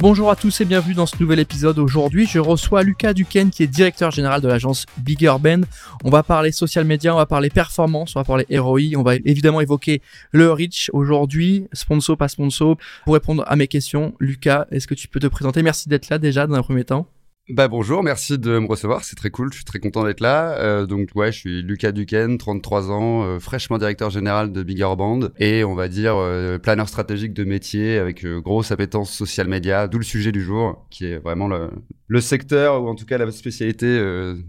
Bonjour 0.00 0.30
à 0.30 0.36
tous 0.36 0.62
et 0.62 0.64
bienvenue 0.64 0.94
dans 0.94 1.04
ce 1.04 1.14
nouvel 1.20 1.40
épisode. 1.40 1.78
Aujourd'hui, 1.78 2.26
je 2.26 2.38
reçois 2.38 2.82
Lucas 2.82 3.12
Duquesne 3.12 3.50
qui 3.50 3.62
est 3.62 3.66
directeur 3.66 4.10
général 4.10 4.40
de 4.40 4.48
l'agence 4.48 4.86
Bigger 4.96 5.34
Band. 5.38 5.60
On 6.04 6.08
va 6.08 6.22
parler 6.22 6.52
social 6.52 6.86
media, 6.86 7.12
on 7.12 7.18
va 7.18 7.26
parler 7.26 7.50
performance, 7.50 8.16
on 8.16 8.20
va 8.20 8.24
parler 8.24 8.46
ROI, 8.50 8.96
on 8.96 9.02
va 9.02 9.16
évidemment 9.16 9.60
évoquer 9.60 10.00
le 10.32 10.50
reach 10.52 10.88
aujourd'hui, 10.94 11.66
sponsor, 11.74 12.16
pas 12.16 12.28
sponsor. 12.28 12.78
Pour 13.04 13.12
répondre 13.12 13.44
à 13.46 13.56
mes 13.56 13.68
questions, 13.68 14.14
Lucas, 14.20 14.66
est-ce 14.70 14.86
que 14.86 14.94
tu 14.94 15.06
peux 15.06 15.20
te 15.20 15.26
présenter? 15.26 15.62
Merci 15.62 15.90
d'être 15.90 16.08
là 16.08 16.16
déjà 16.16 16.46
dans 16.46 16.54
un 16.54 16.62
premier 16.62 16.84
temps. 16.84 17.06
Bah 17.52 17.66
bonjour, 17.66 18.04
merci 18.04 18.38
de 18.38 18.60
me 18.60 18.68
recevoir, 18.68 19.02
c'est 19.02 19.16
très 19.16 19.30
cool, 19.30 19.50
je 19.50 19.56
suis 19.56 19.64
très 19.64 19.80
content 19.80 20.04
d'être 20.04 20.20
là. 20.20 20.56
Euh, 20.58 20.86
donc 20.86 21.08
ouais, 21.16 21.32
je 21.32 21.38
suis 21.38 21.62
Lucas 21.62 21.90
Duquesne, 21.90 22.38
33 22.38 22.92
ans, 22.92 23.24
euh, 23.24 23.40
fraîchement 23.40 23.76
directeur 23.76 24.08
général 24.08 24.52
de 24.52 24.62
Bigger 24.62 24.94
Band 24.96 25.30
et 25.36 25.64
on 25.64 25.74
va 25.74 25.88
dire 25.88 26.14
euh, 26.16 26.58
planeur 26.58 26.88
stratégique 26.88 27.32
de 27.34 27.42
métier 27.42 27.98
avec 27.98 28.24
grosse 28.24 28.70
appétence 28.70 29.12
social 29.12 29.48
media, 29.48 29.88
d'où 29.88 29.98
le 29.98 30.04
sujet 30.04 30.30
du 30.30 30.42
jour, 30.42 30.86
qui 30.90 31.06
est 31.06 31.18
vraiment 31.18 31.48
le, 31.48 31.70
le 32.06 32.20
secteur 32.20 32.84
ou 32.84 32.88
en 32.88 32.94
tout 32.94 33.04
cas 33.04 33.18
la 33.18 33.28
spécialité 33.32 34.00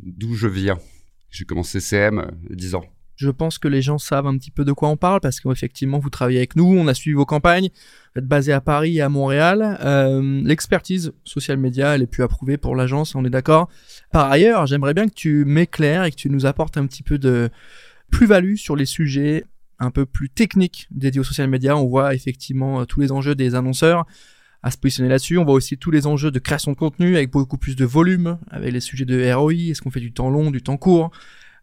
d'où 0.04 0.36
je 0.36 0.48
viens. 0.48 0.78
J'ai 1.32 1.46
commencé 1.46 1.80
CM 1.80 2.30
10 2.52 2.76
ans. 2.76 2.86
Je 3.22 3.30
pense 3.30 3.60
que 3.60 3.68
les 3.68 3.84
gens 3.84 4.00
savent 4.00 4.26
un 4.26 4.36
petit 4.36 4.50
peu 4.50 4.66
de 4.66 4.72
quoi 4.72 4.90
on 4.90 4.98
parle 4.98 5.20
parce 5.22 5.40
qu'effectivement, 5.40 6.00
vous 6.00 6.10
travaillez 6.10 6.40
avec 6.40 6.56
nous, 6.56 6.66
on 6.66 6.88
a 6.88 6.96
suivi 6.96 7.14
vos 7.14 7.26
campagnes, 7.26 7.70
vous 8.16 8.20
êtes 8.20 8.28
basé 8.28 8.52
à 8.52 8.62
Paris 8.62 8.98
et 8.98 9.02
à 9.02 9.10
Montréal. 9.10 9.78
Euh, 9.82 10.42
l'expertise 10.44 11.14
social 11.24 11.58
media, 11.58 11.94
elle 11.94 12.02
est 12.02 12.08
plus 12.08 12.24
approuvée 12.24 12.58
pour 12.58 12.76
l'agence, 12.76 13.14
on 13.14 13.24
est 13.24 13.30
d'accord. 13.30 13.70
Par 14.12 14.32
ailleurs, 14.32 14.66
j'aimerais 14.66 14.96
bien 14.96 15.08
que 15.08 15.14
tu 15.14 15.46
m'éclaires 15.46 16.04
et 16.04 16.10
que 16.10 16.16
tu 16.16 16.32
nous 16.32 16.48
apportes 16.48 16.78
un 16.78 16.88
petit 16.88 17.04
peu 17.04 17.20
de 17.20 17.52
plus-value 18.10 18.56
sur 18.56 18.76
les 18.76 18.88
sujets 18.88 19.46
un 19.78 19.92
peu 19.92 20.08
plus 20.08 20.30
techniques 20.30 20.88
dédiés 20.90 21.22
au 21.22 21.24
social 21.24 21.48
media. 21.48 21.78
On 21.78 21.86
voit 21.86 22.16
effectivement 22.16 22.82
euh, 22.82 22.86
tous 22.86 23.02
les 23.02 23.12
enjeux 23.12 23.36
des 23.36 23.54
annonceurs 23.54 24.08
à 24.64 24.72
se 24.72 24.78
positionner 24.78 25.10
là-dessus. 25.10 25.38
On 25.38 25.46
voit 25.46 25.54
aussi 25.54 25.78
tous 25.78 25.92
les 25.92 26.08
enjeux 26.08 26.32
de 26.32 26.40
création 26.40 26.72
de 26.72 26.78
contenu 26.78 27.16
avec 27.16 27.30
beaucoup 27.30 27.58
plus 27.58 27.76
de 27.76 27.86
volume, 27.86 28.40
avec 28.50 28.74
les 28.74 28.80
sujets 28.80 29.06
de 29.06 29.32
ROI. 29.32 29.54
Est-ce 29.54 29.82
qu'on 29.84 29.92
fait 29.92 30.00
du 30.00 30.12
temps 30.12 30.32
long, 30.32 30.50
du 30.50 30.64
temps 30.64 30.78
court? 30.78 31.12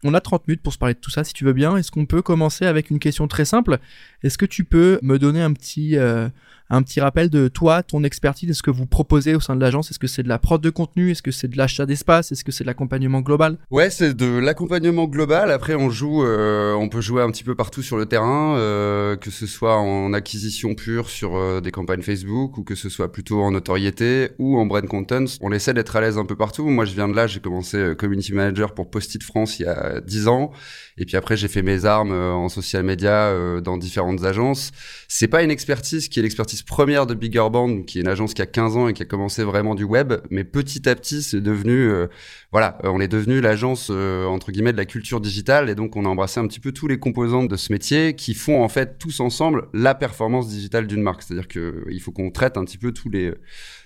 On 0.03 0.13
a 0.13 0.21
30 0.21 0.47
minutes 0.47 0.61
pour 0.61 0.73
se 0.73 0.77
parler 0.77 0.93
de 0.93 0.99
tout 0.99 1.11
ça, 1.11 1.23
si 1.23 1.33
tu 1.33 1.43
veux 1.43 1.53
bien. 1.53 1.75
Est-ce 1.77 1.91
qu'on 1.91 2.05
peut 2.05 2.21
commencer 2.21 2.65
avec 2.65 2.89
une 2.89 2.99
question 2.99 3.27
très 3.27 3.45
simple? 3.45 3.79
Est-ce 4.23 4.37
que 4.37 4.45
tu 4.45 4.63
peux 4.63 4.99
me 5.01 5.17
donner 5.17 5.41
un 5.41 5.53
petit, 5.53 5.97
euh, 5.97 6.29
un 6.69 6.83
petit 6.83 7.01
rappel 7.01 7.29
de 7.29 7.47
toi, 7.47 7.81
ton 7.83 8.03
expertise, 8.03 8.47
de 8.47 8.53
ce 8.53 8.61
que 8.61 8.69
vous 8.69 8.85
proposez 8.85 9.33
au 9.33 9.39
sein 9.39 9.55
de 9.55 9.61
l'agence 9.61 9.89
Est-ce 9.89 9.99
que 9.99 10.07
c'est 10.07 10.23
de 10.23 10.29
la 10.29 10.37
prod 10.37 10.61
de 10.61 10.69
contenu 10.69 11.11
Est-ce 11.11 11.23
que 11.23 11.31
c'est 11.31 11.47
de 11.47 11.57
l'achat 11.57 11.85
d'espace 11.85 12.31
Est-ce 12.31 12.43
que 12.43 12.51
c'est 12.51 12.63
de 12.63 12.67
l'accompagnement 12.67 13.21
global? 13.21 13.57
Ouais, 13.71 13.89
c'est 13.89 14.13
de 14.13 14.37
l'accompagnement 14.37 15.05
global. 15.05 15.51
Après, 15.51 15.73
on 15.73 15.89
joue, 15.89 16.23
euh, 16.23 16.73
on 16.73 16.87
peut 16.87 17.01
jouer 17.01 17.23
un 17.23 17.31
petit 17.31 17.43
peu 17.43 17.55
partout 17.55 17.81
sur 17.81 17.97
le 17.97 18.05
terrain, 18.05 18.55
euh, 18.57 19.15
que 19.15 19.31
ce 19.31 19.47
soit 19.47 19.77
en 19.77 20.13
acquisition 20.13 20.75
pure 20.75 21.09
sur 21.09 21.35
euh, 21.35 21.59
des 21.59 21.71
campagnes 21.71 22.03
Facebook 22.03 22.57
ou 22.57 22.63
que 22.63 22.75
ce 22.75 22.89
soit 22.89 23.11
plutôt 23.11 23.41
en 23.41 23.51
notoriété 23.51 24.29
ou 24.37 24.59
en 24.59 24.65
brand 24.65 24.85
content. 24.85 25.25
On 25.41 25.51
essaie 25.51 25.73
d'être 25.73 25.95
à 25.95 26.01
l'aise 26.01 26.17
un 26.19 26.25
peu 26.25 26.35
partout. 26.35 26.67
Moi, 26.69 26.85
je 26.85 26.93
viens 26.93 27.07
de 27.07 27.15
là, 27.15 27.25
j'ai 27.25 27.39
commencé 27.39 27.93
community 27.97 28.33
manager 28.33 28.75
pour 28.75 28.91
Post-it 28.91 29.23
France 29.23 29.59
il 29.59 29.63
y 29.63 29.65
a 29.65 30.01
10 30.01 30.27
ans. 30.27 30.51
Et 30.99 31.05
puis 31.05 31.17
après, 31.17 31.37
j'ai 31.37 31.47
fait 31.47 31.61
mes 31.61 31.85
armes 31.85 32.11
en 32.11 32.49
social 32.49 32.83
media 32.83 33.33
dans 33.61 33.77
différentes 33.77 34.23
agences. 34.23 34.71
C'est 35.07 35.27
pas 35.27 35.43
une 35.43 35.51
expertise 35.51 36.09
qui 36.09 36.19
est 36.19 36.23
l'expertise 36.23 36.61
première 36.61 37.07
de 37.07 37.13
Bigger 37.13 37.47
Band, 37.51 37.83
qui 37.83 37.97
est 37.97 38.01
une 38.01 38.07
agence 38.07 38.33
qui 38.33 38.41
a 38.41 38.45
15 38.45 38.77
ans 38.77 38.87
et 38.87 38.93
qui 38.93 39.01
a 39.03 39.05
commencé 39.05 39.43
vraiment 39.43 39.75
du 39.75 39.83
web, 39.83 40.13
mais 40.29 40.43
petit 40.43 40.87
à 40.87 40.95
petit, 40.95 41.21
c'est 41.21 41.41
devenu, 41.41 41.89
euh, 41.89 42.07
voilà, 42.51 42.77
euh, 42.83 42.89
on 42.89 42.99
est 42.99 43.07
devenu 43.07 43.41
l'agence 43.41 43.89
euh, 43.91 44.25
entre 44.25 44.51
guillemets 44.51 44.71
de 44.71 44.77
la 44.77 44.85
culture 44.85 45.21
digitale, 45.21 45.69
et 45.69 45.75
donc 45.75 45.95
on 45.95 46.05
a 46.05 46.09
embrassé 46.09 46.39
un 46.39 46.47
petit 46.47 46.59
peu 46.59 46.71
tous 46.71 46.87
les 46.87 46.99
composants 46.99 47.43
de 47.43 47.55
ce 47.55 47.71
métier 47.71 48.15
qui 48.15 48.33
font 48.33 48.63
en 48.63 48.69
fait 48.69 48.97
tous 48.97 49.19
ensemble 49.19 49.67
la 49.73 49.95
performance 49.95 50.49
digitale 50.49 50.87
d'une 50.87 51.01
marque. 51.01 51.23
C'est-à-dire 51.23 51.47
que 51.47 51.85
il 51.89 51.99
faut 52.01 52.11
qu'on 52.11 52.31
traite 52.31 52.57
un 52.57 52.65
petit 52.65 52.77
peu 52.77 52.91
tous 52.91 53.09
les 53.09 53.33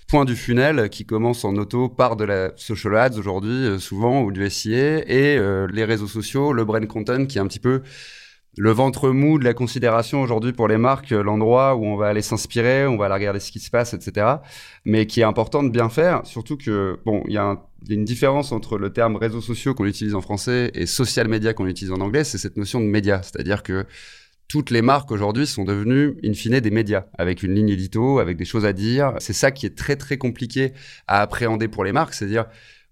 points 0.06 0.24
du 0.24 0.36
funnel 0.36 0.88
qui 0.90 1.06
commencent 1.06 1.44
en 1.44 1.56
auto 1.56 1.88
par 1.88 2.16
de 2.16 2.24
la 2.24 2.52
social 2.56 2.96
ads 2.96 3.18
aujourd'hui 3.18 3.80
souvent 3.80 4.22
ou 4.22 4.32
du 4.32 4.48
SIA 4.48 5.08
et 5.08 5.38
les 5.72 5.84
réseaux 5.84 6.06
sociaux, 6.06 6.52
le 6.52 6.64
brand 6.64 6.86
content 6.86 7.26
qui 7.26 7.38
est 7.38 7.40
un 7.40 7.46
petit 7.46 7.60
peu 7.60 7.82
le 8.56 8.70
ventre 8.70 9.10
mou 9.10 9.38
de 9.38 9.44
la 9.44 9.54
considération 9.54 10.22
aujourd'hui 10.22 10.52
pour 10.52 10.68
les 10.68 10.76
marques, 10.76 11.12
euh, 11.12 11.22
l'endroit 11.22 11.74
où 11.74 11.84
on 11.84 11.96
va 11.96 12.08
aller 12.08 12.22
s'inspirer, 12.22 12.86
on 12.86 12.96
va 12.96 13.06
aller 13.06 13.14
regarder 13.14 13.40
ce 13.40 13.50
qui 13.50 13.60
se 13.60 13.70
passe, 13.70 13.94
etc. 13.94 14.26
Mais 14.84 15.06
qui 15.06 15.20
est 15.20 15.24
important 15.24 15.62
de 15.62 15.70
bien 15.70 15.88
faire, 15.88 16.24
surtout 16.24 16.56
que, 16.56 16.98
bon, 17.04 17.22
il 17.26 17.32
y, 17.32 17.38
a 17.38 17.56
une 17.88 18.04
différence 18.04 18.52
entre 18.52 18.78
le 18.78 18.92
terme 18.92 19.16
réseaux 19.16 19.40
sociaux 19.40 19.74
qu'on 19.74 19.84
utilise 19.84 20.14
en 20.14 20.20
français 20.20 20.70
et 20.74 20.86
social 20.86 21.28
media 21.28 21.52
qu'on 21.52 21.66
utilise 21.66 21.92
en 21.92 22.00
anglais, 22.00 22.24
c'est 22.24 22.38
cette 22.38 22.56
notion 22.56 22.80
de 22.80 22.86
média. 22.86 23.22
C'est-à-dire 23.22 23.62
que 23.62 23.86
toutes 24.48 24.70
les 24.70 24.82
marques 24.82 25.10
aujourd'hui 25.10 25.46
sont 25.46 25.64
devenues, 25.64 26.16
in 26.24 26.32
fine, 26.34 26.60
des 26.60 26.70
médias, 26.70 27.06
avec 27.18 27.42
une 27.42 27.54
ligne 27.54 27.70
édito, 27.70 28.18
avec 28.18 28.36
des 28.36 28.44
choses 28.44 28.64
à 28.64 28.72
dire. 28.72 29.14
C'est 29.18 29.32
ça 29.32 29.50
qui 29.50 29.66
est 29.66 29.76
très, 29.76 29.96
très 29.96 30.18
compliqué 30.18 30.72
à 31.06 31.22
appréhender 31.22 31.68
pour 31.68 31.84
les 31.84 31.92
marques, 31.92 32.14
c'est-à-dire 32.14 32.46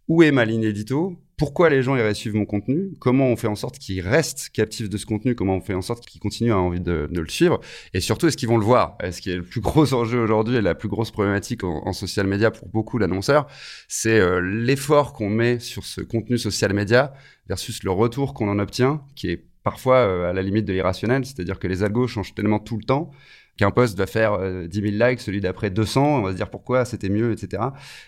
où 0.09 0.23
est 0.23 0.33
ma 0.33 0.45
ligne 0.45 0.65
édito? 0.65 1.17
Pourquoi 1.39 1.71
les 1.71 1.83
gens 1.83 1.97
iraient 1.97 2.15
suivre 2.15 2.37
mon 2.37 2.45
contenu, 2.45 2.93
comment 3.01 3.27
on 3.27 3.37
fait 3.37 3.49
en 3.49 3.57
sorte 3.57 3.79
qu'ils 3.79 4.01
restent 4.01 4.51
captifs 4.51 4.89
de 4.89 4.97
ce 4.97 5.07
contenu, 5.07 5.35
comment 5.35 5.57
on 5.57 5.61
fait 5.61 5.75
en 5.75 5.83
sorte 5.83 6.07
qu'ils 6.07 6.21
continuent 6.21 6.51
à 6.51 6.55
avoir 6.55 6.67
envie 6.67 6.81
de, 6.81 7.09
le 7.11 7.29
suivre, 7.29 7.61
et 7.95 8.01
surtout 8.01 8.29
est-ce 8.29 8.37
qu'ils 8.37 8.49
vont 8.49 8.59
le 8.59 8.65
voir? 8.65 8.97
Ce 9.11 9.21
qui 9.21 9.31
est 9.31 9.37
le 9.37 9.43
plus 9.43 9.61
gros 9.61 9.93
enjeu 9.95 10.21
aujourd'hui 10.21 10.57
et 10.57 10.61
la 10.61 10.75
plus 10.75 10.89
grosse 10.89 11.11
problématique 11.11 11.65
en, 11.65 11.93
social 11.93 12.27
media 12.27 12.51
pour 12.51 12.69
beaucoup 12.69 12.99
d'annonceurs, 12.99 13.49
c'est 13.89 14.21
euh, 14.21 14.41
l'effort 14.41 15.15
qu'on 15.15 15.31
met 15.31 15.59
sur 15.59 15.85
ce 15.85 16.01
contenu 16.01 16.39
social 16.39 16.73
media 16.75 17.13
versus 17.49 17.83
le 17.83 17.91
retour 17.91 18.35
qu'on 18.35 18.49
en 18.49 18.59
obtient, 18.59 19.03
qui 19.17 19.31
est 19.31 19.45
parfois 19.63 19.97
euh, 19.97 20.31
à 20.31 20.33
la 20.33 20.43
limite 20.43 20.65
de 20.65 20.73
l'irrationnel, 20.73 21.25
c'est-à-dire 21.25 21.59
que 21.59 21.67
les 21.67 21.83
algos 21.83 22.07
changent 22.07 22.35
tellement 22.35 22.59
tout 22.59 22.77
le 22.77 22.85
temps 22.85 23.11
qu'un 23.59 23.71
post 23.71 23.99
va 23.99 24.07
faire 24.07 24.39
10 24.39 24.45
euh, 24.45 24.69
000 24.71 25.09
likes, 25.09 25.21
celui 25.21 25.41
d'après 25.41 25.71
200, 25.71 26.19
on 26.19 26.23
va 26.23 26.33
se 26.33 26.37
dire 26.37 26.51
pourquoi 26.51 26.85
c'était 26.85 27.11
mieux, 27.11 27.33
etc. 27.33 27.63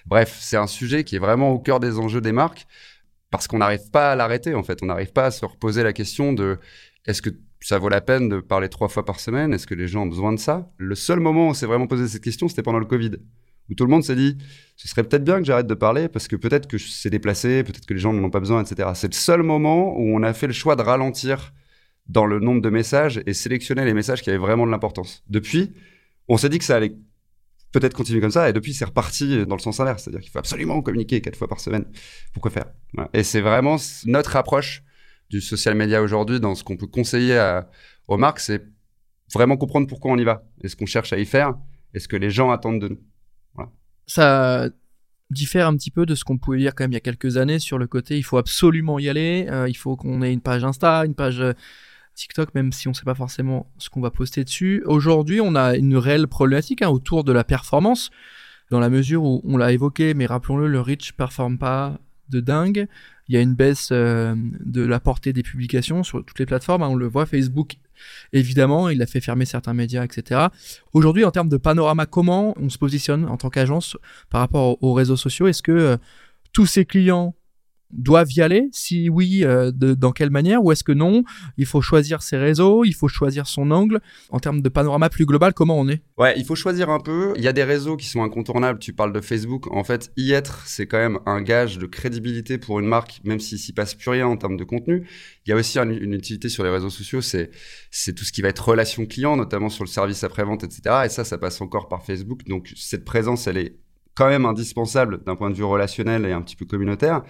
Bref, 0.06 0.38
c'est 0.41 0.56
un 0.56 0.66
sujet 0.66 1.04
qui 1.04 1.16
est 1.16 1.19
vraiment 1.19 1.50
au 1.50 1.59
cœur 1.59 1.81
des 1.81 1.98
enjeux 1.98 2.20
des 2.20 2.32
marques 2.32 2.66
parce 3.31 3.47
qu'on 3.48 3.59
n'arrive 3.59 3.91
pas 3.91 4.12
à 4.12 4.16
l'arrêter 4.16 4.54
en 4.54 4.62
fait. 4.62 4.82
On 4.82 4.87
n'arrive 4.87 5.12
pas 5.12 5.26
à 5.26 5.31
se 5.31 5.44
reposer 5.44 5.82
la 5.82 5.93
question 5.93 6.32
de 6.32 6.59
est-ce 7.04 7.20
que 7.20 7.31
ça 7.60 7.78
vaut 7.78 7.88
la 7.88 8.00
peine 8.00 8.28
de 8.28 8.41
parler 8.41 8.69
trois 8.69 8.88
fois 8.88 9.04
par 9.04 9.20
semaine? 9.20 9.53
Est-ce 9.53 9.66
que 9.66 9.75
les 9.75 9.88
gens 9.88 10.03
ont 10.03 10.06
besoin 10.06 10.32
de 10.32 10.38
ça? 10.38 10.70
Le 10.78 10.94
seul 10.94 11.20
moment 11.20 11.47
où 11.47 11.50
on 11.50 11.54
s'est 11.54 11.66
vraiment 11.66 11.87
posé 11.87 12.09
cette 12.09 12.22
question, 12.22 12.48
c'était 12.48 12.62
pendant 12.62 12.78
le 12.78 12.87
Covid, 12.87 13.12
où 13.70 13.75
tout 13.75 13.84
le 13.84 13.91
monde 13.91 14.04
s'est 14.04 14.16
dit 14.16 14.36
ce 14.76 14.88
serait 14.88 15.04
peut-être 15.04 15.25
bien 15.25 15.38
que 15.38 15.44
j'arrête 15.44 15.66
de 15.66 15.75
parler 15.75 16.08
parce 16.08 16.26
que 16.26 16.36
peut-être 16.36 16.66
que 16.66 16.78
c'est 16.78 17.10
déplacé, 17.10 17.62
peut-être 17.62 17.86
que 17.86 17.94
les 17.94 18.00
gens 18.00 18.12
n'en 18.12 18.25
ont 18.25 18.30
pas 18.30 18.41
besoin, 18.41 18.62
etc. 18.62 18.91
C'est 18.94 19.08
le 19.08 19.14
seul 19.14 19.42
moment 19.42 19.97
où 19.97 20.16
on 20.16 20.22
a 20.22 20.32
fait 20.32 20.47
le 20.47 20.52
choix 20.52 20.75
de 20.76 20.82
ralentir 20.82 21.52
dans 22.06 22.26
le 22.26 22.41
nombre 22.41 22.60
de 22.60 22.70
messages 22.70 23.22
et 23.26 23.34
sélectionner 23.34 23.84
les 23.84 23.94
messages 23.94 24.20
qui 24.22 24.30
avaient 24.30 24.38
vraiment 24.38 24.66
de 24.66 24.70
l'importance. 24.70 25.22
Depuis, 25.28 25.72
on 26.28 26.36
s'est 26.36 26.48
dit 26.48 26.58
que 26.58 26.64
ça 26.64 26.76
allait 26.76 26.97
peut-être 27.72 27.94
continuer 27.94 28.20
comme 28.20 28.30
ça. 28.30 28.48
Et 28.48 28.52
depuis, 28.52 28.75
c'est 28.75 28.84
reparti 28.84 29.47
dans 29.47 29.56
le 29.56 29.60
sens 29.60 29.81
inverse. 29.81 30.02
C'est-à-dire 30.02 30.20
qu'il 30.20 30.31
faut 30.31 30.38
absolument 30.38 30.82
communiquer 30.82 31.20
quatre 31.20 31.36
fois 31.36 31.48
par 31.48 31.60
semaine. 31.60 31.84
Pourquoi 32.32 32.50
faire? 32.50 32.66
Et 33.12 33.22
c'est 33.22 33.41
vraiment 33.41 33.76
notre 34.06 34.36
approche 34.36 34.82
du 35.31 35.41
social 35.41 35.75
media 35.75 36.02
aujourd'hui 36.02 36.41
dans 36.41 36.54
ce 36.54 36.62
qu'on 36.62 36.76
peut 36.76 36.86
conseiller 36.86 37.60
aux 38.08 38.19
marques, 38.19 38.41
c'est 38.41 38.62
vraiment 39.32 39.56
comprendre 39.56 39.86
pourquoi 39.86 40.12
on 40.12 40.19
y 40.19 40.25
va. 40.25 40.44
Est-ce 40.62 40.76
qu'on 40.76 40.86
cherche 40.86 41.12
à 41.12 41.19
y 41.19 41.25
faire 41.25 41.54
Est-ce 41.94 42.08
que 42.08 42.16
les 42.16 42.31
gens 42.31 42.50
attendent 42.50 42.81
de 42.81 42.88
nous 42.88 43.00
Ça 44.06 44.69
diffère 45.31 45.66
un 45.66 45.76
petit 45.76 45.91
peu 45.91 46.06
de 46.06 46.15
ce 46.15 46.25
qu'on 46.25 46.38
pouvait 46.38 46.59
dire 46.59 46.75
quand 46.75 46.84
même 46.84 46.92
il 46.92 46.94
y 46.94 46.98
a 46.98 47.00
quelques 47.00 47.38
années 47.38 47.59
sur 47.59 47.78
le 47.78 47.87
côté 47.87 48.16
il 48.16 48.22
faut 48.22 48.37
absolument 48.37 48.98
y 48.98 49.09
aller, 49.09 49.47
euh, 49.50 49.69
il 49.69 49.75
faut 49.75 49.97
qu'on 49.97 50.22
ait 50.22 50.32
une 50.32 50.42
page 50.42 50.65
Insta, 50.65 51.04
une 51.06 51.15
page 51.15 51.41
euh, 51.41 51.54
TikTok, 52.14 52.54
même 52.54 52.72
si 52.72 52.88
on 52.88 52.93
ne 52.93 52.94
sait 52.94 53.04
pas 53.04 53.14
forcément 53.14 53.70
ce 53.78 53.91
qu'on 53.91 54.00
va 54.00 54.11
poster 54.11 54.44
dessus. 54.44 54.82
Aujourd'hui, 54.87 55.40
on 55.40 55.55
a 55.55 55.76
une 55.76 55.96
réelle 55.96 56.29
problématique 56.29 56.82
hein, 56.82 56.88
autour 56.88 57.25
de 57.25 57.32
la 57.32 57.44
performance, 57.44 58.11
dans 58.70 58.81
la 58.81 58.88
mesure 58.88 59.25
où 59.25 59.43
on 59.44 59.56
l'a 59.56 59.73
évoqué, 59.73 60.14
mais 60.14 60.26
rappelons-le, 60.26 60.69
le 60.69 60.81
reach 60.81 61.12
performe 61.12 61.58
pas 61.58 61.99
de 62.31 62.40
dingue. 62.40 62.87
Il 63.29 63.34
y 63.34 63.38
a 63.38 63.40
une 63.40 63.55
baisse 63.55 63.88
euh, 63.93 64.34
de 64.37 64.82
la 64.82 65.00
portée 65.00 65.32
des 65.32 65.43
publications 65.43 66.02
sur 66.02 66.25
toutes 66.25 66.38
les 66.38 66.46
plateformes. 66.46 66.82
Hein. 66.82 66.88
on 66.88 66.94
le 66.94 67.06
voit, 67.06 67.26
Facebook, 67.26 67.76
évidemment, 68.33 68.89
il 68.89 69.03
a 69.03 69.06
fait 69.06 69.21
fermer 69.21 69.45
certains 69.45 69.75
médias, 69.75 70.05
etc. 70.05 70.49
Aujourd'hui, 70.93 71.25
en 71.25 71.31
termes 71.31 71.49
de 71.49 71.56
panorama, 71.56 72.06
comment 72.06 72.55
on 72.59 72.69
se 72.69 72.79
positionne 72.79 73.27
en 73.27 73.37
tant 73.37 73.51
qu'agence 73.51 73.97
par 74.31 74.41
rapport 74.41 74.83
aux 74.83 74.93
réseaux 74.93 75.17
sociaux? 75.17 75.47
Est-ce 75.47 75.62
que 75.62 75.73
euh, 75.73 75.97
tous 76.53 76.67
ces 76.67 76.85
clients 76.85 77.35
doivent 77.94 78.32
y 78.32 78.43
aller? 78.43 78.69
Si 78.73 79.08
oui, 79.08 79.44
euh, 79.44 79.70
dans 79.73 80.12
quelle 80.12 80.31
manière? 80.31 80.62
Ou 80.64 80.73
est-ce 80.73 80.85
que 80.85 80.93
non? 80.93 81.25
Il 81.56 81.67
faut 81.67 81.81
choisir 81.81 82.23
ses 82.23 82.37
réseaux, 82.37 82.85
il 82.85 82.94
faut 82.94 83.08
choisir 83.08 83.46
son 83.46 83.70
angle. 83.70 84.00
En 84.31 84.41
termes 84.41 84.61
de 84.61 84.69
panorama 84.69 85.08
plus 85.08 85.26
global, 85.26 85.55
comment 85.55 85.79
on 85.79 85.88
est? 85.88 86.02
Ouais, 86.19 86.35
il 86.37 86.44
faut 86.44 86.55
choisir 86.55 86.91
un 86.91 87.00
peu. 87.00 87.32
Il 87.37 87.43
y 87.43 87.49
a 87.49 87.52
des 87.52 87.64
réseaux 87.64 87.96
qui 87.96 88.06
sont 88.06 88.23
incontournables. 88.23 88.79
Tu 88.79 88.93
parles 88.93 89.12
de 89.12 89.20
Facebook. 89.20 89.73
En 89.73 89.85
fait, 89.85 90.12
y 90.17 90.32
être, 90.32 90.62
c'est 90.67 90.87
quand 90.87 90.99
même 90.99 91.19
un 91.26 91.43
gage 91.43 91.79
de 91.79 91.87
crédibilité 91.87 92.58
pour 92.58 92.81
une 92.81 92.87
marque, 92.87 93.20
même 93.25 93.41
s'il 93.41 93.58
s'y 93.58 93.73
passe 93.73 93.94
plus 93.94 94.11
rien 94.11 94.26
en 94.26 94.37
termes 94.37 94.56
de 94.56 94.64
contenu. 94.64 95.06
Il 95.46 95.50
y 95.50 95.52
a 95.52 95.56
aussi 95.56 95.79
une, 95.79 96.12
utilité 96.14 96.49
sur 96.49 96.64
les 96.64 96.70
réseaux 96.70 96.91
sociaux, 96.91 97.20
c'est 97.20 97.50
c'est 97.91 98.14
tout 98.14 98.25
ce 98.25 98.32
qui 98.32 98.43
va 98.43 98.49
être 98.49 98.67
relation 98.67 99.06
client, 99.06 99.37
notamment 99.37 99.69
sur 99.69 99.85
le 99.85 99.88
service 99.88 100.25
après-vente, 100.25 100.64
etc. 100.64 101.02
Et 101.06 101.08
ça, 101.08 101.25
ça 101.25 101.38
passe 101.38 101.61
encore 101.61 101.88
par 101.88 102.05
Facebook. 102.05 102.44
Donc, 102.46 102.73
cette 102.76 103.05
présence, 103.05 103.46
elle 103.46 103.58
est 103.58 103.76
quand 104.14 104.28
même 104.28 104.46
indispensable 104.46 105.22
d'un 105.25 105.37
point 105.37 105.50
de 105.50 105.55
vue 105.55 105.64
relationnel 105.64 106.25
et 106.26 106.32
un 106.32 106.43
petit 106.43 106.56
peu 106.56 106.64
communautaire. 106.64 107.22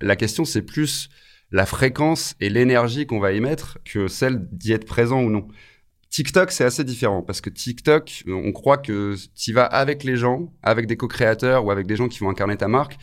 La 0.00 0.16
question, 0.16 0.44
c'est 0.44 0.62
plus 0.62 1.08
la 1.50 1.66
fréquence 1.66 2.34
et 2.40 2.48
l'énergie 2.48 3.06
qu'on 3.06 3.20
va 3.20 3.32
y 3.32 3.40
mettre 3.40 3.78
que 3.84 4.08
celle 4.08 4.48
d'y 4.52 4.72
être 4.72 4.86
présent 4.86 5.22
ou 5.22 5.30
non. 5.30 5.48
TikTok, 6.10 6.50
c'est 6.52 6.64
assez 6.64 6.84
différent 6.84 7.22
parce 7.22 7.40
que 7.40 7.50
TikTok, 7.50 8.24
on 8.26 8.52
croit 8.52 8.78
que 8.78 9.14
tu 9.36 9.52
vas 9.52 9.64
avec 9.64 10.04
les 10.04 10.16
gens, 10.16 10.52
avec 10.62 10.86
des 10.86 10.96
co-créateurs 10.96 11.64
ou 11.64 11.70
avec 11.70 11.86
des 11.86 11.96
gens 11.96 12.08
qui 12.08 12.20
vont 12.20 12.30
incarner 12.30 12.56
ta 12.56 12.68
marque, 12.68 12.96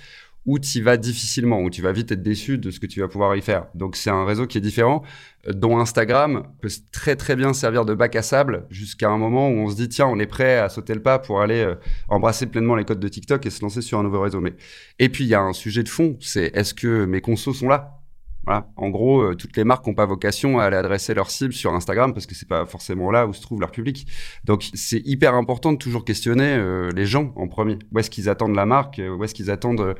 ou 0.45 0.59
tu 0.59 0.81
vas 0.81 0.97
difficilement, 0.97 1.61
ou 1.61 1.69
tu 1.69 1.81
vas 1.81 1.91
vite 1.91 2.11
être 2.11 2.21
déçu 2.21 2.57
de 2.57 2.71
ce 2.71 2.79
que 2.79 2.85
tu 2.85 2.99
vas 2.99 3.07
pouvoir 3.07 3.35
y 3.35 3.41
faire. 3.41 3.65
Donc 3.73 3.95
c'est 3.95 4.09
un 4.09 4.25
réseau 4.25 4.45
qui 4.47 4.57
est 4.57 4.61
différent, 4.61 5.03
euh, 5.47 5.53
dont 5.53 5.79
Instagram 5.79 6.43
peut 6.61 6.69
très 6.91 7.15
très 7.15 7.35
bien 7.35 7.53
servir 7.53 7.85
de 7.85 7.93
bac 7.93 8.15
à 8.15 8.21
sable 8.21 8.65
jusqu'à 8.69 9.09
un 9.09 9.17
moment 9.17 9.49
où 9.49 9.53
on 9.53 9.69
se 9.69 9.75
dit 9.75 9.89
tiens 9.89 10.07
on 10.07 10.19
est 10.19 10.27
prêt 10.27 10.57
à 10.57 10.69
sauter 10.69 10.93
le 10.93 11.01
pas 11.01 11.19
pour 11.19 11.41
aller 11.41 11.61
euh, 11.61 11.75
embrasser 12.09 12.45
pleinement 12.45 12.75
les 12.75 12.85
codes 12.85 12.99
de 12.99 13.07
TikTok 13.07 13.45
et 13.45 13.49
se 13.49 13.61
lancer 13.61 13.81
sur 13.81 13.99
un 13.99 14.03
nouveau 14.03 14.21
réseau. 14.21 14.41
Mais 14.41 14.53
et 14.99 15.09
puis 15.09 15.23
il 15.23 15.29
y 15.29 15.35
a 15.35 15.41
un 15.41 15.53
sujet 15.53 15.83
de 15.83 15.89
fond, 15.89 16.17
c'est 16.21 16.55
est-ce 16.55 16.73
que 16.73 17.05
mes 17.05 17.21
consos 17.21 17.53
sont 17.53 17.69
là? 17.69 18.04
Voilà. 18.45 18.67
En 18.75 18.89
gros, 18.89 19.21
euh, 19.21 19.35
toutes 19.35 19.57
les 19.57 19.63
marques 19.63 19.85
n'ont 19.87 19.95
pas 19.95 20.05
vocation 20.05 20.59
à 20.59 20.65
aller 20.65 20.77
adresser 20.77 21.13
leur 21.13 21.31
cible 21.31 21.53
sur 21.53 21.73
Instagram 21.73 22.13
parce 22.13 22.25
que 22.25 22.35
c'est 22.35 22.47
pas 22.47 22.65
forcément 22.65 23.11
là 23.11 23.25
où 23.25 23.33
se 23.33 23.41
trouve 23.41 23.59
leur 23.59 23.71
public. 23.71 24.07
Donc, 24.43 24.69
c'est 24.73 25.01
hyper 25.05 25.33
important 25.33 25.73
de 25.73 25.77
toujours 25.77 26.05
questionner 26.05 26.55
euh, 26.55 26.91
les 26.91 27.05
gens 27.05 27.33
en 27.35 27.47
premier. 27.47 27.79
Où 27.91 27.99
est-ce 27.99 28.09
qu'ils 28.09 28.29
attendent 28.29 28.55
la 28.55 28.65
marque? 28.65 29.01
Où 29.01 29.23
est-ce 29.23 29.33
qu'ils 29.33 29.49
attendent 29.49 29.81
euh, 29.81 29.93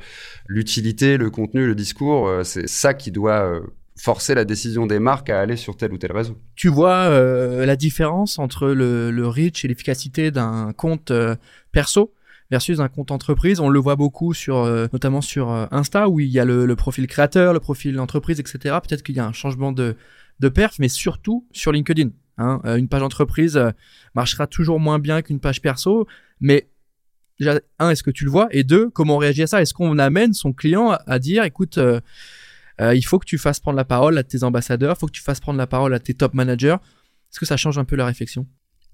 l'utilité, 0.46 1.16
le 1.16 1.30
contenu, 1.30 1.66
le 1.66 1.74
discours? 1.74 2.30
C'est 2.44 2.68
ça 2.68 2.94
qui 2.94 3.10
doit 3.10 3.60
forcer 3.96 4.34
la 4.34 4.44
décision 4.44 4.86
des 4.86 4.98
marques 4.98 5.30
à 5.30 5.40
aller 5.40 5.56
sur 5.56 5.76
tel 5.76 5.92
ou 5.92 5.98
tel 5.98 6.12
réseau. 6.12 6.36
Tu 6.54 6.68
vois 6.68 7.08
la 7.08 7.76
différence 7.76 8.38
entre 8.38 8.68
le, 8.68 9.10
le 9.10 9.26
reach 9.26 9.64
et 9.64 9.68
l'efficacité 9.68 10.30
d'un 10.30 10.72
compte 10.72 11.12
perso? 11.72 12.12
Versus 12.50 12.80
un 12.80 12.88
compte 12.88 13.10
entreprise. 13.10 13.60
On 13.60 13.68
le 13.68 13.78
voit 13.78 13.96
beaucoup 13.96 14.34
sur, 14.34 14.58
euh, 14.58 14.86
notamment 14.92 15.20
sur 15.20 15.50
euh, 15.50 15.66
Insta 15.70 16.08
où 16.08 16.20
il 16.20 16.28
y 16.28 16.38
a 16.38 16.44
le, 16.44 16.74
profil 16.76 17.06
créateur, 17.06 17.52
le 17.52 17.60
profil 17.60 17.98
entreprise, 17.98 18.40
etc. 18.40 18.76
Peut-être 18.82 19.02
qu'il 19.02 19.16
y 19.16 19.20
a 19.20 19.26
un 19.26 19.32
changement 19.32 19.72
de, 19.72 19.96
de 20.40 20.48
perf, 20.48 20.78
mais 20.78 20.88
surtout 20.88 21.46
sur 21.52 21.72
LinkedIn. 21.72 22.10
Hein. 22.38 22.60
Euh, 22.64 22.76
une 22.76 22.88
page 22.88 23.02
entreprise 23.02 23.60
marchera 24.14 24.46
toujours 24.46 24.80
moins 24.80 24.98
bien 24.98 25.22
qu'une 25.22 25.40
page 25.40 25.60
perso, 25.60 26.06
mais 26.40 26.68
déjà, 27.38 27.60
un, 27.78 27.90
est-ce 27.90 28.02
que 28.02 28.10
tu 28.10 28.24
le 28.24 28.30
vois? 28.30 28.48
Et 28.50 28.64
deux, 28.64 28.90
comment 28.90 29.16
on 29.16 29.18
réagit 29.18 29.42
à 29.42 29.46
ça? 29.46 29.62
Est-ce 29.62 29.74
qu'on 29.74 29.98
amène 29.98 30.32
son 30.32 30.52
client 30.52 30.90
à, 31.06 31.18
dire, 31.18 31.44
écoute, 31.44 31.78
il 32.80 33.02
faut 33.04 33.18
que 33.18 33.26
tu 33.26 33.38
fasses 33.38 33.60
prendre 33.60 33.76
la 33.76 33.84
parole 33.84 34.18
à 34.18 34.22
tes 34.22 34.42
ambassadeurs, 34.42 34.96
il 34.96 35.00
faut 35.00 35.06
que 35.06 35.12
tu 35.12 35.22
fasses 35.22 35.40
prendre 35.40 35.58
la 35.58 35.66
parole 35.66 35.94
à 35.94 35.98
tes 35.98 36.14
top 36.14 36.34
managers? 36.34 36.76
Est-ce 37.30 37.40
que 37.40 37.46
ça 37.46 37.56
change 37.56 37.78
un 37.78 37.84
peu 37.84 37.96
la 37.96 38.06
réflexion? 38.06 38.46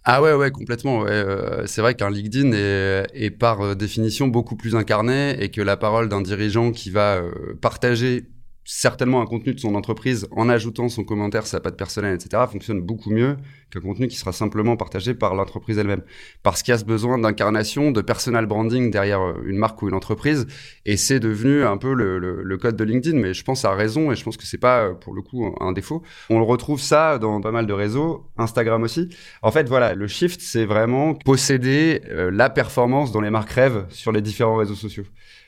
Ah 0.05 0.21
ouais, 0.21 0.35
ouais, 0.35 0.51
complètement. 0.51 1.05
Euh, 1.07 1.65
c'est 1.67 1.81
vrai 1.81 1.95
qu'un 1.95 2.11
LinkedIn 2.11 2.53
est, 2.53 3.07
est, 3.15 3.31
par 3.31 3.61
euh, 3.61 3.75
définition 3.77 4.27
beaucoup 4.27 4.57
plus 4.57 4.75
incarné 4.75 5.41
et 5.41 5.51
que 5.51 5.61
la 5.61 5.77
parole 5.77 6.09
d'un 6.09 6.23
dirigeant 6.23 6.73
qui 6.73 6.91
va 6.91 7.17
euh, 7.17 7.55
partager 7.61 8.27
certainement 8.65 9.21
un 9.21 9.27
contenu 9.27 9.55
de 9.55 9.61
son 9.61 9.75
entreprise 9.75 10.29
en 10.31 10.49
ajoutant 10.49 10.89
son 10.89 11.05
commentaire, 11.05 11.47
sa 11.47 11.61
patte 11.61 11.77
personnelle, 11.77 12.15
etc., 12.15 12.45
fonctionne 12.51 12.81
beaucoup 12.81 13.11
mieux 13.11 13.37
qu'un 13.71 13.81
contenu 13.81 14.09
qui 14.09 14.17
sera 14.17 14.33
simplement 14.33 14.77
partagé 14.77 15.15
par 15.15 15.35
l'entreprise 15.35 15.79
elle-même. 15.79 16.03
Parce 16.43 16.63
qu'il 16.63 16.73
y 16.73 16.75
a 16.75 16.79
ce 16.79 16.85
besoin 16.85 17.19
d'incarnation, 17.19 17.91
de 17.91 18.01
personal 18.01 18.47
branding 18.47 18.91
derrière 18.91 19.21
euh, 19.21 19.43
une 19.47 19.57
marque 19.57 19.83
ou 19.83 19.89
une 19.89 19.95
entreprise, 19.95 20.47
et 20.85 20.97
c'est 20.97 21.21
devenu 21.21 21.65
un 21.65 21.77
peu 21.77 21.95
le, 21.95 22.57
code 22.59 22.77
de 22.77 22.85
LinkedIn, 22.85 23.19
mais 23.19 23.35
je 23.35 23.43
pense 23.43 23.65
à 23.65 23.73
raison, 23.73 24.13
et 24.13 24.17
je 24.17 24.23
pense 24.23 24.37
que 24.37 24.45
c'est 24.45 24.59
pas, 24.59 24.85
euh, 24.85 24.95
pour 24.95 25.15
le 25.15 25.23
coup, 25.23 25.55
un 25.61 25.73
défaut. 25.73 26.03
On 26.31 26.39
le 26.39 26.45
retrouve 26.45 26.81
ça 26.81 27.19
dans 27.19 27.41
pas 27.41 27.51
mal 27.51 27.67
de 27.67 27.73
réseaux, 27.73 28.29
Instagram 28.37 28.83
aussi. 28.83 29.09
En 29.43 29.51
fait, 29.51 29.69
voilà, 29.69 29.95
le 29.95 30.07
shift, 30.07 30.41
c'est 30.41 30.65
vraiment 30.65 31.15
posséder 31.15 32.03
euh, 32.11 32.31
la 32.31 32.51
performance 32.51 33.11
dont 33.11 33.21
les 33.21 33.31
marques 33.31 33.51
rêvent 33.51 33.87
sur 33.89 34.13
les 34.13 34.21
différents 34.21 34.57
réseaux 34.57 34.75
sociaux 34.75 35.05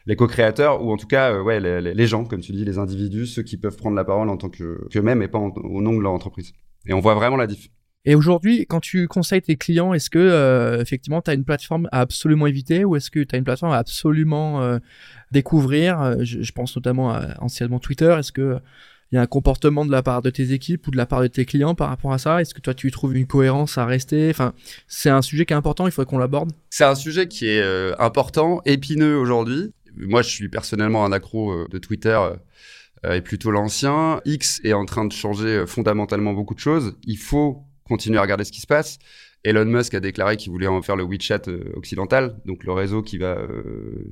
les 0.06 0.16
co-créateurs 0.16 0.82
ou 0.82 0.92
en 0.92 0.96
tout 0.96 1.06
cas 1.06 1.32
euh, 1.32 1.42
ouais 1.42 1.60
les, 1.60 2.06
gens 2.06 2.24
comme 2.24 2.40
tu 2.40 2.52
dis 2.52 2.64
les 2.64 2.78
individus 2.78 3.26
ceux 3.26 3.42
qui 3.42 3.56
peuvent 3.56 3.76
prendre 3.76 3.96
la 3.96 4.04
parole 4.04 4.28
en 4.28 4.36
tant 4.36 4.48
que 4.48 4.86
qu'eux-mêmes 4.90 5.22
et 5.22 5.28
pas 5.28 5.38
au 5.38 5.82
nom 5.82 5.96
de 5.96 6.02
leur 6.02 6.12
entreprise 6.12 6.52
et 6.86 6.92
on 6.92 7.00
voit 7.00 7.14
vraiment 7.14 7.36
la 7.36 7.46
diff 7.46 7.68
et 8.06 8.14
aujourd'hui, 8.14 8.66
quand 8.66 8.80
tu 8.80 9.08
conseilles 9.08 9.40
tes 9.40 9.56
clients, 9.56 9.94
est-ce 9.94 10.10
que 10.10 10.18
euh, 10.18 10.80
effectivement 10.80 11.22
tu 11.22 11.30
as 11.30 11.34
une 11.34 11.44
plateforme 11.44 11.88
à 11.90 12.00
absolument 12.00 12.46
éviter 12.46 12.84
ou 12.84 12.96
est-ce 12.96 13.10
que 13.10 13.20
tu 13.20 13.34
as 13.34 13.38
une 13.38 13.44
plateforme 13.44 13.72
à 13.72 13.78
absolument 13.78 14.60
euh, 14.60 14.78
découvrir? 15.32 16.22
Je, 16.22 16.52
pense 16.52 16.76
notamment 16.76 17.14
à 17.14 17.42
anciennement 17.42 17.78
Twitter. 17.78 18.14
Est-ce 18.18 18.30
que 18.30 18.58
il 19.10 19.16
y 19.16 19.18
a 19.18 19.22
un 19.22 19.26
comportement 19.26 19.86
de 19.86 19.90
la 19.90 20.02
part 20.02 20.20
de 20.20 20.28
tes 20.28 20.52
équipes 20.52 20.86
ou 20.86 20.90
de 20.90 20.96
la 20.98 21.06
part 21.06 21.22
de 21.22 21.28
tes 21.28 21.46
clients 21.46 21.74
par 21.74 21.88
rapport 21.88 22.12
à 22.12 22.18
ça? 22.18 22.42
Est-ce 22.42 22.52
que 22.52 22.60
toi 22.60 22.74
tu 22.74 22.90
trouves 22.90 23.16
une 23.16 23.26
cohérence 23.26 23.78
à 23.78 23.86
rester? 23.86 24.28
Enfin, 24.28 24.52
c'est 24.86 25.08
un 25.08 25.22
sujet 25.22 25.46
qui 25.46 25.54
est 25.54 25.56
important. 25.56 25.86
Il 25.86 25.90
faudrait 25.90 26.10
qu'on 26.10 26.18
l'aborde. 26.18 26.52
C'est 26.68 26.84
un 26.84 26.94
sujet 26.94 27.26
qui 27.26 27.46
est 27.46 27.62
important, 27.98 28.60
épineux 28.66 29.16
aujourd'hui 29.16 29.72
moi, 29.96 30.22
je 30.22 30.28
suis 30.28 30.48
personnellement 30.48 31.04
un 31.04 31.12
accro 31.12 31.52
euh, 31.52 31.68
de 31.70 31.78
Twitter 31.78 32.18
euh, 33.04 33.14
et 33.14 33.20
plutôt 33.20 33.50
l'ancien. 33.50 34.20
X 34.24 34.60
est 34.64 34.72
en 34.72 34.84
train 34.84 35.04
de 35.04 35.12
changer 35.12 35.48
euh, 35.48 35.66
fondamentalement 35.66 36.32
beaucoup 36.32 36.54
de 36.54 36.60
choses. 36.60 36.96
Il 37.04 37.18
faut 37.18 37.64
continuer 37.84 38.18
à 38.18 38.22
regarder 38.22 38.44
ce 38.44 38.52
qui 38.52 38.60
se 38.60 38.66
passe. 38.66 38.98
Elon 39.44 39.66
Musk 39.66 39.92
a 39.92 40.00
déclaré 40.00 40.38
qu'il 40.38 40.50
voulait 40.52 40.66
en 40.66 40.80
faire 40.80 40.96
le 40.96 41.04
WeChat 41.04 41.42
occidental, 41.74 42.40
donc 42.46 42.64
le 42.64 42.72
réseau 42.72 43.02
qui 43.02 43.18
va 43.18 43.36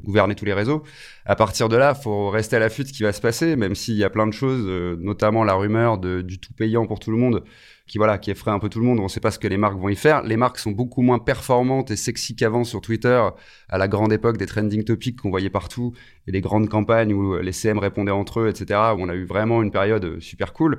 gouverner 0.05 0.34
tous 0.34 0.44
les 0.44 0.52
réseaux. 0.52 0.82
À 1.25 1.37
partir 1.37 1.70
de 1.70 1.76
là, 1.76 1.94
faut 1.94 2.28
rester 2.28 2.56
à 2.56 2.58
l'affût 2.58 2.82
de 2.82 2.88
ce 2.88 2.93
qui 2.93 3.02
va 3.02 3.14
se 3.14 3.23
passer, 3.23 3.56
même 3.56 3.75
s'il 3.75 3.94
y 3.94 4.05
a 4.05 4.11
plein 4.11 4.26
de 4.26 4.35
choses, 4.35 4.67
notamment 5.00 5.43
la 5.43 5.55
rumeur 5.55 5.96
du 5.96 6.38
tout 6.38 6.52
payant 6.52 6.87
pour 6.87 6.99
tout 6.99 7.11
le 7.11 7.17
monde, 7.17 7.44
qui 7.93 7.99
voilà, 7.99 8.17
qui 8.17 8.31
effraie 8.31 8.50
un 8.50 8.59
peu 8.59 8.71
tout 8.71 8.79
le 8.79 8.87
monde. 8.87 9.00
On 9.00 9.03
ne 9.03 9.09
sait 9.09 9.21
pas 9.21 9.31
ce 9.31 9.39
que 9.39 9.47
les 9.47 9.59
marques 9.59 9.77
vont 9.77 9.91
y 9.91 9.97
faire. 9.97 10.23
Les 10.23 10.39
marques 10.39 10.59
sont 10.59 10.71
beaucoup 10.71 11.03
moins 11.03 11.19
performantes 11.19 11.91
et 11.91 11.97
sexy 11.97 12.35
qu'avant 12.35 12.65
sur 12.65 12.81
Twitter, 12.81 13.23
à 13.69 13.77
la 13.77 13.87
grande 13.87 14.15
époque 14.15 14.39
des 14.39 14.47
trending 14.47 14.83
topics 14.83 15.21
qu'on 15.21 15.29
voyait 15.29 15.50
partout 15.50 15.93
et 16.27 16.33
des 16.33 16.41
grandes 16.41 16.71
campagnes 16.71 17.12
où 17.12 17.37
les 17.37 17.53
CM 17.53 17.77
répondaient 17.77 18.11
entre 18.11 18.41
eux, 18.41 18.49
etc. 18.49 18.81
Où 18.97 19.03
on 19.03 19.11
a 19.11 19.15
eu 19.15 19.27
vraiment 19.27 19.62
une 19.62 19.71
période 19.71 20.21
super 20.21 20.55
cool. 20.55 20.79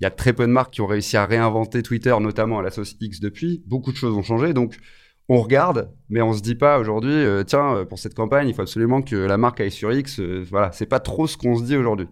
Il 0.00 0.02
y 0.02 0.06
a 0.08 0.10
très 0.10 0.32
peu 0.32 0.48
de 0.48 0.50
marques 0.50 0.72
qui 0.72 0.80
ont 0.80 0.88
réussi 0.88 1.16
à 1.16 1.26
réinventer 1.26 1.80
Twitter, 1.84 2.16
notamment 2.20 2.58
à 2.58 2.62
la 2.62 2.72
sauce 2.72 2.96
X 3.00 3.20
depuis. 3.20 3.62
Beaucoup 3.64 3.92
de 3.92 3.96
choses 3.96 4.16
ont 4.16 4.24
changé, 4.24 4.52
donc 4.52 4.78
on 5.28 5.40
regarde, 5.40 5.92
mais 6.08 6.22
on 6.22 6.32
se 6.32 6.42
dit 6.42 6.56
pas 6.56 6.80
aujourd'hui, 6.80 7.12
euh, 7.12 7.44
tiens, 7.44 7.84
pour 7.88 8.00
cette 8.00 8.14
campagne, 8.14 8.48
il 8.48 8.54
faut 8.54 8.62
absolument 8.62 9.02
que 9.02 9.14
la 9.14 9.36
marque 9.36 9.60
aille 9.60 9.70
sur 9.70 9.92
X. 9.92 10.18
Euh, 10.18 10.44
voilà, 10.50 10.72
c'est 10.72 10.86
pas 10.86 10.98
trop 10.98 11.28
ce 11.28 11.36
qu'on 11.36 11.56
se 11.56 11.62
dit 11.62 11.76
aujourd'hui. 11.76 12.08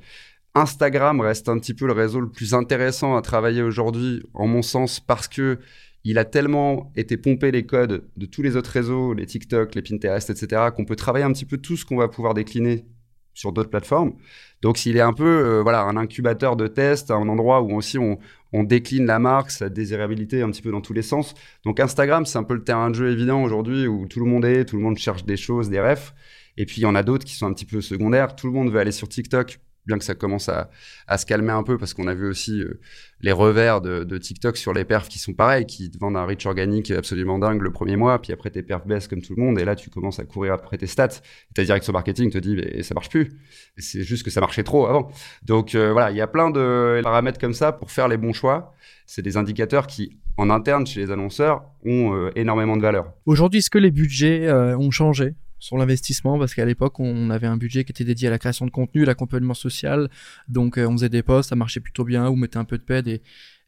Instagram 0.56 1.20
reste 1.20 1.50
un 1.50 1.58
petit 1.58 1.74
peu 1.74 1.86
le 1.86 1.92
réseau 1.92 2.18
le 2.18 2.30
plus 2.30 2.54
intéressant 2.54 3.14
à 3.14 3.20
travailler 3.20 3.60
aujourd'hui, 3.60 4.22
en 4.32 4.46
mon 4.46 4.62
sens, 4.62 5.00
parce 5.00 5.28
que 5.28 5.58
il 6.02 6.16
a 6.16 6.24
tellement 6.24 6.92
été 6.96 7.18
pompé 7.18 7.50
les 7.50 7.66
codes 7.66 8.08
de 8.16 8.26
tous 8.26 8.40
les 8.40 8.56
autres 8.56 8.70
réseaux, 8.70 9.12
les 9.12 9.26
TikTok, 9.26 9.74
les 9.74 9.82
Pinterest, 9.82 10.30
etc., 10.30 10.68
qu'on 10.74 10.86
peut 10.86 10.96
travailler 10.96 11.26
un 11.26 11.32
petit 11.32 11.44
peu 11.44 11.58
tout 11.58 11.76
ce 11.76 11.84
qu'on 11.84 11.96
va 11.96 12.08
pouvoir 12.08 12.32
décliner 12.32 12.86
sur 13.34 13.52
d'autres 13.52 13.68
plateformes. 13.68 14.14
Donc, 14.62 14.78
s'il 14.78 14.96
est 14.96 15.02
un 15.02 15.12
peu, 15.12 15.26
euh, 15.26 15.62
voilà, 15.62 15.82
un 15.82 15.98
incubateur 15.98 16.56
de 16.56 16.68
test, 16.68 17.10
un 17.10 17.28
endroit 17.28 17.60
où 17.60 17.76
aussi 17.76 17.98
on, 17.98 18.18
on, 18.54 18.62
décline 18.62 19.04
la 19.04 19.18
marque, 19.18 19.50
sa 19.50 19.68
désirabilité 19.68 20.40
un 20.40 20.50
petit 20.50 20.62
peu 20.62 20.70
dans 20.70 20.80
tous 20.80 20.94
les 20.94 21.02
sens. 21.02 21.34
Donc, 21.64 21.80
Instagram, 21.80 22.24
c'est 22.24 22.38
un 22.38 22.44
peu 22.44 22.54
le 22.54 22.64
terrain 22.64 22.88
de 22.88 22.94
jeu 22.94 23.10
évident 23.10 23.42
aujourd'hui 23.42 23.86
où 23.86 24.06
tout 24.06 24.20
le 24.20 24.26
monde 24.26 24.46
est, 24.46 24.64
tout 24.64 24.76
le 24.76 24.82
monde 24.82 24.96
cherche 24.96 25.26
des 25.26 25.36
choses, 25.36 25.68
des 25.68 25.80
refs. 25.80 26.14
Et 26.56 26.64
puis, 26.64 26.78
il 26.78 26.84
y 26.84 26.86
en 26.86 26.94
a 26.94 27.02
d'autres 27.02 27.26
qui 27.26 27.34
sont 27.34 27.46
un 27.46 27.52
petit 27.52 27.66
peu 27.66 27.82
secondaires. 27.82 28.34
Tout 28.36 28.46
le 28.46 28.54
monde 28.54 28.70
veut 28.72 28.78
aller 28.78 28.92
sur 28.92 29.06
TikTok 29.06 29.58
bien 29.86 29.98
que 29.98 30.04
ça 30.04 30.14
commence 30.14 30.48
à, 30.48 30.68
se 31.16 31.26
calmer 31.26 31.52
un 31.52 31.62
peu 31.62 31.78
parce 31.78 31.94
qu'on 31.94 32.08
a 32.08 32.14
vu 32.14 32.28
aussi 32.28 32.60
euh, 32.60 32.80
les 33.20 33.32
revers 33.32 33.80
de, 33.80 34.18
TikTok 34.18 34.56
sur 34.56 34.72
les 34.72 34.84
perfs 34.84 35.08
qui 35.08 35.18
sont 35.18 35.32
pareils, 35.32 35.66
qui 35.66 35.90
te 35.90 35.98
vendent 35.98 36.16
un 36.16 36.24
reach 36.24 36.46
organique 36.46 36.90
absolument 36.90 37.38
dingue 37.38 37.62
le 37.62 37.70
premier 37.70 37.96
mois, 37.96 38.20
puis 38.20 38.32
après 38.32 38.50
tes 38.50 38.62
perfs 38.62 38.86
baissent 38.86 39.08
comme 39.08 39.22
tout 39.22 39.34
le 39.36 39.42
monde, 39.42 39.58
et 39.58 39.64
là 39.64 39.76
tu 39.76 39.90
commences 39.90 40.18
à 40.18 40.24
courir 40.24 40.54
après 40.54 40.78
tes 40.78 40.86
stats. 40.86 41.20
Ta 41.54 41.64
direction 41.64 41.92
marketing 41.92 42.30
te 42.30 42.38
dit, 42.38 42.56
mais 42.56 42.82
ça 42.82 42.94
marche 42.94 43.10
plus. 43.10 43.30
C'est 43.78 44.02
juste 44.02 44.24
que 44.24 44.30
ça 44.30 44.40
marchait 44.40 44.64
trop 44.64 44.86
avant. 44.86 45.10
Donc 45.44 45.74
euh, 45.74 45.92
voilà, 45.92 46.10
il 46.10 46.16
y 46.16 46.20
a 46.20 46.26
plein 46.26 46.50
de 46.50 47.00
paramètres 47.02 47.38
comme 47.38 47.54
ça 47.54 47.72
pour 47.72 47.90
faire 47.90 48.08
les 48.08 48.16
bons 48.16 48.32
choix. 48.32 48.74
C'est 49.06 49.22
des 49.22 49.36
indicateurs 49.36 49.86
qui, 49.86 50.18
en 50.36 50.50
interne 50.50 50.86
chez 50.86 51.00
les 51.00 51.10
annonceurs, 51.10 51.62
ont 51.84 52.14
euh, 52.14 52.30
énormément 52.34 52.76
de 52.76 52.82
valeur. 52.82 53.12
Aujourd'hui, 53.24 53.58
est-ce 53.58 53.70
que 53.70 53.78
les 53.78 53.90
budgets 53.90 54.50
ont 54.50 54.90
changé? 54.90 55.34
Sur 55.66 55.76
l'investissement 55.76 56.38
parce 56.38 56.54
qu'à 56.54 56.64
l'époque 56.64 57.00
on 57.00 57.28
avait 57.30 57.48
un 57.48 57.56
budget 57.56 57.84
qui 57.84 57.90
était 57.90 58.04
dédié 58.04 58.28
à 58.28 58.30
la 58.30 58.38
création 58.38 58.66
de 58.66 58.70
contenu, 58.70 59.04
l'accompagnement 59.04 59.54
social, 59.54 60.08
donc 60.48 60.78
euh, 60.78 60.86
on 60.86 60.92
faisait 60.92 61.08
des 61.08 61.24
posts, 61.24 61.50
ça 61.50 61.56
marchait 61.56 61.80
plutôt 61.80 62.04
bien, 62.04 62.28
on 62.28 62.36
mettait 62.36 62.56
un 62.56 62.64
peu 62.64 62.78
de 62.78 62.84
paid 62.84 63.08
et, 63.08 63.20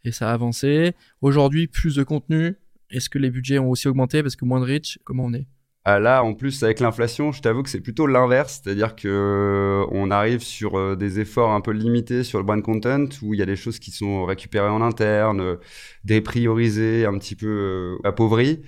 et 0.05 0.12
ça 0.12 0.33
avançait. 0.33 0.95
Aujourd'hui 1.21 1.67
plus 1.67 1.97
de 1.97 2.05
contenu, 2.05 2.55
est-ce 2.90 3.11
que 3.11 3.19
les 3.19 3.31
budgets 3.31 3.59
ont 3.59 3.71
aussi 3.71 3.88
augmenté 3.88 4.23
parce 4.23 4.37
que 4.37 4.45
moins 4.45 4.61
de 4.61 4.64
reach, 4.64 4.99
comment 5.05 5.25
on 5.25 5.35
est? 5.35 5.47
Ah, 5.85 5.99
Là, 5.99 6.23
en 6.23 6.35
plus, 6.35 6.62
avec 6.62 6.81
l'inflation, 6.81 7.33
je 7.33 7.40
t'avoue 7.40 7.62
que 7.62 7.71
c'est 7.71 7.81
plutôt 7.81 8.07
l'inverse, 8.07 8.61
c'est-à-dire 8.62 8.95
que 8.95 9.09
euh, 9.09 9.87
on 9.90 10.11
arrive 10.11 10.43
sur 10.43 10.78
euh, 10.78 10.97
des 10.97 11.19
efforts 11.19 11.50
un 11.50 11.62
peu 11.62 11.71
limités 11.71 12.25
sur 12.25 12.38
le 12.38 12.45
brand 12.45 12.62
content, 12.62 13.07
où 13.23 13.33
il 13.33 13.40
y 13.40 13.43
a 13.43 13.47
des 13.47 13.57
choses 13.57 13.78
qui 13.78 13.90
sont 13.90 14.26
récupérées 14.26 14.69
en 14.69 14.83
interne, 14.83 15.57
dépriorisées, 16.05 17.07
un 17.07 17.17
petit 17.17 17.37
peu 17.37 17.97
appauvries, 18.05 18.61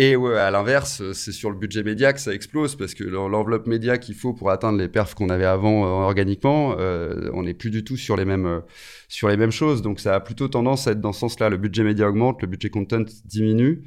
et 0.00 0.14
à 0.14 0.52
l'inverse, 0.52 1.02
c'est 1.12 1.32
sur 1.32 1.50
le 1.50 1.56
budget 1.56 1.82
média 1.82 2.12
que 2.12 2.20
ça 2.20 2.32
explose 2.32 2.76
parce 2.76 2.94
que 2.94 3.02
l'enveloppe 3.02 3.66
média 3.66 3.98
qu'il 3.98 4.14
faut 4.14 4.32
pour 4.32 4.52
atteindre 4.52 4.78
les 4.78 4.86
perfs 4.86 5.16
qu'on 5.16 5.28
avait 5.28 5.44
avant 5.44 5.84
euh, 5.84 5.88
organiquement, 5.88 6.76
euh, 6.78 7.28
on 7.34 7.42
n'est 7.42 7.52
plus 7.52 7.70
du 7.70 7.82
tout 7.82 7.96
sur 7.96 8.16
les 8.16 8.24
mêmes 8.24 8.46
euh, 8.46 8.60
sur 9.08 9.28
les 9.28 9.36
mêmes 9.36 9.50
choses. 9.50 9.82
Donc 9.82 9.98
ça 9.98 10.14
a 10.14 10.20
plutôt 10.20 10.46
tendance 10.46 10.86
à 10.86 10.92
être 10.92 11.00
dans 11.00 11.12
ce 11.12 11.18
sens-là. 11.18 11.48
Le 11.48 11.56
budget 11.56 11.82
média 11.82 12.08
augmente, 12.08 12.40
le 12.42 12.46
budget 12.46 12.70
content 12.70 13.02
diminue. 13.24 13.82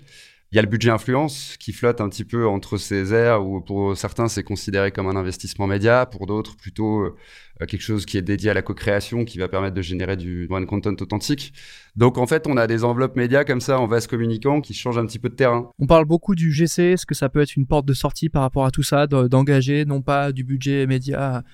Il 0.53 0.57
y 0.57 0.59
a 0.59 0.63
le 0.63 0.67
budget 0.67 0.89
influence 0.89 1.55
qui 1.61 1.71
flotte 1.71 2.01
un 2.01 2.09
petit 2.09 2.25
peu 2.25 2.45
entre 2.45 2.75
ces 2.75 3.13
airs 3.13 3.41
où 3.41 3.61
pour 3.61 3.95
certains 3.95 4.27
c'est 4.27 4.43
considéré 4.43 4.91
comme 4.91 5.07
un 5.07 5.15
investissement 5.15 5.65
média, 5.65 6.05
pour 6.05 6.27
d'autres 6.27 6.57
plutôt 6.57 7.03
euh, 7.03 7.15
quelque 7.61 7.79
chose 7.79 8.05
qui 8.05 8.17
est 8.17 8.21
dédié 8.21 8.49
à 8.49 8.53
la 8.53 8.61
co-création 8.61 9.23
qui 9.23 9.39
va 9.39 9.47
permettre 9.47 9.75
de 9.75 9.81
générer 9.81 10.17
du 10.17 10.47
one 10.49 10.65
content 10.65 10.93
authentique. 10.99 11.53
Donc 11.95 12.17
en 12.17 12.27
fait 12.27 12.47
on 12.47 12.57
a 12.57 12.67
des 12.67 12.83
enveloppes 12.83 13.15
médias 13.15 13.45
comme 13.45 13.61
ça 13.61 13.79
en 13.79 13.87
vase 13.87 14.07
communicant 14.07 14.59
qui 14.59 14.73
changent 14.73 14.97
un 14.97 15.05
petit 15.05 15.19
peu 15.19 15.29
de 15.29 15.35
terrain. 15.35 15.69
On 15.79 15.87
parle 15.87 16.03
beaucoup 16.03 16.35
du 16.35 16.51
GC, 16.51 16.83
est-ce 16.83 17.05
que 17.05 17.15
ça 17.15 17.29
peut 17.29 17.39
être 17.39 17.55
une 17.55 17.65
porte 17.65 17.85
de 17.85 17.93
sortie 17.93 18.27
par 18.27 18.41
rapport 18.41 18.65
à 18.65 18.71
tout 18.71 18.83
ça, 18.83 19.07
d'engager 19.07 19.85
non 19.85 20.01
pas 20.01 20.33
du 20.33 20.43
budget 20.43 20.85
média 20.85 21.45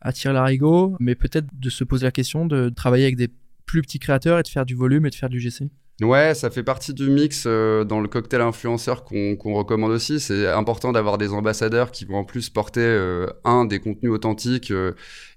à 0.00 0.12
tirer 0.12 0.32
l'arigot, 0.32 0.94
mais 1.00 1.16
peut-être 1.16 1.48
de 1.52 1.70
se 1.70 1.82
poser 1.82 2.04
la 2.04 2.12
question 2.12 2.46
de 2.46 2.68
travailler 2.68 3.06
avec 3.06 3.16
des 3.16 3.30
plus 3.66 3.82
petits 3.82 3.98
créateurs 3.98 4.38
et 4.38 4.44
de 4.44 4.48
faire 4.48 4.64
du 4.64 4.76
volume 4.76 5.06
et 5.06 5.10
de 5.10 5.16
faire 5.16 5.28
du 5.28 5.40
GC 5.40 5.70
Ouais, 6.02 6.34
ça 6.34 6.50
fait 6.50 6.64
partie 6.64 6.92
du 6.92 7.08
mix 7.08 7.44
euh, 7.46 7.84
dans 7.84 8.00
le 8.00 8.08
cocktail 8.08 8.40
influenceur 8.40 9.04
qu'on 9.04 9.36
recommande 9.54 9.92
aussi. 9.92 10.18
C'est 10.18 10.48
important 10.48 10.90
d'avoir 10.90 11.18
des 11.18 11.32
ambassadeurs 11.32 11.92
qui 11.92 12.04
vont 12.04 12.16
en 12.16 12.24
plus 12.24 12.50
porter 12.50 12.80
euh, 12.80 13.28
un 13.44 13.64
des 13.64 13.78
contenus 13.78 14.10
authentiques 14.10 14.72
euh, 14.72 14.94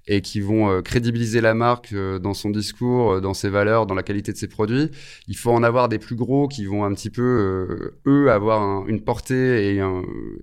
et 0.08 0.20
qui 0.20 0.40
vont 0.40 0.82
crédibiliser 0.82 1.40
la 1.40 1.54
marque 1.54 1.94
dans 1.94 2.34
son 2.34 2.50
discours, 2.50 3.20
dans 3.20 3.34
ses 3.34 3.48
valeurs, 3.48 3.86
dans 3.86 3.94
la 3.94 4.02
qualité 4.02 4.32
de 4.32 4.36
ses 4.36 4.48
produits. 4.48 4.90
Il 5.28 5.36
faut 5.36 5.50
en 5.50 5.62
avoir 5.62 5.88
des 5.88 5.98
plus 5.98 6.16
gros 6.16 6.48
qui 6.48 6.64
vont 6.64 6.84
un 6.84 6.92
petit 6.94 7.10
peu 7.10 7.92
eux 8.06 8.30
avoir 8.30 8.88
une 8.88 9.00
portée 9.00 9.74
et, 9.74 9.82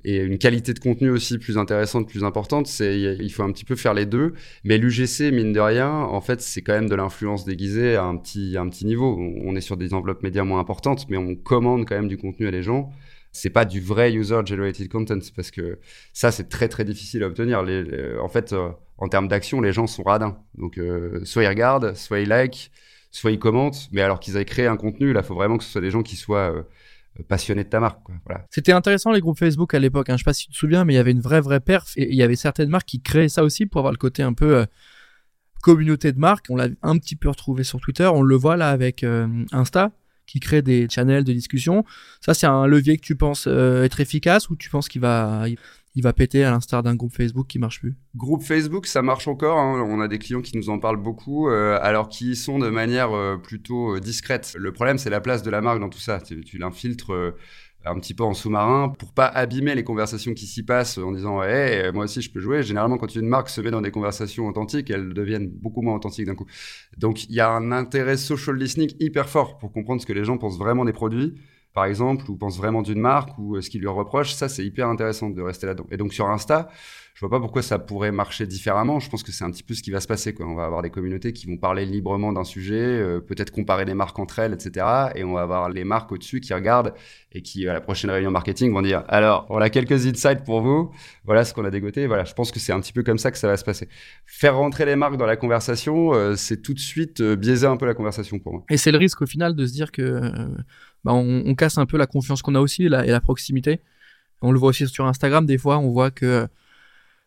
et, 0.04 0.18
une 0.18 0.38
qualité 0.38 0.74
de 0.74 0.80
contenu 0.80 1.10
aussi 1.10 1.38
plus 1.38 1.58
intéressante, 1.58 2.08
plus 2.08 2.24
importante. 2.24 2.68
C'est 2.68 3.00
il 3.00 3.30
faut 3.32 3.44
un 3.44 3.52
petit 3.52 3.66
peu 3.66 3.76
faire 3.76 3.94
les 3.94 4.06
deux. 4.06 4.34
Mais 4.64 4.78
l'UGC 4.78 5.32
mine 5.32 5.54
de 5.54 5.60
rien, 5.60 5.92
en 5.92 6.22
fait, 6.22 6.42
c'est 6.42 6.62
quand 6.62 6.74
même 6.74 6.90
de 6.90 6.96
l'influence 6.96 7.46
déguisée 7.46 7.96
à 7.96 8.04
un 8.04 8.18
petit 8.18 8.58
à 8.58 8.62
un 8.62 8.70
petit 8.70 8.86
niveau. 8.86 9.18
On 9.44 9.56
est 9.56 9.62
sur 9.62 9.78
des 9.78 9.94
enveloppes 9.94 10.24
médias 10.24 10.44
moins 10.44 10.60
importantes, 10.60 11.08
mais 11.10 11.18
on 11.18 11.36
commande 11.36 11.86
quand 11.86 11.96
même 11.96 12.08
du 12.08 12.18
contenu 12.18 12.48
à 12.48 12.52
les 12.52 12.64
gens. 12.64 12.92
C'est 13.36 13.50
pas 13.50 13.66
du 13.66 13.82
vrai 13.82 14.14
user 14.14 14.40
generated 14.46 14.88
content 14.88 15.20
parce 15.36 15.52
que 15.52 15.78
ça 16.14 16.32
c'est 16.32 16.48
très 16.48 16.70
très 16.70 16.86
difficile 16.86 17.22
à 17.22 17.28
obtenir. 17.28 17.66
En 18.24 18.30
fait, 18.30 18.54
euh, 18.54 18.70
en 18.98 19.10
termes 19.10 19.28
d'action, 19.28 19.60
les 19.60 19.74
gens 19.74 19.88
sont 19.88 20.04
radins. 20.04 20.38
Donc 20.58 20.78
euh, 20.78 21.20
soit 21.26 21.44
ils 21.44 21.50
regardent, 21.50 21.96
soit 21.96 22.22
ils 22.22 22.30
like, 22.30 22.72
soit 23.12 23.32
ils 23.32 23.38
commentent. 23.38 23.90
Mais 23.92 24.00
alors 24.00 24.22
qu'ils 24.22 24.38
aient 24.38 24.46
créé 24.46 24.68
un 24.68 24.78
contenu, 24.78 25.12
là, 25.12 25.22
faut 25.22 25.36
vraiment 25.36 25.58
que 25.58 25.66
ce 25.66 25.70
soit 25.70 25.82
des 25.82 25.92
gens 25.92 26.02
qui 26.02 26.16
soient 26.16 26.56
euh, 26.56 26.64
passionnés 27.28 27.66
de 27.66 27.70
ta 27.70 27.82
marque. 27.82 28.00
Voilà. 28.26 28.46
C'était 28.52 28.72
intéressant 28.72 29.12
les 29.12 29.20
groupes 29.20 29.38
Facebook 29.38 29.74
à 29.74 29.80
l'époque. 29.80 30.10
Hein. 30.10 30.14
Je 30.14 30.20
sais 30.20 30.24
pas 30.24 30.34
si 30.34 30.46
tu 30.46 30.54
te 30.54 30.58
souviens, 30.58 30.86
mais 30.86 30.94
il 30.94 30.96
y 30.96 31.00
avait 31.00 31.12
une 31.12 31.20
vraie 31.20 31.42
vraie 31.42 31.60
perf 31.60 31.92
et 31.98 32.10
il 32.10 32.16
y 32.16 32.24
avait 32.24 32.38
certaines 32.38 32.70
marques 32.70 32.88
qui 32.88 33.02
créaient 33.02 33.28
ça 33.28 33.44
aussi 33.44 33.66
pour 33.66 33.80
avoir 33.80 33.92
le 33.92 33.98
côté 33.98 34.24
un 34.24 34.34
peu 34.34 34.66
communauté 35.62 36.14
de 36.14 36.20
marques. 36.20 36.46
On 36.50 36.56
l'a 36.56 36.70
un 36.84 36.98
petit 37.00 37.18
peu 37.18 37.28
retrouvé 37.28 37.66
sur 37.66 37.82
Twitter. 37.82 38.06
On 38.06 38.22
le 38.22 38.36
voit 38.38 38.56
là 38.56 38.70
avec 38.70 39.06
Insta 39.52 39.92
qui 40.26 40.40
crée 40.40 40.62
des 40.62 40.88
channels 40.90 41.24
de 41.24 41.34
discussion. 41.34 41.86
Ça, 42.22 42.34
c'est 42.34 42.48
un 42.48 42.68
levier 42.68 42.98
que 42.98 43.04
tu 43.04 43.16
penses 43.16 43.48
euh, 43.48 43.84
être 43.84 44.00
efficace 44.00 44.50
ou 44.50 44.56
tu 44.56 44.70
penses 44.70 44.90
qu'il 44.90 45.02
va, 45.02 45.46
il 45.96 46.04
va 46.04 46.14
péter 46.14 46.44
à 46.44 46.52
l'instar 46.52 46.84
d'un 46.84 46.96
groupe 46.96 47.16
Facebook 47.16 47.48
qui 47.48 47.58
marche 47.58 47.80
plus? 47.80 47.96
Groupe 48.16 48.44
Facebook, 48.44 48.86
ça 48.86 49.02
marche 49.02 49.28
encore. 49.28 49.58
Hein. 49.58 49.86
On 49.88 50.02
a 50.02 50.08
des 50.08 50.20
clients 50.20 50.42
qui 50.42 50.58
nous 50.58 50.70
en 50.70 50.80
parlent 50.80 51.02
beaucoup, 51.02 51.50
euh, 51.50 51.80
alors 51.82 52.10
qui 52.10 52.36
sont 52.36 52.60
de 52.60 52.70
manière 52.70 53.14
euh, 53.14 53.38
plutôt 53.38 54.00
discrète. 54.00 54.56
Le 54.58 54.72
problème, 54.72 54.98
c'est 54.98 55.10
la 55.10 55.22
place 55.22 55.42
de 55.42 55.50
la 55.50 55.62
marque 55.62 55.80
dans 55.80 55.90
tout 55.90 56.00
ça. 56.00 56.20
Tu 56.20 56.58
l'infiltres 56.58 57.34
un 57.86 58.00
petit 58.00 58.14
peu 58.14 58.24
en 58.24 58.34
sous-marin 58.34 58.90
pour 58.98 59.14
pas 59.14 59.28
abîmer 59.28 59.76
les 59.76 59.84
conversations 59.84 60.34
qui 60.34 60.46
s'y 60.46 60.64
passent 60.64 60.98
en 60.98 61.12
disant 61.12 61.44
hey, 61.44 61.92
moi 61.92 62.06
aussi 62.06 62.22
je 62.22 62.32
peux 62.32 62.40
jouer. 62.40 62.64
Généralement, 62.64 62.98
quand 62.98 63.14
une 63.16 63.28
marque 63.28 63.50
se 63.50 63.62
met 63.62 63.72
dans 63.72 63.82
des 63.82 63.92
conversations 63.92 64.48
authentiques, 64.48 64.90
elles 64.90 65.14
deviennent 65.14 65.50
beaucoup 65.50 65.82
moins 65.82 65.96
authentiques 65.96 66.26
d'un 66.26 66.36
coup. 66.36 66.48
Donc, 66.98 67.26
il 67.30 67.36
y 67.36 67.40
a 67.40 67.50
un 67.50 67.72
intérêt 67.72 68.18
social 68.18 68.56
listening 68.56 68.92
hyper 69.00 69.30
fort 69.30 69.58
pour 69.58 69.72
comprendre 69.72 70.02
ce 70.02 70.06
que 70.06 70.14
les 70.14 70.24
gens 70.24 70.38
pensent 70.38 70.58
vraiment 70.58 70.86
des 70.86 70.94
produits, 70.94 71.36
par 71.74 71.86
exemple, 71.86 72.30
ou 72.30 72.38
pensent 72.38 72.58
vraiment 72.58 72.82
d'une 72.82 73.00
marque 73.00 73.38
ou 73.38 73.60
ce 73.62 73.70
qu'ils 73.70 73.82
lui 73.82 73.88
reprochent. 73.88 74.34
Ça, 74.34 74.50
c'est 74.50 74.66
hyper 74.66 74.88
intéressant 74.88 75.30
de 75.30 75.42
rester 75.42 75.68
là-dedans. 75.68 75.88
Et 75.92 75.98
donc, 75.98 76.14
sur 76.14 76.30
Insta, 76.30 76.70
je 77.16 77.22
vois 77.22 77.30
pas 77.30 77.40
pourquoi 77.40 77.62
ça 77.62 77.80
pourrait 77.80 78.12
marcher 78.12 78.46
différemment. 78.46 79.00
Je 79.00 79.10
pense 79.10 79.24
que 79.24 79.32
c'est 79.32 79.46
un 79.46 79.50
petit 79.50 79.64
peu 79.64 79.74
ce 79.74 79.82
qui 79.82 79.90
va 79.90 80.02
se 80.02 80.08
passer. 80.08 80.34
Quoi. 80.34 80.46
On 80.46 80.54
va 80.54 80.66
avoir 80.66 80.82
des 80.82 80.90
communautés 80.90 81.32
qui 81.32 81.48
vont 81.48 81.56
parler 81.56 81.86
librement 81.86 82.34
d'un 82.34 82.44
sujet, 82.44 82.76
euh, 82.76 83.22
peut-être 83.22 83.52
comparer 83.52 83.86
des 83.86 83.94
marques 83.94 84.20
entre 84.20 84.40
elles, 84.40 84.52
etc. 84.52 84.86
Et 85.16 85.24
on 85.24 85.32
va 85.32 85.44
avoir 85.44 85.70
les 85.70 85.86
marques 85.86 86.12
au-dessus 86.12 86.42
qui 86.42 86.54
regardent 86.54 86.94
et 87.32 87.42
qui, 87.42 87.70
à 87.70 87.74
la 87.74 87.80
prochaine 87.80 88.12
réunion 88.12 88.32
marketing, 88.32 88.74
vont 88.74 88.82
dire 88.82 89.06
alors, 89.08 89.46
on 89.50 89.60
a 89.60 89.70
quelques 89.70 90.06
insights 90.06 90.44
pour 90.44 90.60
vous. 90.60 90.92
Voilà 91.24 91.46
ce 91.46 91.54
qu'on 91.54 91.64
a 91.64 91.72
dégoté. 91.72 92.06
Voilà, 92.06 92.26
je 92.26 92.34
pense 92.34 92.52
que 92.52 92.60
c'est 92.60 92.74
un 92.74 92.82
petit 92.82 92.92
peu 92.92 93.02
comme 93.02 93.18
ça 93.18 93.32
que 93.32 93.38
ça 93.38 93.48
va 93.48 93.56
se 93.56 93.64
passer. 93.64 93.88
Faire 94.26 94.58
rentrer 94.58 94.84
les 94.84 94.98
marques 94.98 95.16
dans 95.16 95.26
la 95.26 95.38
conversation, 95.38 96.14
euh, 96.14 96.36
c'est 96.36 96.62
tout 96.62 96.74
de 96.74 96.80
suite 96.80 97.22
euh, 97.22 97.38
biaiser 97.38 97.66
un 97.66 97.78
peu 97.78 97.86
la 97.86 97.94
conversation 97.94 98.40
pour 98.40 98.52
moi. 98.52 98.64
Et 98.70 98.76
c'est 98.76 98.92
le 98.92 98.98
risque 98.98 99.22
au 99.22 99.26
final 99.26 99.56
de 99.56 99.66
se 99.66 99.72
dire 99.72 99.94
que 99.94 100.20
bah, 101.06 101.14
on, 101.14 101.56
casse 101.56 101.78
un 101.78 101.86
peu 101.86 101.96
la 101.96 102.08
confiance 102.08 102.42
qu'on 102.42 102.56
a 102.56 102.60
aussi 102.60 102.84
et 102.84 102.90
la 102.90 103.22
proximité. 103.22 103.80
On 104.42 104.52
le 104.52 104.60
voit 104.60 104.70
aussi 104.70 104.86
sur 104.86 105.06
Instagram, 105.06 105.46
des 105.46 105.58
fois, 105.58 105.78
on 105.78 105.92
voit 105.92 106.12
que 106.12 106.50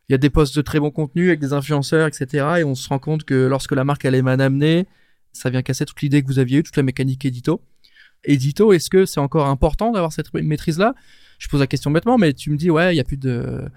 il 0.09 0.13
y 0.13 0.15
a 0.15 0.19
des 0.19 0.31
posts 0.31 0.57
de 0.57 0.63
très 0.63 0.81
bon 0.81 0.91
contenu 0.91 1.29
avec 1.29 1.41
des 1.41 1.53
influenceurs, 1.53 2.07
etc. 2.07 2.47
Et 2.59 2.65
on 2.65 2.75
se 2.75 2.89
rend 2.89 2.99
compte 2.99 3.25
que 3.25 3.47
lorsque 3.47 3.73
la 3.73 3.85
marque 3.85 4.05
elle 4.05 4.15
est 4.15 4.23
mal 4.23 4.41
amenée, 4.41 4.87
ça 5.33 5.51
vient 5.51 5.63
casser 5.63 5.85
toute 5.85 6.01
l'idée 6.01 6.23
que 6.23 6.27
vous 6.27 6.39
aviez 6.39 6.59
eue, 6.59 6.63
toute 6.63 6.77
la 6.77 6.83
mécanique 6.83 7.25
édito. 7.25 7.61
Édito, 8.25 8.73
est-ce 8.73 8.91
que 8.91 9.07
c'est 9.07 9.21
encore 9.21 9.47
important 9.47 9.93
d'avoir 9.93 10.13
cette 10.13 10.33
maîtrise-là? 10.33 10.95
Je 11.39 11.49
pose 11.49 11.61
la 11.61 11.67
question 11.67 11.91
bêtement, 11.91 12.19
mais 12.19 12.33
tu 12.33 12.51
me 12.51 12.57
dis, 12.57 12.71
ouais, 12.71 12.93
il 12.93 12.97
n'y 12.97 13.01
a 13.01 13.05
plus 13.05 13.17
de 13.17 13.71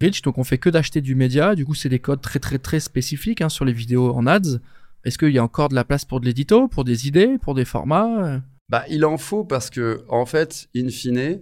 reach, 0.00 0.22
donc 0.22 0.38
on 0.38 0.44
fait 0.44 0.58
que 0.58 0.70
d'acheter 0.70 1.00
du 1.00 1.14
média. 1.14 1.54
Du 1.54 1.66
coup, 1.66 1.74
c'est 1.74 1.88
des 1.88 1.98
codes 1.98 2.20
très, 2.20 2.38
très, 2.38 2.58
très 2.58 2.80
spécifiques 2.80 3.40
hein, 3.40 3.48
sur 3.48 3.64
les 3.64 3.72
vidéos 3.72 4.14
en 4.14 4.26
ads. 4.26 4.58
Est-ce 5.04 5.18
qu'il 5.18 5.30
y 5.30 5.38
a 5.38 5.44
encore 5.44 5.68
de 5.68 5.74
la 5.74 5.84
place 5.84 6.04
pour 6.04 6.20
de 6.20 6.24
l'édito, 6.24 6.68
pour 6.68 6.84
des 6.84 7.08
idées, 7.08 7.36
pour 7.42 7.54
des 7.54 7.64
formats? 7.66 8.40
Bah, 8.70 8.84
il 8.88 9.04
en 9.04 9.18
faut 9.18 9.44
parce 9.44 9.68
que, 9.68 10.04
en 10.08 10.24
fait, 10.24 10.68
in 10.74 10.88
fine, 10.88 11.40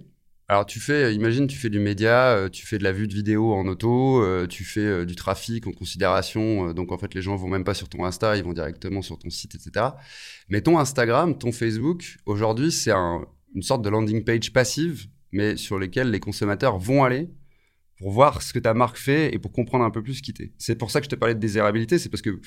alors 0.53 0.67
tu 0.67 0.79
fais, 0.79 1.15
imagine, 1.15 1.47
tu 1.47 1.57
fais 1.57 1.71
du 1.71 1.79
média, 1.79 2.29
euh, 2.35 2.47
tu 2.47 2.65
fais 2.65 2.77
de 2.77 2.83
la 2.83 2.91
vue 2.91 3.07
de 3.07 3.13
vidéo 3.13 3.53
en 3.53 3.65
auto, 3.65 4.21
euh, 4.21 4.45
tu 4.45 4.63
fais 4.63 4.81
euh, 4.81 5.03
du 5.05 5.15
trafic 5.15 5.65
en 5.65 5.71
considération, 5.71 6.73
donc 6.73 6.91
en 6.91 6.97
fait 6.99 7.15
les 7.15 7.23
gens 7.23 7.35
vont 7.35 7.47
même 7.47 7.63
pas 7.63 7.73
sur 7.73 7.89
ton 7.89 8.05
Insta, 8.05 8.37
ils 8.37 8.43
vont 8.43 8.53
directement 8.53 9.01
sur 9.01 9.17
ton 9.17 9.31
site, 9.31 9.55
etc. 9.55 9.87
Mais 10.49 10.61
ton 10.61 10.77
Instagram, 10.77 11.35
ton 11.35 11.51
Facebook, 11.51 12.17
aujourd'hui 12.27 12.71
c'est 12.71 12.91
une 12.91 13.63
sorte 13.63 13.81
de 13.81 13.89
landing 13.89 14.23
page 14.23 14.53
passive, 14.53 15.07
mais 15.31 15.57
sur 15.57 15.79
lesquels 15.79 16.11
les 16.11 16.19
consommateurs 16.19 16.77
vont 16.77 17.03
aller 17.03 17.31
pour 17.97 18.11
voir 18.11 18.43
ce 18.43 18.53
que 18.53 18.59
ta 18.59 18.75
marque 18.75 18.97
fait 18.97 19.33
et 19.33 19.39
pour 19.39 19.51
comprendre 19.51 19.83
un 19.83 19.91
peu 19.91 20.03
plus 20.03 20.21
qui 20.21 20.33
t'es. 20.33 20.53
C'est 20.59 20.75
pour 20.75 20.91
ça 20.91 20.99
que 20.99 21.05
je 21.05 21.09
te 21.09 21.15
parlais 21.15 21.33
de 21.33 21.39
désirabilité, 21.39 21.97
c'est 21.97 22.09
parce 22.09 22.21
que 22.21 22.39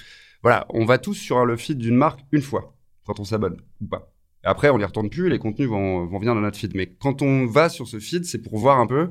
voilà, 0.43 0.65
on 0.71 0.85
va 0.85 0.99
tous 0.99 1.15
sur 1.15 1.45
le 1.45 1.57
feed 1.57 1.79
d'une 1.79 1.97
marque 1.97 2.21
une 2.31 2.43
fois 2.43 2.77
quand 3.05 3.19
on 3.19 3.25
s'abonne 3.25 3.57
ou 3.81 3.87
pas. 3.89 4.16
Après, 4.47 4.71
on 4.71 4.77
les 4.77 4.85
retourne 4.85 5.11
plus, 5.11 5.29
les 5.29 5.39
contenus 5.39 5.69
vont, 5.69 6.07
vont 6.07 6.19
venir 6.19 6.35
dans 6.35 6.41
notre 6.41 6.59
feed. 6.59 6.75
Mais 6.75 6.87
quand 6.87 7.23
on 7.23 7.47
va 7.47 7.69
sur 7.69 7.87
ce 7.87 7.99
feed, 7.99 8.25
c'est 8.25 8.39
pour 8.39 8.59
voir 8.59 8.79
un 8.79 8.87
peu 8.87 9.11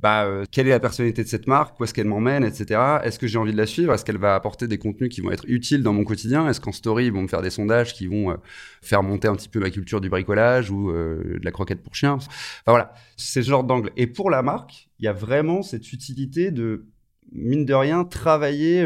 bah, 0.00 0.24
euh, 0.24 0.44
quelle 0.50 0.66
est 0.66 0.70
la 0.70 0.80
personnalité 0.80 1.22
de 1.22 1.28
cette 1.28 1.46
marque, 1.46 1.78
où 1.78 1.84
est-ce 1.84 1.92
qu'elle 1.92 2.06
m'emmène, 2.06 2.42
etc. 2.42 2.80
Est-ce 3.04 3.18
que 3.18 3.26
j'ai 3.26 3.38
envie 3.38 3.52
de 3.52 3.56
la 3.56 3.66
suivre? 3.66 3.92
Est-ce 3.92 4.04
qu'elle 4.04 4.18
va 4.18 4.34
apporter 4.34 4.66
des 4.66 4.78
contenus 4.78 5.10
qui 5.10 5.20
vont 5.20 5.30
être 5.30 5.44
utiles 5.46 5.82
dans 5.82 5.92
mon 5.92 6.04
quotidien? 6.04 6.48
Est-ce 6.48 6.60
qu'en 6.60 6.72
story, 6.72 7.06
ils 7.06 7.12
vont 7.12 7.22
me 7.22 7.28
faire 7.28 7.42
des 7.42 7.50
sondages 7.50 7.92
qui 7.92 8.06
vont 8.06 8.30
euh, 8.30 8.36
faire 8.80 9.02
monter 9.02 9.28
un 9.28 9.36
petit 9.36 9.48
peu 9.48 9.60
ma 9.60 9.70
culture 9.70 10.00
du 10.00 10.08
bricolage 10.08 10.70
ou 10.70 10.90
euh, 10.90 11.38
de 11.38 11.44
la 11.44 11.50
croquette 11.50 11.82
pour 11.82 11.94
chien 11.94 12.14
Enfin 12.14 12.30
voilà, 12.66 12.94
c'est 13.16 13.42
ce 13.42 13.48
genre 13.50 13.64
d'angle. 13.64 13.90
Et 13.96 14.06
pour 14.06 14.30
la 14.30 14.42
marque, 14.42 14.88
il 14.98 15.04
y 15.04 15.08
a 15.08 15.12
vraiment 15.12 15.62
cette 15.62 15.92
utilité 15.92 16.50
de, 16.50 16.86
mine 17.32 17.66
de 17.66 17.74
rien, 17.74 18.04
travailler 18.04 18.82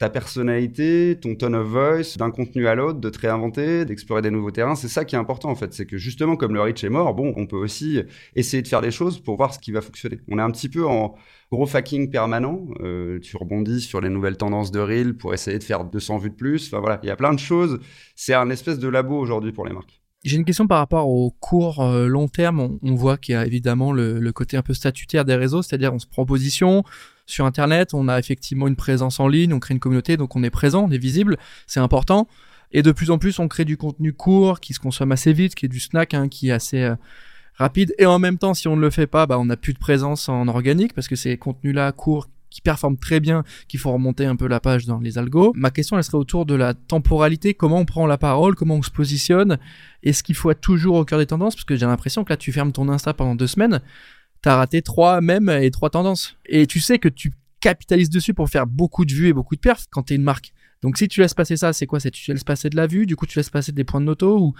ta 0.00 0.08
personnalité, 0.08 1.18
ton 1.20 1.34
tone 1.34 1.54
of 1.54 1.66
voice, 1.68 2.16
d'un 2.16 2.30
contenu 2.30 2.66
à 2.66 2.74
l'autre, 2.74 3.00
de 3.00 3.10
te 3.10 3.18
réinventer, 3.18 3.84
d'explorer 3.84 4.22
des 4.22 4.30
nouveaux 4.30 4.50
terrains. 4.50 4.74
C'est 4.74 4.88
ça 4.88 5.04
qui 5.04 5.14
est 5.14 5.18
important 5.18 5.50
en 5.50 5.54
fait. 5.54 5.74
C'est 5.74 5.84
que 5.84 5.98
justement, 5.98 6.36
comme 6.36 6.54
le 6.54 6.62
reach 6.62 6.82
est 6.82 6.88
mort, 6.88 7.12
bon, 7.12 7.34
on 7.36 7.46
peut 7.46 7.58
aussi 7.58 8.00
essayer 8.34 8.62
de 8.62 8.68
faire 8.68 8.80
des 8.80 8.92
choses 8.92 9.20
pour 9.20 9.36
voir 9.36 9.52
ce 9.52 9.58
qui 9.58 9.72
va 9.72 9.82
fonctionner. 9.82 10.18
On 10.30 10.38
est 10.38 10.42
un 10.42 10.50
petit 10.52 10.70
peu 10.70 10.86
en 10.86 11.16
gros 11.52 11.68
hacking 11.76 12.10
permanent. 12.10 12.66
Euh, 12.80 13.18
tu 13.20 13.36
rebondis 13.36 13.82
sur 13.82 14.00
les 14.00 14.08
nouvelles 14.08 14.38
tendances 14.38 14.70
de 14.70 14.80
reel 14.80 15.18
pour 15.18 15.34
essayer 15.34 15.58
de 15.58 15.64
faire 15.64 15.84
200 15.84 16.16
vues 16.16 16.30
de 16.30 16.34
plus. 16.34 16.68
Enfin 16.68 16.80
voilà, 16.80 16.98
il 17.02 17.06
y 17.06 17.10
a 17.10 17.16
plein 17.16 17.34
de 17.34 17.38
choses. 17.38 17.78
C'est 18.16 18.32
un 18.32 18.48
espèce 18.48 18.78
de 18.78 18.88
labo 18.88 19.18
aujourd'hui 19.18 19.52
pour 19.52 19.66
les 19.66 19.74
marques. 19.74 20.00
J'ai 20.24 20.36
une 20.36 20.44
question 20.46 20.66
par 20.66 20.78
rapport 20.78 21.08
au 21.08 21.30
court 21.30 21.82
euh, 21.82 22.06
long 22.06 22.28
terme. 22.28 22.78
On, 22.82 22.94
voit 22.94 23.18
qu'il 23.18 23.34
y 23.34 23.36
a 23.36 23.44
évidemment 23.44 23.92
le, 23.92 24.18
le, 24.18 24.32
côté 24.32 24.56
un 24.56 24.62
peu 24.62 24.74
statutaire 24.74 25.26
des 25.26 25.34
réseaux, 25.34 25.62
c'est-à-dire 25.62 25.94
on 25.94 25.98
se 25.98 26.06
prend 26.06 26.26
position, 26.26 26.84
sur 27.30 27.46
Internet, 27.46 27.94
on 27.94 28.08
a 28.08 28.18
effectivement 28.18 28.68
une 28.68 28.76
présence 28.76 29.20
en 29.20 29.28
ligne, 29.28 29.52
on 29.52 29.60
crée 29.60 29.74
une 29.74 29.80
communauté, 29.80 30.16
donc 30.16 30.36
on 30.36 30.42
est 30.42 30.50
présent, 30.50 30.84
on 30.88 30.90
est 30.90 30.98
visible, 30.98 31.36
c'est 31.66 31.80
important. 31.80 32.28
Et 32.72 32.82
de 32.82 32.92
plus 32.92 33.10
en 33.10 33.18
plus, 33.18 33.38
on 33.38 33.48
crée 33.48 33.64
du 33.64 33.76
contenu 33.76 34.12
court, 34.12 34.60
qui 34.60 34.74
se 34.74 34.80
consomme 34.80 35.12
assez 35.12 35.32
vite, 35.32 35.54
qui 35.54 35.66
est 35.66 35.68
du 35.68 35.80
snack, 35.80 36.14
hein, 36.14 36.28
qui 36.28 36.48
est 36.48 36.52
assez 36.52 36.82
euh, 36.82 36.94
rapide. 37.56 37.94
Et 37.98 38.06
en 38.06 38.18
même 38.18 38.38
temps, 38.38 38.54
si 38.54 38.68
on 38.68 38.76
ne 38.76 38.80
le 38.80 38.90
fait 38.90 39.06
pas, 39.06 39.26
bah, 39.26 39.38
on 39.38 39.46
n'a 39.46 39.56
plus 39.56 39.72
de 39.72 39.78
présence 39.78 40.28
en 40.28 40.46
organique, 40.48 40.94
parce 40.94 41.08
que 41.08 41.16
ces 41.16 41.36
contenus-là 41.36 41.90
courts 41.92 42.28
qui 42.50 42.60
performent 42.60 42.96
très 42.96 43.20
bien, 43.20 43.44
qu'il 43.68 43.78
faut 43.78 43.92
remonter 43.92 44.26
un 44.26 44.36
peu 44.36 44.48
la 44.48 44.60
page 44.60 44.84
dans 44.84 44.98
les 44.98 45.18
algos. 45.18 45.52
Ma 45.54 45.70
question, 45.70 45.96
elle 45.96 46.04
serait 46.04 46.18
autour 46.18 46.46
de 46.46 46.54
la 46.54 46.74
temporalité, 46.74 47.54
comment 47.54 47.78
on 47.78 47.84
prend 47.84 48.06
la 48.06 48.18
parole, 48.18 48.56
comment 48.56 48.74
on 48.74 48.82
se 48.82 48.90
positionne, 48.90 49.58
est-ce 50.02 50.22
qu'il 50.22 50.34
faut 50.34 50.50
être 50.50 50.60
toujours 50.60 50.96
au 50.96 51.04
cœur 51.04 51.20
des 51.20 51.26
tendances, 51.26 51.54
parce 51.54 51.64
que 51.64 51.76
j'ai 51.76 51.86
l'impression 51.86 52.24
que 52.24 52.32
là, 52.32 52.36
tu 52.36 52.50
fermes 52.52 52.72
ton 52.72 52.88
Insta 52.88 53.14
pendant 53.14 53.36
deux 53.36 53.46
semaines, 53.46 53.80
t'as 54.42 54.56
raté 54.56 54.82
trois 54.82 55.20
mêmes 55.20 55.48
et 55.48 55.70
trois 55.70 55.90
tendances. 55.90 56.36
Et 56.46 56.66
tu 56.66 56.80
sais 56.80 56.98
que 56.98 57.08
tu 57.08 57.32
capitalises 57.60 58.10
dessus 58.10 58.34
pour 58.34 58.48
faire 58.48 58.66
beaucoup 58.66 59.04
de 59.04 59.12
vues 59.12 59.28
et 59.28 59.32
beaucoup 59.32 59.54
de 59.54 59.60
perfs 59.60 59.86
quand 59.90 60.04
t'es 60.04 60.14
une 60.14 60.22
marque. 60.22 60.52
Donc 60.82 60.96
si 60.96 61.08
tu 61.08 61.20
laisses 61.20 61.34
passer 61.34 61.56
ça, 61.56 61.72
c'est 61.72 61.86
quoi? 61.86 62.00
C'est 62.00 62.10
tu 62.10 62.32
laisses 62.32 62.44
passer 62.44 62.70
de 62.70 62.76
la 62.76 62.86
vue, 62.86 63.04
du 63.06 63.16
coup 63.16 63.26
tu 63.26 63.38
laisses 63.38 63.50
passer 63.50 63.72
des 63.72 63.84
points 63.84 64.00
de 64.00 64.06
noto 64.06 64.38
ou 64.38 64.54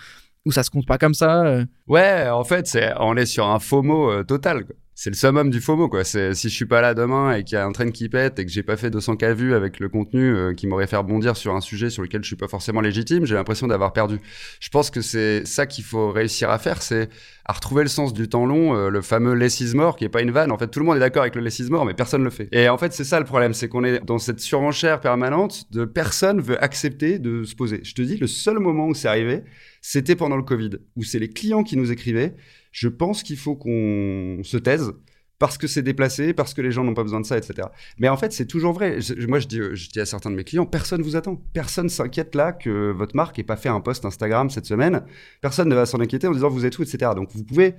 Ou 0.46 0.52
ça 0.52 0.62
se 0.62 0.70
compte 0.70 0.86
pas 0.86 0.98
comme 0.98 1.14
ça 1.14 1.44
euh? 1.44 1.64
Ouais, 1.86 2.28
en 2.28 2.44
fait, 2.44 2.66
c'est, 2.66 2.92
on 2.98 3.16
est 3.16 3.26
sur 3.26 3.46
un 3.46 3.58
FOMO 3.58 4.10
euh, 4.10 4.24
total. 4.24 4.64
C'est 5.02 5.08
le 5.08 5.16
summum 5.16 5.48
du 5.48 5.62
FOMO, 5.62 5.88
quoi. 5.88 6.04
C'est, 6.04 6.34
si 6.34 6.50
je 6.50 6.54
suis 6.54 6.66
pas 6.66 6.82
là 6.82 6.92
demain 6.92 7.32
et 7.32 7.42
qu'il 7.42 7.54
y 7.54 7.58
a 7.58 7.64
un 7.64 7.72
train 7.72 7.90
qui 7.90 8.10
pète 8.10 8.38
et 8.38 8.44
que 8.44 8.50
j'ai 8.50 8.62
pas 8.62 8.76
fait 8.76 8.90
200 8.90 9.16
k 9.16 9.24
vues 9.28 9.54
avec 9.54 9.80
le 9.80 9.88
contenu 9.88 10.36
euh, 10.36 10.52
qui 10.52 10.66
m'aurait 10.66 10.86
fait 10.86 10.98
rebondir 10.98 11.38
sur 11.38 11.54
un 11.54 11.62
sujet 11.62 11.88
sur 11.88 12.02
lequel 12.02 12.22
je 12.22 12.26
suis 12.26 12.36
pas 12.36 12.48
forcément 12.48 12.82
légitime, 12.82 13.24
j'ai 13.24 13.34
l'impression 13.34 13.66
d'avoir 13.66 13.94
perdu. 13.94 14.20
Je 14.60 14.68
pense 14.68 14.90
que 14.90 15.00
c'est 15.00 15.46
ça 15.46 15.64
qu'il 15.64 15.84
faut 15.84 16.12
réussir 16.12 16.50
à 16.50 16.58
faire, 16.58 16.82
c'est 16.82 17.08
à 17.46 17.54
retrouver 17.54 17.82
le 17.82 17.88
sens 17.88 18.12
du 18.12 18.28
temps 18.28 18.44
long, 18.44 18.76
euh, 18.76 18.90
le 18.90 19.00
fameux 19.00 19.32
less 19.32 19.60
is 19.60 19.74
more, 19.74 19.96
qui 19.96 20.04
est 20.04 20.10
pas 20.10 20.20
une 20.20 20.32
vanne. 20.32 20.52
En 20.52 20.58
fait, 20.58 20.68
tout 20.68 20.80
le 20.80 20.84
monde 20.84 20.98
est 20.98 21.00
d'accord 21.00 21.22
avec 21.22 21.34
le 21.34 21.40
less 21.40 21.60
is 21.60 21.70
more, 21.70 21.86
mais 21.86 21.94
personne 21.94 22.22
le 22.22 22.28
fait. 22.28 22.50
Et 22.52 22.68
en 22.68 22.76
fait, 22.76 22.92
c'est 22.92 23.04
ça 23.04 23.18
le 23.18 23.24
problème, 23.24 23.54
c'est 23.54 23.70
qu'on 23.70 23.84
est 23.84 24.04
dans 24.04 24.18
cette 24.18 24.40
surenchère 24.40 25.00
permanente 25.00 25.64
de 25.72 25.86
personne 25.86 26.42
veut 26.42 26.62
accepter 26.62 27.18
de 27.18 27.44
se 27.44 27.54
poser. 27.54 27.80
Je 27.84 27.94
te 27.94 28.02
dis, 28.02 28.18
le 28.18 28.26
seul 28.26 28.58
moment 28.58 28.88
où 28.88 28.94
c'est 28.94 29.08
arrivé, 29.08 29.44
c'était 29.80 30.14
pendant 30.14 30.36
le 30.36 30.42
Covid, 30.42 30.72
où 30.94 31.04
c'est 31.04 31.18
les 31.18 31.30
clients 31.30 31.62
qui 31.62 31.78
nous 31.78 31.90
écrivaient. 31.90 32.34
Je 32.72 32.88
pense 32.88 33.22
qu'il 33.22 33.36
faut 33.36 33.56
qu'on 33.56 34.40
se 34.42 34.56
taise 34.56 34.92
parce 35.38 35.56
que 35.56 35.66
c'est 35.66 35.82
déplacé, 35.82 36.34
parce 36.34 36.52
que 36.52 36.60
les 36.60 36.70
gens 36.70 36.84
n'ont 36.84 36.92
pas 36.92 37.02
besoin 37.02 37.20
de 37.20 37.24
ça, 37.24 37.38
etc. 37.38 37.68
Mais 37.98 38.10
en 38.10 38.16
fait, 38.18 38.30
c'est 38.32 38.44
toujours 38.46 38.74
vrai. 38.74 39.00
Je- 39.00 39.26
moi, 39.26 39.38
je 39.38 39.46
dis, 39.48 39.58
je 39.72 39.88
dis 39.88 39.98
à 39.98 40.04
certains 40.04 40.30
de 40.30 40.36
mes 40.36 40.44
clients, 40.44 40.66
personne 40.66 41.00
vous 41.00 41.16
attend. 41.16 41.36
Personne 41.54 41.88
s'inquiète 41.88 42.34
là 42.34 42.52
que 42.52 42.90
votre 42.92 43.16
marque 43.16 43.38
ait 43.38 43.42
pas 43.42 43.56
fait 43.56 43.70
un 43.70 43.80
post 43.80 44.04
Instagram 44.04 44.50
cette 44.50 44.66
semaine. 44.66 45.02
Personne 45.40 45.68
ne 45.70 45.74
va 45.74 45.86
s'en 45.86 45.98
inquiéter 46.00 46.26
en 46.26 46.32
disant 46.32 46.50
vous 46.50 46.66
êtes 46.66 46.78
où, 46.78 46.82
etc. 46.82 47.12
Donc, 47.16 47.30
vous 47.32 47.42
pouvez 47.42 47.74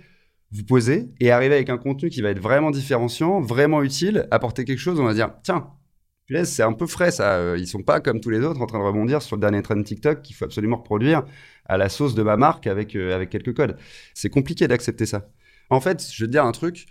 vous 0.52 0.64
poser 0.64 1.10
et 1.20 1.30
arriver 1.32 1.54
avec 1.54 1.70
un 1.70 1.78
contenu 1.78 2.10
qui 2.10 2.22
va 2.24 2.30
être 2.32 2.40
vraiment 2.42 2.72
différenciant, 2.72 3.40
vraiment 3.42 3.84
utile, 3.84 4.28
apporter 4.32 4.66
quelque 4.66 4.80
chose. 4.80 5.00
On 5.00 5.04
va 5.06 5.14
dire, 5.14 5.30
tiens, 5.44 5.68
c'est 6.46 6.64
un 6.64 6.74
peu 6.74 6.88
frais 6.88 7.12
ça. 7.12 7.38
Euh, 7.38 7.58
Ils 7.58 7.68
sont 7.68 7.84
pas 7.84 8.00
comme 8.00 8.22
tous 8.22 8.30
les 8.30 8.40
autres 8.40 8.62
en 8.62 8.66
train 8.66 8.80
de 8.80 8.84
rebondir 8.84 9.22
sur 9.22 9.36
le 9.36 9.42
dernier 9.42 9.62
trend 9.62 9.82
TikTok 9.82 10.22
qu'il 10.22 10.36
faut 10.36 10.46
absolument 10.46 10.78
reproduire 10.78 11.24
à 11.66 11.78
la 11.78 11.90
sauce 11.90 12.16
de 12.16 12.24
ma 12.24 12.38
marque 12.38 12.68
avec, 12.68 12.96
euh, 12.96 13.16
avec 13.16 13.30
quelques 13.30 13.56
codes. 13.56 13.78
C'est 14.14 14.30
compliqué 14.30 14.68
d'accepter 14.68 15.06
ça. 15.06 15.30
En 15.70 15.82
fait, 15.82 16.06
je 16.12 16.24
vais 16.24 16.28
te 16.28 16.32
dire 16.32 16.46
un 16.46 16.52
truc 16.52 16.86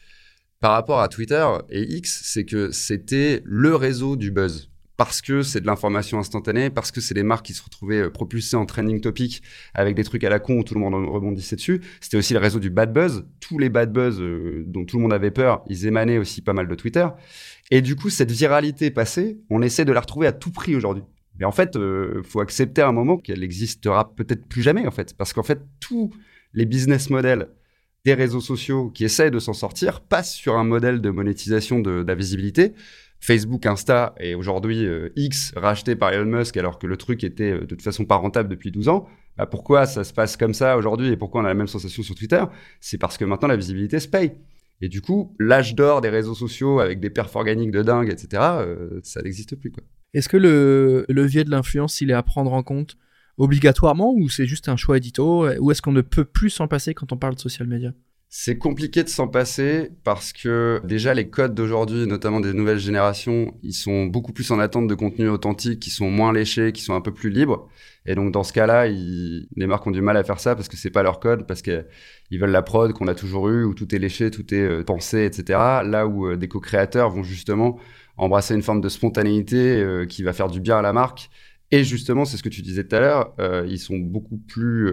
par 0.60 0.72
rapport 0.72 1.00
à 1.00 1.08
Twitter 1.08 1.46
et 1.70 1.82
X, 1.96 2.22
c'est 2.24 2.44
que 2.44 2.70
c'était 2.70 3.42
le 3.44 3.74
réseau 3.74 4.16
du 4.16 4.30
buzz. 4.30 4.69
Parce 5.00 5.22
que 5.22 5.40
c'est 5.40 5.62
de 5.62 5.66
l'information 5.66 6.18
instantanée, 6.18 6.68
parce 6.68 6.92
que 6.92 7.00
c'est 7.00 7.14
des 7.14 7.22
marques 7.22 7.46
qui 7.46 7.54
se 7.54 7.62
retrouvaient 7.62 8.02
euh, 8.02 8.10
propulsées 8.10 8.56
en 8.56 8.66
trending 8.66 9.00
topic 9.00 9.42
avec 9.72 9.94
des 9.94 10.04
trucs 10.04 10.22
à 10.24 10.28
la 10.28 10.40
con 10.40 10.58
où 10.58 10.62
tout 10.62 10.74
le 10.74 10.80
monde 10.80 10.92
rebondissait 11.08 11.56
dessus. 11.56 11.80
C'était 12.02 12.18
aussi 12.18 12.34
le 12.34 12.38
réseau 12.38 12.58
du 12.58 12.68
bad 12.68 12.92
buzz. 12.92 13.24
Tous 13.40 13.58
les 13.58 13.70
bad 13.70 13.94
buzz 13.94 14.20
euh, 14.20 14.62
dont 14.66 14.84
tout 14.84 14.98
le 14.98 15.02
monde 15.02 15.14
avait 15.14 15.30
peur, 15.30 15.64
ils 15.70 15.86
émanaient 15.86 16.18
aussi 16.18 16.42
pas 16.42 16.52
mal 16.52 16.68
de 16.68 16.74
Twitter. 16.74 17.08
Et 17.70 17.80
du 17.80 17.96
coup, 17.96 18.10
cette 18.10 18.30
viralité 18.30 18.90
passée, 18.90 19.38
on 19.48 19.62
essaie 19.62 19.86
de 19.86 19.92
la 19.92 20.00
retrouver 20.00 20.26
à 20.26 20.32
tout 20.32 20.50
prix 20.50 20.76
aujourd'hui. 20.76 21.04
Mais 21.38 21.46
en 21.46 21.52
fait, 21.52 21.76
euh, 21.76 22.22
faut 22.22 22.40
accepter 22.40 22.82
à 22.82 22.88
un 22.88 22.92
moment 22.92 23.16
qu'elle 23.16 23.42
existera 23.42 24.14
peut-être 24.14 24.46
plus 24.48 24.60
jamais, 24.60 24.86
en 24.86 24.90
fait. 24.90 25.14
Parce 25.16 25.32
qu'en 25.32 25.42
fait, 25.42 25.62
tous 25.80 26.10
les 26.52 26.66
business 26.66 27.08
models 27.08 27.48
des 28.04 28.12
réseaux 28.12 28.40
sociaux 28.42 28.90
qui 28.90 29.04
essayent 29.04 29.30
de 29.30 29.38
s'en 29.38 29.54
sortir 29.54 30.02
passent 30.02 30.34
sur 30.34 30.56
un 30.56 30.64
modèle 30.64 31.00
de 31.00 31.08
monétisation 31.08 31.80
de 31.80 32.04
la 32.06 32.14
visibilité. 32.14 32.74
Facebook, 33.20 33.66
Insta 33.66 34.14
et 34.18 34.34
aujourd'hui 34.34 34.86
euh, 34.86 35.10
X 35.14 35.52
racheté 35.54 35.94
par 35.94 36.12
Elon 36.12 36.38
Musk 36.38 36.56
alors 36.56 36.78
que 36.78 36.86
le 36.86 36.96
truc 36.96 37.22
était 37.22 37.52
euh, 37.52 37.60
de 37.60 37.66
toute 37.66 37.82
façon 37.82 38.06
pas 38.06 38.16
rentable 38.16 38.48
depuis 38.48 38.70
12 38.70 38.88
ans. 38.88 39.06
Bah, 39.36 39.46
pourquoi 39.46 39.86
ça 39.86 40.04
se 40.04 40.12
passe 40.12 40.36
comme 40.36 40.54
ça 40.54 40.76
aujourd'hui 40.76 41.08
et 41.08 41.16
pourquoi 41.16 41.42
on 41.42 41.44
a 41.44 41.48
la 41.48 41.54
même 41.54 41.66
sensation 41.66 42.02
sur 42.02 42.14
Twitter? 42.14 42.42
C'est 42.80 42.98
parce 42.98 43.18
que 43.18 43.24
maintenant 43.26 43.48
la 43.48 43.56
visibilité 43.56 44.00
se 44.00 44.08
paye. 44.08 44.32
Et 44.80 44.88
du 44.88 45.02
coup, 45.02 45.36
l'âge 45.38 45.74
d'or 45.74 46.00
des 46.00 46.08
réseaux 46.08 46.34
sociaux 46.34 46.80
avec 46.80 47.00
des 47.00 47.10
perfs 47.10 47.36
organiques 47.36 47.70
de 47.70 47.82
dingue, 47.82 48.10
etc., 48.10 48.42
euh, 48.60 49.00
ça 49.02 49.20
n'existe 49.20 49.54
plus. 49.54 49.70
Est-ce 50.14 50.28
que 50.28 50.38
le 50.38 51.04
levier 51.10 51.44
de 51.44 51.50
l'influence, 51.50 52.00
il 52.00 52.10
est 52.10 52.14
à 52.14 52.22
prendre 52.22 52.54
en 52.54 52.62
compte 52.62 52.96
obligatoirement 53.36 54.14
ou 54.14 54.30
c'est 54.30 54.46
juste 54.46 54.70
un 54.70 54.76
choix 54.76 54.96
édito? 54.96 55.46
Ou 55.58 55.70
est-ce 55.70 55.82
qu'on 55.82 55.92
ne 55.92 56.00
peut 56.00 56.24
plus 56.24 56.48
s'en 56.48 56.66
passer 56.66 56.94
quand 56.94 57.12
on 57.12 57.18
parle 57.18 57.34
de 57.34 57.40
social 57.40 57.68
media? 57.68 57.92
C'est 58.32 58.58
compliqué 58.58 59.02
de 59.02 59.08
s'en 59.08 59.26
passer 59.26 59.90
parce 60.04 60.32
que 60.32 60.80
déjà 60.84 61.14
les 61.14 61.28
codes 61.28 61.52
d'aujourd'hui, 61.52 62.06
notamment 62.06 62.38
des 62.38 62.52
nouvelles 62.52 62.78
générations, 62.78 63.58
ils 63.64 63.72
sont 63.72 64.06
beaucoup 64.06 64.32
plus 64.32 64.52
en 64.52 64.60
attente 64.60 64.86
de 64.86 64.94
contenus 64.94 65.28
authentiques, 65.30 65.80
qui 65.80 65.90
sont 65.90 66.08
moins 66.12 66.32
léchés, 66.32 66.70
qui 66.70 66.80
sont 66.82 66.94
un 66.94 67.00
peu 67.00 67.12
plus 67.12 67.28
libres. 67.28 67.68
Et 68.06 68.14
donc 68.14 68.30
dans 68.30 68.44
ce 68.44 68.52
cas-là, 68.52 68.86
les 68.86 69.66
marques 69.66 69.84
ont 69.88 69.90
du 69.90 70.00
mal 70.00 70.16
à 70.16 70.22
faire 70.22 70.38
ça 70.38 70.54
parce 70.54 70.68
que 70.68 70.76
c'est 70.76 70.90
pas 70.90 71.02
leur 71.02 71.18
code, 71.18 71.44
parce 71.44 71.60
qu'ils 71.60 71.84
veulent 72.30 72.52
la 72.52 72.62
prod 72.62 72.92
qu'on 72.92 73.08
a 73.08 73.16
toujours 73.16 73.48
eu, 73.48 73.64
où 73.64 73.74
tout 73.74 73.92
est 73.96 73.98
léché, 73.98 74.30
tout 74.30 74.54
est 74.54 74.60
euh, 74.60 74.84
pensé, 74.84 75.24
etc. 75.24 75.58
Là 75.84 76.06
où 76.06 76.28
euh, 76.28 76.36
des 76.36 76.46
co-créateurs 76.46 77.10
vont 77.10 77.24
justement 77.24 77.80
embrasser 78.16 78.54
une 78.54 78.62
forme 78.62 78.80
de 78.80 78.88
spontanéité 78.88 79.82
euh, 79.82 80.06
qui 80.06 80.22
va 80.22 80.32
faire 80.32 80.48
du 80.48 80.60
bien 80.60 80.78
à 80.78 80.82
la 80.82 80.92
marque. 80.92 81.30
Et 81.72 81.82
justement, 81.82 82.24
c'est 82.24 82.36
ce 82.36 82.44
que 82.44 82.48
tu 82.48 82.62
disais 82.62 82.84
tout 82.84 82.94
à 82.94 83.00
l'heure, 83.00 83.34
ils 83.68 83.78
sont 83.78 83.96
beaucoup 83.96 84.38
plus 84.38 84.92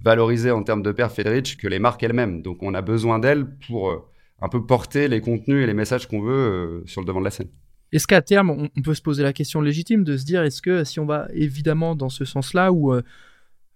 valorisés 0.00 0.50
en 0.50 0.62
termes 0.62 0.82
de 0.82 0.92
perf 0.92 1.18
et 1.18 1.42
que 1.42 1.68
les 1.68 1.78
marques 1.78 2.02
elles-mêmes. 2.02 2.42
Donc 2.42 2.62
on 2.62 2.74
a 2.74 2.82
besoin 2.82 3.18
d'elles 3.18 3.46
pour 3.66 3.90
euh, 3.90 4.04
un 4.40 4.48
peu 4.48 4.64
porter 4.64 5.08
les 5.08 5.20
contenus 5.20 5.64
et 5.64 5.66
les 5.66 5.74
messages 5.74 6.06
qu'on 6.06 6.20
veut 6.20 6.32
euh, 6.32 6.82
sur 6.86 7.00
le 7.00 7.06
devant 7.06 7.20
de 7.20 7.24
la 7.24 7.30
scène. 7.30 7.48
Est-ce 7.90 8.06
qu'à 8.06 8.20
terme, 8.20 8.50
on, 8.50 8.82
peut 8.82 8.94
se 8.94 9.00
poser 9.00 9.22
la 9.22 9.32
question 9.32 9.62
légitime 9.62 10.04
de 10.04 10.16
se 10.18 10.24
dire, 10.26 10.42
est-ce 10.42 10.60
que 10.60 10.84
si 10.84 11.00
on 11.00 11.06
va 11.06 11.26
évidemment 11.32 11.96
dans 11.96 12.10
ce 12.10 12.26
sens-là, 12.26 12.70
où 12.70 12.92
euh, 12.92 13.02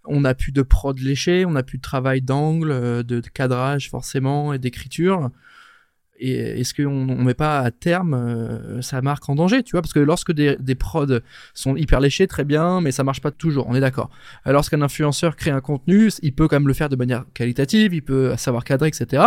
on 0.04 0.20
n'a 0.20 0.34
plus 0.34 0.52
de 0.52 0.60
prod 0.60 0.98
léché, 0.98 1.46
on 1.46 1.52
n'a 1.52 1.62
plus 1.62 1.78
de 1.78 1.82
travail 1.82 2.20
d'angle, 2.20 3.04
de 3.04 3.20
cadrage 3.20 3.88
forcément 3.88 4.52
et 4.52 4.58
d'écriture, 4.58 5.30
et 6.22 6.60
est-ce 6.60 6.72
qu'on 6.72 7.04
ne 7.04 7.22
met 7.24 7.34
pas 7.34 7.58
à 7.58 7.70
terme 7.70 8.14
euh, 8.14 8.80
sa 8.80 9.02
marque 9.02 9.28
en 9.28 9.34
danger, 9.34 9.62
tu 9.62 9.72
vois? 9.72 9.82
Parce 9.82 9.92
que 9.92 9.98
lorsque 9.98 10.32
des, 10.32 10.56
des 10.60 10.76
prods 10.76 11.18
sont 11.52 11.74
hyper 11.76 12.00
léchés, 12.00 12.26
très 12.26 12.44
bien, 12.44 12.80
mais 12.80 12.92
ça 12.92 13.02
marche 13.02 13.20
pas 13.20 13.32
toujours, 13.32 13.66
on 13.68 13.74
est 13.74 13.80
d'accord. 13.80 14.08
Lorsqu'un 14.46 14.82
influenceur 14.82 15.34
crée 15.34 15.50
un 15.50 15.60
contenu, 15.60 16.10
il 16.22 16.32
peut 16.32 16.46
quand 16.46 16.56
même 16.56 16.68
le 16.68 16.74
faire 16.74 16.88
de 16.88 16.96
manière 16.96 17.24
qualitative, 17.34 17.92
il 17.92 18.02
peut 18.02 18.34
savoir 18.36 18.62
cadrer, 18.64 18.88
etc. 18.88 19.24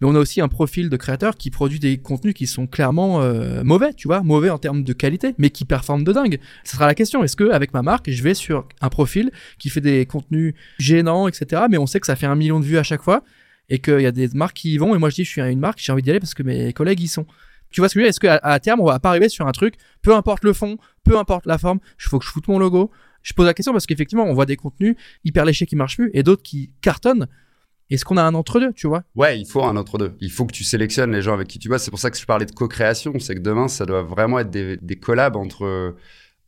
Mais 0.00 0.06
on 0.06 0.14
a 0.14 0.18
aussi 0.18 0.40
un 0.40 0.48
profil 0.48 0.88
de 0.88 0.96
créateur 0.96 1.36
qui 1.36 1.50
produit 1.50 1.80
des 1.80 1.98
contenus 1.98 2.34
qui 2.34 2.46
sont 2.46 2.66
clairement 2.66 3.22
euh, 3.22 3.64
mauvais, 3.64 3.92
tu 3.92 4.06
vois, 4.06 4.22
mauvais 4.22 4.50
en 4.50 4.58
termes 4.58 4.84
de 4.84 4.92
qualité, 4.92 5.34
mais 5.38 5.50
qui 5.50 5.64
performent 5.64 6.04
de 6.04 6.12
dingue. 6.12 6.38
Ce 6.64 6.76
sera 6.76 6.86
la 6.86 6.94
question. 6.94 7.24
Est-ce 7.24 7.36
que 7.36 7.50
avec 7.50 7.74
ma 7.74 7.82
marque, 7.82 8.10
je 8.10 8.22
vais 8.22 8.34
sur 8.34 8.68
un 8.80 8.88
profil 8.88 9.30
qui 9.58 9.68
fait 9.68 9.80
des 9.80 10.06
contenus 10.06 10.54
gênants, 10.78 11.26
etc. 11.26 11.62
Mais 11.68 11.78
on 11.78 11.86
sait 11.86 11.98
que 11.98 12.06
ça 12.06 12.16
fait 12.16 12.26
un 12.26 12.36
million 12.36 12.60
de 12.60 12.64
vues 12.64 12.78
à 12.78 12.82
chaque 12.84 13.02
fois 13.02 13.24
et 13.68 13.78
qu'il 13.78 14.00
y 14.00 14.06
a 14.06 14.12
des 14.12 14.28
marques 14.34 14.56
qui 14.56 14.74
y 14.74 14.78
vont. 14.78 14.94
Et 14.94 14.98
moi, 14.98 15.10
je 15.10 15.16
dis, 15.16 15.24
je 15.24 15.30
suis 15.30 15.40
une 15.40 15.60
marque, 15.60 15.78
j'ai 15.80 15.92
envie 15.92 16.02
d'y 16.02 16.10
aller 16.10 16.20
parce 16.20 16.34
que 16.34 16.42
mes 16.42 16.72
collègues 16.72 17.00
y 17.00 17.08
sont. 17.08 17.26
Tu 17.70 17.80
vois 17.80 17.88
ce 17.88 17.94
que 17.94 18.00
je 18.00 18.04
veux 18.04 18.06
dire? 18.06 18.10
Est-ce 18.10 18.20
qu'à 18.20 18.36
à 18.36 18.60
terme, 18.60 18.80
on 18.80 18.86
va 18.86 18.98
pas 18.98 19.10
arriver 19.10 19.28
sur 19.28 19.46
un 19.46 19.52
truc, 19.52 19.74
peu 20.02 20.14
importe 20.14 20.44
le 20.44 20.52
fond, 20.52 20.78
peu 21.04 21.18
importe 21.18 21.46
la 21.46 21.58
forme, 21.58 21.80
il 21.98 22.08
faut 22.08 22.18
que 22.18 22.24
je 22.24 22.30
foute 22.30 22.48
mon 22.48 22.58
logo. 22.58 22.90
Je 23.22 23.32
pose 23.32 23.46
la 23.46 23.54
question 23.54 23.72
parce 23.72 23.86
qu'effectivement, 23.86 24.24
on 24.24 24.34
voit 24.34 24.46
des 24.46 24.56
contenus 24.56 24.94
hyper 25.24 25.44
léchés 25.44 25.66
qui 25.66 25.74
marchent 25.74 25.96
plus 25.96 26.10
et 26.14 26.22
d'autres 26.22 26.42
qui 26.42 26.70
cartonnent. 26.80 27.26
Est-ce 27.90 28.04
qu'on 28.04 28.16
a 28.16 28.22
un 28.22 28.34
entre-deux, 28.34 28.72
tu 28.72 28.86
vois? 28.86 29.04
Ouais, 29.14 29.38
il 29.38 29.46
faut 29.46 29.62
un 29.64 29.76
entre 29.76 29.98
deux. 29.98 30.16
Il 30.20 30.30
faut 30.30 30.44
que 30.44 30.52
tu 30.52 30.64
sélectionnes 30.64 31.12
les 31.12 31.22
gens 31.22 31.34
avec 31.34 31.48
qui 31.48 31.58
tu 31.58 31.68
bosses. 31.68 31.82
C'est 31.82 31.90
pour 31.90 32.00
ça 32.00 32.10
que 32.10 32.16
je 32.16 32.24
parlais 32.24 32.46
de 32.46 32.52
co-création. 32.52 33.18
C'est 33.18 33.34
que 33.34 33.40
demain, 33.40 33.68
ça 33.68 33.86
doit 33.86 34.02
vraiment 34.02 34.38
être 34.38 34.50
des, 34.50 34.76
des 34.76 34.96
collabs 34.96 35.36
entre 35.36 35.94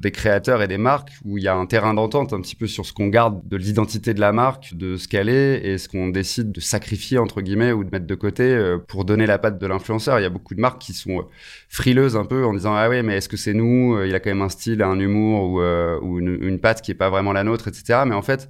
des 0.01 0.13
créateurs 0.13 0.63
et 0.63 0.69
des 0.69 0.79
marques 0.79 1.11
où 1.25 1.39
il 1.39 1.45
y 1.45 1.49
a 1.49 1.57
un 1.57 1.67
terrain 1.67 1.93
d'entente 1.93 2.33
un 2.33 2.41
petit 2.41 2.55
peu 2.55 2.69
sur 2.69 2.87
ce 2.87 2.93
qu'on 2.93 3.09
garde 3.09 3.41
de 3.49 3.57
l'identité 3.57 4.15
de 4.15 4.21
la 4.21 4.33
marque, 4.33 4.75
de 4.75 4.97
ce 4.97 5.09
qu'elle 5.09 5.29
est 5.29 5.67
et 5.67 5.77
ce 5.77 5.89
qu'on 5.89 6.09
décide 6.09 6.53
de 6.53 6.61
sacrifier 6.61 7.19
entre 7.19 7.41
guillemets 7.41 7.73
ou 7.73 7.83
de 7.83 7.91
mettre 7.91 8.07
de 8.07 8.15
côté 8.15 8.45
euh, 8.45 8.79
pour 8.79 9.05
donner 9.05 9.27
la 9.27 9.39
patte 9.39 9.59
de 9.59 9.67
l'influenceur. 9.67 10.21
Il 10.21 10.23
y 10.23 10.27
a 10.27 10.31
beaucoup 10.31 10.55
de 10.55 10.61
marques 10.61 10.81
qui 10.81 10.93
sont 10.93 11.19
euh, 11.19 11.23
frileuses 11.69 12.17
un 12.17 12.25
peu 12.25 12.45
en 12.45 12.53
disant 12.53 12.75
ah 12.77 12.89
ouais 12.89 13.03
mais 13.03 13.17
est-ce 13.17 13.29
que 13.29 13.37
c'est 13.37 13.55
nous? 13.55 13.97
Euh, 13.97 14.07
Il 14.07 14.15
a 14.15 14.21
quand 14.21 14.31
même 14.31 14.43
un 14.43 14.49
style, 14.49 14.83
un 14.83 14.99
humour 15.01 15.61
ou, 16.03 16.19
une, 16.19 16.39
une 16.41 16.61
patte 16.61 16.81
qui 16.81 16.93
est 16.93 16.95
pas 16.95 17.11
vraiment 17.11 17.33
la 17.33 17.43
nôtre, 17.43 17.67
etc. 17.67 18.03
Mais 18.07 18.15
en 18.15 18.23
fait 18.23 18.49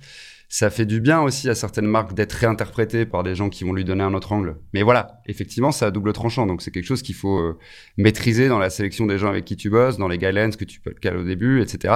ça 0.51 0.71
fait 0.71 0.87
du 0.87 1.03
bien 1.03 1.21
aussi 1.21 1.51
à 1.51 1.55
certaines 1.55 1.87
marques 1.87 2.15
d'être 2.15 2.33
réinterprétées 2.33 3.05
par 3.05 3.23
des 3.23 3.35
gens 3.35 3.51
qui 3.51 3.65
vont 3.65 3.75
lui 3.75 3.85
donner 3.85 4.03
un 4.03 4.15
autre 4.15 4.33
angle. 4.33 4.57
Mais 4.73 4.83
voilà, 4.83 5.21
effectivement, 5.27 5.73
c'est 5.73 5.85
à 5.85 5.91
double 5.91 6.15
tranchant. 6.15 6.47
Donc, 6.47 6.63
c'est 6.63 6.71
quelque 6.71 6.87
chose 6.87 7.03
qu'il 7.03 7.15
faut 7.15 7.39
euh, 7.39 7.59
maîtriser 7.99 8.49
dans 8.49 8.59
la 8.59 8.71
sélection 8.71 9.05
des 9.05 9.19
gens 9.19 9.29
avec 9.29 9.45
qui 9.45 9.57
tu 9.57 9.69
bosses, 9.69 9.99
dans 9.99 10.09
les 10.09 10.17
guidelines 10.17 10.57
que 10.57 10.65
tu 10.65 10.81
peux 10.81 10.93
caler 10.93 11.19
au 11.19 11.25
début, 11.25 11.61
etc. 11.61 11.95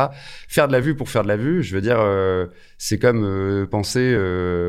Faire 0.48 0.68
de 0.68 0.72
la 0.72 0.80
vue 0.80 0.94
pour 0.94 1.08
faire 1.08 1.22
de 1.22 1.28
la 1.28 1.38
vue, 1.38 1.62
je 1.62 1.74
veux 1.74 1.80
dire, 1.80 1.96
euh, 1.98 2.46
c'est 2.76 2.98
comme 2.98 3.24
euh, 3.24 3.66
penser, 3.66 4.14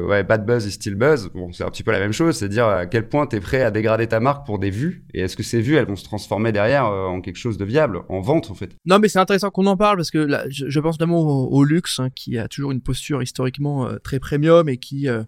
ouais, 0.07 0.23
bad 0.23 0.45
buzz 0.45 0.65
et 0.65 0.71
still 0.71 0.95
buzz. 0.95 1.29
Bon, 1.33 1.51
c'est 1.51 1.65
un 1.65 1.69
petit 1.69 1.83
peu 1.83 1.91
la 1.91 1.99
même 1.99 2.13
chose. 2.13 2.37
C'est 2.37 2.47
dire 2.47 2.67
à 2.67 2.85
quel 2.85 3.09
point 3.09 3.27
tu 3.27 3.35
es 3.35 3.41
prêt 3.41 3.63
à 3.63 3.71
dégrader 3.71 4.07
ta 4.07 4.21
marque 4.21 4.45
pour 4.45 4.59
des 4.59 4.69
vues. 4.69 5.03
Et 5.13 5.19
est-ce 5.19 5.35
que 5.35 5.43
ces 5.43 5.59
vues, 5.59 5.75
elles 5.75 5.87
vont 5.87 5.97
se 5.97 6.05
transformer 6.05 6.53
derrière 6.53 6.85
en 6.85 7.19
quelque 7.19 7.35
chose 7.35 7.57
de 7.57 7.65
viable, 7.65 7.99
en 8.07 8.21
vente, 8.21 8.49
en 8.49 8.53
fait? 8.53 8.77
Non, 8.85 8.99
mais 8.99 9.09
c'est 9.09 9.19
intéressant 9.19 9.49
qu'on 9.51 9.65
en 9.65 9.75
parle 9.75 9.97
parce 9.97 10.11
que 10.11 10.19
là, 10.19 10.45
je, 10.49 10.79
pense 10.79 10.97
notamment 10.97 11.19
au, 11.19 11.49
au 11.49 11.63
luxe, 11.65 11.99
hein, 11.99 12.09
qui 12.15 12.37
a 12.37 12.47
toujours 12.47 12.71
une 12.71 12.81
posture 12.81 13.21
historiquement 13.21 13.72
euh, 13.81 13.99
très 13.99 14.19
premium 14.19 14.69
et 14.69 14.77
qui 14.77 15.07
euh, 15.07 15.23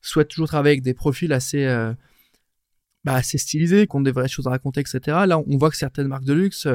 souhaite 0.00 0.28
toujours 0.28 0.48
travailler 0.48 0.74
avec 0.74 0.82
des 0.82 0.94
profils 0.94 1.32
assez, 1.32 1.64
euh, 1.64 1.92
bah, 3.04 3.14
assez 3.14 3.38
stylisés, 3.38 3.86
qui 3.86 3.96
ont 3.96 4.00
des 4.00 4.12
vraies 4.12 4.28
choses 4.28 4.46
à 4.46 4.50
raconter, 4.50 4.80
etc. 4.80 5.00
Là, 5.26 5.38
on 5.38 5.56
voit 5.56 5.70
que 5.70 5.76
certaines 5.76 6.08
marques 6.08 6.24
de 6.24 6.32
luxe, 6.32 6.68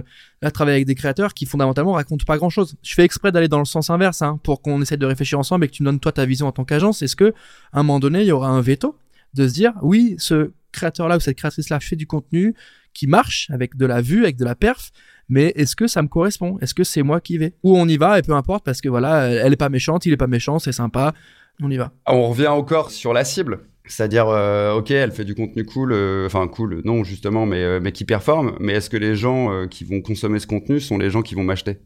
travaillent 0.53 0.75
avec 0.75 0.85
des 0.85 0.95
créateurs 0.95 1.33
qui 1.33 1.45
fondamentalement 1.45 1.93
racontent 1.93 2.25
pas 2.25 2.37
grand-chose. 2.37 2.75
Je 2.83 2.93
fais 2.93 3.03
exprès 3.03 3.31
d'aller 3.31 3.47
dans 3.47 3.59
le 3.59 3.65
sens 3.65 3.89
inverse 3.89 4.21
hein, 4.21 4.39
pour 4.43 4.61
qu'on 4.61 4.81
essaie 4.81 4.97
de 4.97 5.05
réfléchir 5.05 5.39
ensemble 5.39 5.65
et 5.65 5.67
que 5.67 5.73
tu 5.73 5.83
donnes 5.83 5.99
toi 5.99 6.11
ta 6.11 6.25
vision 6.25 6.47
en 6.47 6.51
tant 6.51 6.65
qu'agence. 6.65 7.01
Est-ce 7.01 7.15
que 7.15 7.33
un 7.73 7.83
moment 7.83 7.99
donné, 7.99 8.21
il 8.21 8.27
y 8.27 8.31
aura 8.31 8.49
un 8.49 8.61
veto 8.61 8.97
de 9.33 9.47
se 9.47 9.53
dire, 9.53 9.73
oui, 9.81 10.15
ce 10.17 10.51
créateur-là 10.71 11.17
ou 11.17 11.19
cette 11.19 11.37
créatrice-là 11.37 11.79
fait 11.79 11.95
du 11.95 12.07
contenu 12.07 12.53
qui 12.93 13.07
marche 13.07 13.49
avec 13.51 13.75
de 13.75 13.85
la 13.85 14.01
vue, 14.01 14.23
avec 14.23 14.37
de 14.37 14.45
la 14.45 14.55
perf, 14.55 14.91
mais 15.29 15.53
est-ce 15.55 15.75
que 15.75 15.87
ça 15.87 16.01
me 16.01 16.07
correspond? 16.07 16.57
Est-ce 16.61 16.73
que 16.73 16.83
c'est 16.83 17.03
moi 17.03 17.19
qui 17.19 17.37
vais? 17.37 17.53
Ou 17.63 17.77
on 17.77 17.87
y 17.87 17.97
va 17.97 18.19
et 18.19 18.21
peu 18.21 18.33
importe 18.33 18.63
parce 18.63 18.81
que 18.81 18.89
voilà, 18.89 19.27
elle 19.27 19.53
est 19.53 19.57
pas 19.57 19.69
méchante, 19.69 20.05
il 20.05 20.13
est 20.13 20.17
pas 20.17 20.27
méchant, 20.27 20.59
c'est 20.59 20.71
sympa. 20.71 21.13
On 21.61 21.71
y 21.71 21.77
va. 21.77 21.91
On 22.07 22.29
revient 22.29 22.47
encore 22.47 22.91
sur 22.91 23.13
la 23.13 23.23
cible. 23.23 23.61
C'est-à-dire, 23.87 24.27
euh, 24.29 24.73
ok, 24.73 24.91
elle 24.91 25.11
fait 25.11 25.25
du 25.25 25.35
contenu 25.35 25.63
cool, 25.63 25.91
euh, 25.93 26.25
enfin 26.25 26.47
cool, 26.47 26.81
non 26.85 27.03
justement, 27.03 27.45
mais, 27.45 27.63
euh, 27.63 27.79
mais 27.81 27.91
qui 27.91 28.03
performe. 28.03 28.55
Mais 28.59 28.73
est-ce 28.73 28.89
que 28.89 28.97
les 28.97 29.15
gens 29.15 29.67
qui 29.67 29.83
vont 29.83 30.01
consommer 30.01 30.39
ce 30.39 30.47
contenu 30.47 30.79
sont 30.79 30.97
les 30.97 31.09
gens 31.09 31.21
qui 31.21 31.35
vont 31.35 31.43
m'acheter? 31.43 31.77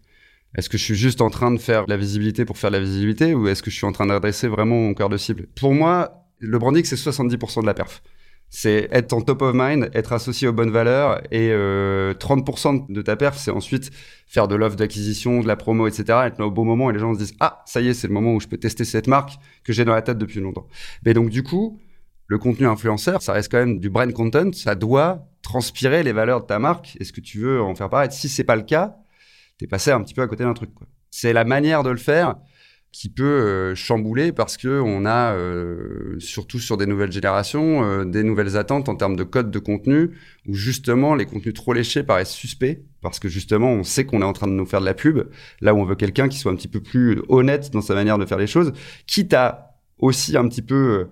Est-ce 0.57 0.69
que 0.69 0.77
je 0.77 0.83
suis 0.83 0.95
juste 0.95 1.21
en 1.21 1.29
train 1.29 1.51
de 1.51 1.59
faire 1.59 1.85
la 1.87 1.97
visibilité 1.97 2.45
pour 2.45 2.57
faire 2.57 2.71
la 2.71 2.79
visibilité 2.79 3.35
ou 3.35 3.47
est-ce 3.47 3.61
que 3.61 3.69
je 3.69 3.75
suis 3.75 3.85
en 3.85 3.91
train 3.91 4.07
d'adresser 4.07 4.47
vraiment 4.47 4.77
mon 4.77 4.93
cœur 4.93 5.09
de 5.09 5.17
cible? 5.17 5.47
Pour 5.55 5.73
moi, 5.73 6.25
le 6.39 6.57
branding, 6.57 6.83
c'est 6.85 6.95
70% 6.95 7.61
de 7.61 7.67
la 7.67 7.73
perf 7.73 8.01
c'est 8.49 8.87
être 8.91 9.13
en 9.13 9.21
top 9.21 9.41
of 9.43 9.53
mind, 9.53 9.91
être 9.93 10.11
associé 10.13 10.47
aux 10.47 10.53
bonnes 10.53 10.71
valeurs 10.71 11.21
et 11.31 11.49
euh, 11.51 12.13
30% 12.15 12.91
de 12.91 13.01
ta 13.01 13.15
perf, 13.15 13.37
c'est 13.37 13.51
ensuite 13.51 13.91
faire 14.27 14.47
de 14.47 14.55
l'offre 14.55 14.75
d'acquisition, 14.75 15.41
de 15.41 15.47
la 15.47 15.55
promo, 15.55 15.87
etc. 15.87 16.03
Être 16.25 16.39
là 16.39 16.47
au 16.47 16.51
bon 16.51 16.65
moment 16.65 16.89
et 16.89 16.93
les 16.93 16.99
gens 16.99 17.13
se 17.13 17.19
disent 17.19 17.35
ah 17.39 17.61
ça 17.65 17.81
y 17.81 17.89
est 17.89 17.93
c'est 17.93 18.07
le 18.07 18.13
moment 18.13 18.33
où 18.33 18.39
je 18.39 18.47
peux 18.47 18.57
tester 18.57 18.85
cette 18.85 19.07
marque 19.07 19.33
que 19.63 19.71
j'ai 19.71 19.85
dans 19.85 19.93
la 19.93 20.01
tête 20.01 20.17
depuis 20.17 20.39
longtemps. 20.39 20.67
Mais 21.05 21.13
donc 21.13 21.29
du 21.29 21.43
coup 21.43 21.79
le 22.27 22.37
contenu 22.37 22.67
influenceur, 22.67 23.21
ça 23.21 23.33
reste 23.33 23.51
quand 23.51 23.57
même 23.57 23.79
du 23.79 23.89
brand 23.89 24.11
content, 24.13 24.51
ça 24.53 24.75
doit 24.75 25.27
transpirer 25.41 26.03
les 26.03 26.11
valeurs 26.11 26.41
de 26.41 26.45
ta 26.45 26.59
marque. 26.59 26.95
Est-ce 26.99 27.11
que 27.11 27.21
tu 27.21 27.39
veux 27.39 27.61
en 27.61 27.73
faire 27.73 27.89
paraître? 27.89 28.13
Si 28.13 28.29
c'est 28.29 28.43
pas 28.43 28.55
le 28.55 28.61
cas, 28.61 28.97
t'es 29.57 29.65
passé 29.67 29.91
un 29.91 30.01
petit 30.03 30.13
peu 30.13 30.21
à 30.21 30.27
côté 30.27 30.43
d'un 30.43 30.53
truc. 30.53 30.69
C'est 31.09 31.33
la 31.33 31.43
manière 31.43 31.81
de 31.81 31.89
le 31.89 31.97
faire 31.97 32.35
qui 32.91 33.09
peut 33.09 33.23
euh, 33.23 33.75
chambouler 33.75 34.31
parce 34.31 34.57
que 34.57 34.81
on 34.81 35.05
a 35.05 35.33
euh, 35.33 36.15
surtout 36.19 36.59
sur 36.59 36.75
des 36.75 36.87
nouvelles 36.87 37.11
générations 37.11 37.83
euh, 37.83 38.03
des 38.03 38.23
nouvelles 38.23 38.57
attentes 38.57 38.89
en 38.89 38.95
termes 38.95 39.15
de 39.15 39.23
code 39.23 39.51
de 39.51 39.59
contenu 39.59 40.11
où 40.47 40.55
justement 40.55 41.13
les 41.13 41.25
contenus 41.25 41.53
trop 41.53 41.73
léchés 41.73 42.01
paraissent 42.01 42.31
suspects 42.31 42.81
parce 43.01 43.19
que 43.19 43.29
justement 43.29 43.71
on 43.71 43.83
sait 43.83 44.05
qu'on 44.05 44.21
est 44.21 44.25
en 44.25 44.33
train 44.33 44.47
de 44.47 44.53
nous 44.53 44.65
faire 44.65 44.81
de 44.81 44.85
la 44.85 44.95
pub 44.95 45.29
là 45.61 45.75
où 45.75 45.77
on 45.77 45.85
veut 45.85 45.95
quelqu'un 45.95 46.29
qui 46.29 46.39
soit 46.39 46.51
un 46.51 46.55
petit 46.55 46.67
peu 46.67 46.81
plus 46.81 47.21
honnête 47.29 47.71
dans 47.71 47.81
sa 47.81 47.93
manière 47.93 48.17
de 48.17 48.25
faire 48.25 48.39
les 48.39 48.47
choses 48.47 48.73
quitte 49.05 49.33
à 49.33 49.77
aussi 49.99 50.35
un 50.35 50.47
petit 50.47 50.63
peu 50.63 51.07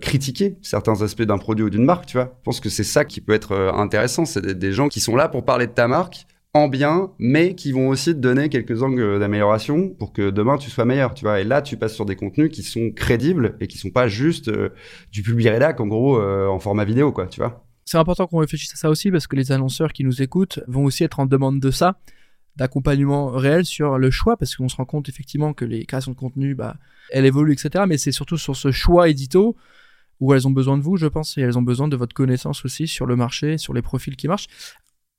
critiquer 0.00 0.56
certains 0.62 1.02
aspects 1.02 1.22
d'un 1.22 1.38
produit 1.38 1.64
ou 1.64 1.70
d'une 1.70 1.84
marque, 1.84 2.06
tu 2.06 2.16
vois. 2.16 2.36
Je 2.38 2.44
pense 2.44 2.60
que 2.60 2.68
c'est 2.68 2.84
ça 2.84 3.04
qui 3.04 3.20
peut 3.20 3.32
être 3.32 3.72
intéressant, 3.74 4.24
c'est 4.24 4.56
des 4.56 4.72
gens 4.72 4.88
qui 4.88 5.00
sont 5.00 5.16
là 5.16 5.28
pour 5.28 5.44
parler 5.44 5.66
de 5.66 5.72
ta 5.72 5.88
marque, 5.88 6.26
en 6.52 6.68
bien, 6.68 7.12
mais 7.18 7.54
qui 7.54 7.70
vont 7.70 7.88
aussi 7.88 8.12
te 8.12 8.18
donner 8.18 8.48
quelques 8.48 8.82
angles 8.82 9.20
d'amélioration 9.20 9.88
pour 9.90 10.12
que 10.12 10.30
demain 10.30 10.58
tu 10.58 10.68
sois 10.68 10.84
meilleur, 10.84 11.14
tu 11.14 11.24
vois. 11.24 11.40
Et 11.40 11.44
là, 11.44 11.62
tu 11.62 11.76
passes 11.76 11.94
sur 11.94 12.06
des 12.06 12.16
contenus 12.16 12.50
qui 12.50 12.62
sont 12.62 12.90
crédibles 12.90 13.56
et 13.60 13.68
qui 13.68 13.78
sont 13.78 13.90
pas 13.90 14.08
juste 14.08 14.48
euh, 14.48 14.70
du 15.12 15.22
public 15.22 15.48
rédac, 15.48 15.78
en 15.80 15.86
gros, 15.86 16.18
euh, 16.18 16.48
en 16.48 16.58
format 16.58 16.84
vidéo, 16.84 17.12
quoi, 17.12 17.28
tu 17.28 17.40
vois. 17.40 17.64
C'est 17.84 17.98
important 17.98 18.26
qu'on 18.26 18.38
réfléchisse 18.38 18.72
à 18.72 18.76
ça 18.76 18.90
aussi 18.90 19.10
parce 19.10 19.26
que 19.26 19.36
les 19.36 19.52
annonceurs 19.52 19.92
qui 19.92 20.04
nous 20.04 20.22
écoutent 20.22 20.60
vont 20.66 20.84
aussi 20.84 21.04
être 21.04 21.20
en 21.20 21.26
demande 21.26 21.60
de 21.60 21.70
ça, 21.70 22.00
d'accompagnement 22.56 23.28
réel 23.30 23.64
sur 23.64 23.98
le 23.98 24.10
choix, 24.10 24.36
parce 24.36 24.56
qu'on 24.56 24.68
se 24.68 24.76
rend 24.76 24.84
compte 24.84 25.08
effectivement 25.08 25.52
que 25.52 25.64
les 25.64 25.84
créations 25.86 26.12
de 26.12 26.16
contenu, 26.16 26.54
bah, 26.54 26.76
elles 27.10 27.26
évoluent, 27.26 27.52
etc. 27.52 27.84
Mais 27.86 27.96
c'est 27.96 28.12
surtout 28.12 28.36
sur 28.36 28.56
ce 28.56 28.72
choix 28.72 29.08
édito 29.08 29.56
où 30.18 30.34
elles 30.34 30.46
ont 30.46 30.50
besoin 30.52 30.76
de 30.76 30.82
vous, 30.82 30.96
je 30.96 31.06
pense, 31.06 31.38
et 31.38 31.40
elles 31.40 31.58
ont 31.58 31.62
besoin 31.62 31.88
de 31.88 31.96
votre 31.96 32.14
connaissance 32.14 32.64
aussi 32.64 32.86
sur 32.86 33.06
le 33.06 33.16
marché, 33.16 33.56
sur 33.56 33.72
les 33.72 33.82
profils 33.82 34.16
qui 34.16 34.28
marchent. 34.28 34.48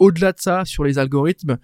Au-delà 0.02 0.32
de 0.32 0.40
ça, 0.40 0.66
sur 0.66 0.84
les 0.84 0.98
algorithmes, 0.98 1.60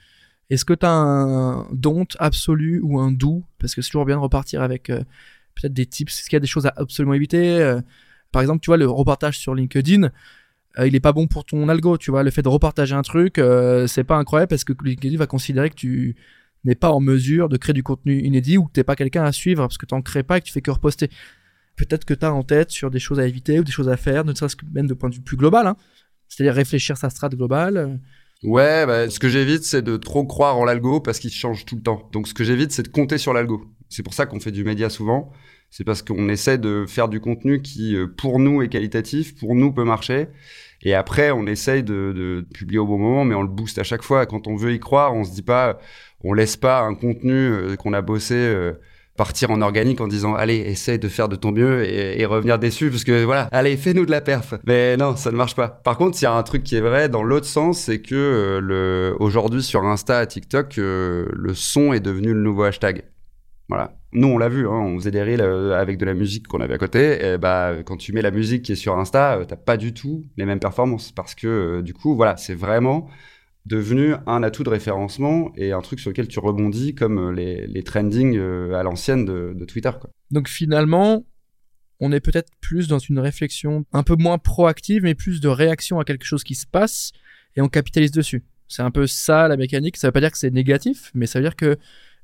est-ce 0.51 0.63
que 0.63 0.73
tu 0.73 0.85
as 0.85 0.91
un 0.91 1.67
don't 1.71 2.05
absolu 2.19 2.79
ou 2.83 2.99
un 2.99 3.11
do? 3.11 3.43
Parce 3.57 3.73
que 3.73 3.81
c'est 3.81 3.89
toujours 3.89 4.05
bien 4.05 4.17
de 4.17 4.21
repartir 4.21 4.61
avec 4.61 4.91
euh, 4.91 4.99
peut-être 5.55 5.73
des 5.73 5.87
tips. 5.87 6.19
Est-ce 6.19 6.29
qu'il 6.29 6.35
y 6.35 6.37
a 6.37 6.39
des 6.39 6.45
choses 6.45 6.67
à 6.67 6.73
absolument 6.77 7.15
éviter? 7.15 7.59
Euh, 7.59 7.81
Par 8.31 8.43
exemple, 8.43 8.61
tu 8.61 8.67
vois, 8.67 8.77
le 8.77 8.87
repartage 8.87 9.39
sur 9.39 9.55
LinkedIn, 9.55 10.11
euh, 10.77 10.87
il 10.87 10.95
est 10.95 10.99
pas 10.99 11.13
bon 11.13 11.25
pour 11.25 11.45
ton 11.45 11.67
algo. 11.67 11.97
Tu 11.97 12.11
vois, 12.11 12.21
le 12.21 12.29
fait 12.29 12.43
de 12.43 12.47
repartager 12.47 12.93
un 12.93 13.01
truc, 13.01 13.41
c'est 13.87 14.03
pas 14.03 14.17
incroyable 14.17 14.49
parce 14.49 14.63
que 14.63 14.73
LinkedIn 14.83 15.17
va 15.17 15.25
considérer 15.25 15.71
que 15.71 15.75
tu 15.75 16.15
n'es 16.63 16.75
pas 16.75 16.91
en 16.91 16.99
mesure 16.99 17.49
de 17.49 17.57
créer 17.57 17.73
du 17.73 17.81
contenu 17.81 18.21
inédit 18.21 18.59
ou 18.59 18.65
que 18.65 18.73
tu 18.73 18.79
n'es 18.81 18.83
pas 18.83 18.95
quelqu'un 18.95 19.23
à 19.23 19.31
suivre 19.31 19.63
parce 19.63 19.79
que 19.79 19.87
tu 19.87 19.95
n'en 19.95 20.03
crées 20.03 20.21
pas 20.21 20.37
et 20.37 20.41
que 20.41 20.45
tu 20.45 20.53
fais 20.53 20.61
que 20.61 20.69
reposter. 20.69 21.09
Peut-être 21.75 22.05
que 22.05 22.13
tu 22.13 22.23
as 22.23 22.31
en 22.31 22.43
tête 22.43 22.69
sur 22.69 22.91
des 22.91 22.99
choses 22.99 23.19
à 23.19 23.25
éviter 23.25 23.59
ou 23.59 23.63
des 23.63 23.71
choses 23.71 23.89
à 23.89 23.97
faire, 23.97 24.25
ne 24.25 24.33
serait-ce 24.35 24.55
que 24.55 24.65
même 24.71 24.85
de 24.85 24.93
point 24.93 25.09
de 25.09 25.15
vue 25.15 25.21
plus 25.21 25.37
global. 25.37 25.65
Hein. 25.65 25.75
C'est-à-dire 26.29 26.53
réfléchir 26.53 26.97
sa 26.97 27.09
strate 27.09 27.35
globale. 27.35 27.99
Ouais, 28.43 28.85
bah, 28.85 29.09
ce 29.09 29.19
que 29.19 29.29
j'évite, 29.29 29.63
c'est 29.63 29.81
de 29.81 29.97
trop 29.97 30.25
croire 30.25 30.57
en 30.57 30.65
l'algo 30.65 30.99
parce 30.99 31.19
qu'il 31.19 31.31
change 31.31 31.65
tout 31.65 31.75
le 31.75 31.81
temps. 31.81 32.07
Donc, 32.11 32.27
ce 32.27 32.33
que 32.33 32.43
j'évite, 32.43 32.71
c'est 32.71 32.83
de 32.83 32.87
compter 32.87 33.17
sur 33.17 33.33
l'algo. 33.33 33.65
C'est 33.89 34.03
pour 34.03 34.13
ça 34.13 34.25
qu'on 34.25 34.39
fait 34.39 34.51
du 34.51 34.63
média 34.63 34.89
souvent. 34.89 35.31
C'est 35.69 35.83
parce 35.83 36.01
qu'on 36.01 36.29
essaie 36.29 36.57
de 36.57 36.85
faire 36.87 37.09
du 37.09 37.19
contenu 37.19 37.61
qui, 37.61 37.95
euh, 37.95 38.07
pour 38.07 38.39
nous, 38.39 38.61
est 38.61 38.69
qualitatif, 38.69 39.35
pour 39.37 39.55
nous, 39.55 39.73
peut 39.73 39.83
marcher. 39.83 40.27
Et 40.83 40.93
après, 40.93 41.31
on 41.31 41.45
essaye 41.47 41.83
de, 41.83 42.13
de, 42.15 42.47
publier 42.53 42.79
au 42.79 42.85
bon 42.85 42.97
moment, 42.97 43.25
mais 43.25 43.35
on 43.35 43.41
le 43.41 43.47
booste 43.49 43.79
à 43.79 43.83
chaque 43.83 44.03
fois. 44.03 44.25
Quand 44.25 44.47
on 44.47 44.55
veut 44.55 44.73
y 44.73 44.79
croire, 44.79 45.13
on 45.13 45.23
se 45.23 45.31
dit 45.31 45.41
pas, 45.41 45.79
on 46.23 46.33
laisse 46.33 46.57
pas 46.57 46.81
un 46.81 46.95
contenu 46.95 47.33
euh, 47.33 47.75
qu'on 47.75 47.93
a 47.93 48.01
bossé 48.01 48.35
euh, 48.35 48.73
partir 49.17 49.49
en 49.51 49.61
organique 49.61 49.99
en 49.99 50.07
disant 50.07 50.35
allez 50.35 50.57
essaye 50.57 50.99
de 50.99 51.09
faire 51.09 51.27
de 51.27 51.35
ton 51.35 51.51
mieux 51.51 51.83
et, 51.83 52.25
revenir 52.25 52.59
déçu 52.59 52.89
parce 52.89 53.03
que 53.03 53.23
voilà 53.23 53.49
allez 53.51 53.75
fais-nous 53.75 54.05
de 54.05 54.11
la 54.11 54.21
perf. 54.21 54.53
Mais 54.65 54.95
non 54.95 55.15
ça 55.15 55.31
ne 55.31 55.35
marche 55.35 55.55
pas. 55.55 55.67
Par 55.67 55.97
contre 55.97 56.17
il 56.21 56.23
y 56.23 56.27
a 56.27 56.33
un 56.33 56.43
truc 56.43 56.63
qui 56.63 56.75
est 56.75 56.81
vrai 56.81 57.09
dans 57.09 57.23
l'autre 57.23 57.45
sens 57.45 57.79
c'est 57.79 57.99
que 57.99 58.15
euh, 58.15 58.59
le 58.61 59.15
aujourd'hui 59.19 59.63
sur 59.63 59.83
Insta 59.83 60.25
TikTok 60.25 60.77
euh, 60.77 61.25
le 61.33 61.53
son 61.53 61.93
est 61.93 61.99
devenu 61.99 62.33
le 62.33 62.41
nouveau 62.41 62.63
hashtag. 62.63 63.03
Voilà. 63.69 63.93
Nous 64.13 64.27
on 64.27 64.37
l'a 64.37 64.49
vu 64.49 64.67
hein, 64.67 64.71
on 64.71 64.97
faisait 64.97 65.11
des 65.11 65.21
reels 65.21 65.41
euh, 65.41 65.79
avec 65.79 65.97
de 65.97 66.05
la 66.05 66.13
musique 66.13 66.47
qu'on 66.47 66.61
avait 66.61 66.75
à 66.75 66.77
côté. 66.77 67.25
Et 67.25 67.37
bah 67.37 67.73
quand 67.85 67.97
tu 67.97 68.13
mets 68.13 68.21
la 68.21 68.31
musique 68.31 68.63
qui 68.63 68.73
est 68.73 68.75
sur 68.75 68.97
Insta 68.97 69.39
t'as 69.47 69.55
pas 69.55 69.77
du 69.77 69.93
tout 69.93 70.25
les 70.37 70.45
mêmes 70.45 70.59
performances 70.59 71.11
parce 71.11 71.33
que 71.33 71.81
du 71.81 71.93
coup 71.93 72.15
voilà 72.15 72.37
c'est 72.37 72.55
vraiment 72.55 73.09
devenu 73.67 74.13
un 74.25 74.43
atout 74.43 74.63
de 74.63 74.69
référencement 74.69 75.51
et 75.55 75.71
un 75.71 75.81
truc 75.81 75.99
sur 75.99 76.09
lequel 76.09 76.27
tu 76.27 76.39
rebondis 76.39 76.95
comme 76.95 77.19
euh, 77.19 77.33
les, 77.33 77.67
les 77.67 77.83
trendings 77.83 78.37
euh, 78.37 78.73
à 78.73 78.83
l'ancienne 78.83 79.25
de, 79.25 79.53
de, 79.55 79.65
Twitter. 79.65 79.91
Quoi. 79.99 80.09
Donc 80.31 80.47
finalement, 80.47 81.25
on 81.99 82.11
est 82.11 82.19
peut-être 82.19 82.51
plus 82.61 82.87
dans 82.87 82.99
une 82.99 83.19
réflexion 83.19 83.85
un 83.91 84.03
peu 84.03 84.15
moins 84.15 84.37
proactive, 84.37 85.03
mais 85.03 85.15
plus 85.15 85.41
de 85.41 85.49
réaction 85.49 85.99
à 85.99 86.05
quelque 86.05 86.25
chose 86.25 86.43
qui 86.43 86.55
se 86.55 86.65
passe 86.65 87.11
et 87.55 87.61
on 87.61 87.67
capitalise 87.67 88.11
dessus. 88.11 88.43
C'est 88.67 88.81
un 88.81 88.91
peu 88.91 89.07
ça 89.07 89.47
la 89.47 89.57
mécanique. 89.57 89.97
Ça 89.97 90.07
veut 90.07 90.11
pas 90.11 90.21
dire 90.21 90.31
que 90.31 90.37
c'est 90.37 90.51
négatif, 90.51 91.11
mais 91.13 91.27
ça 91.27 91.39
veut 91.39 91.45
dire 91.45 91.55
que 91.55 91.77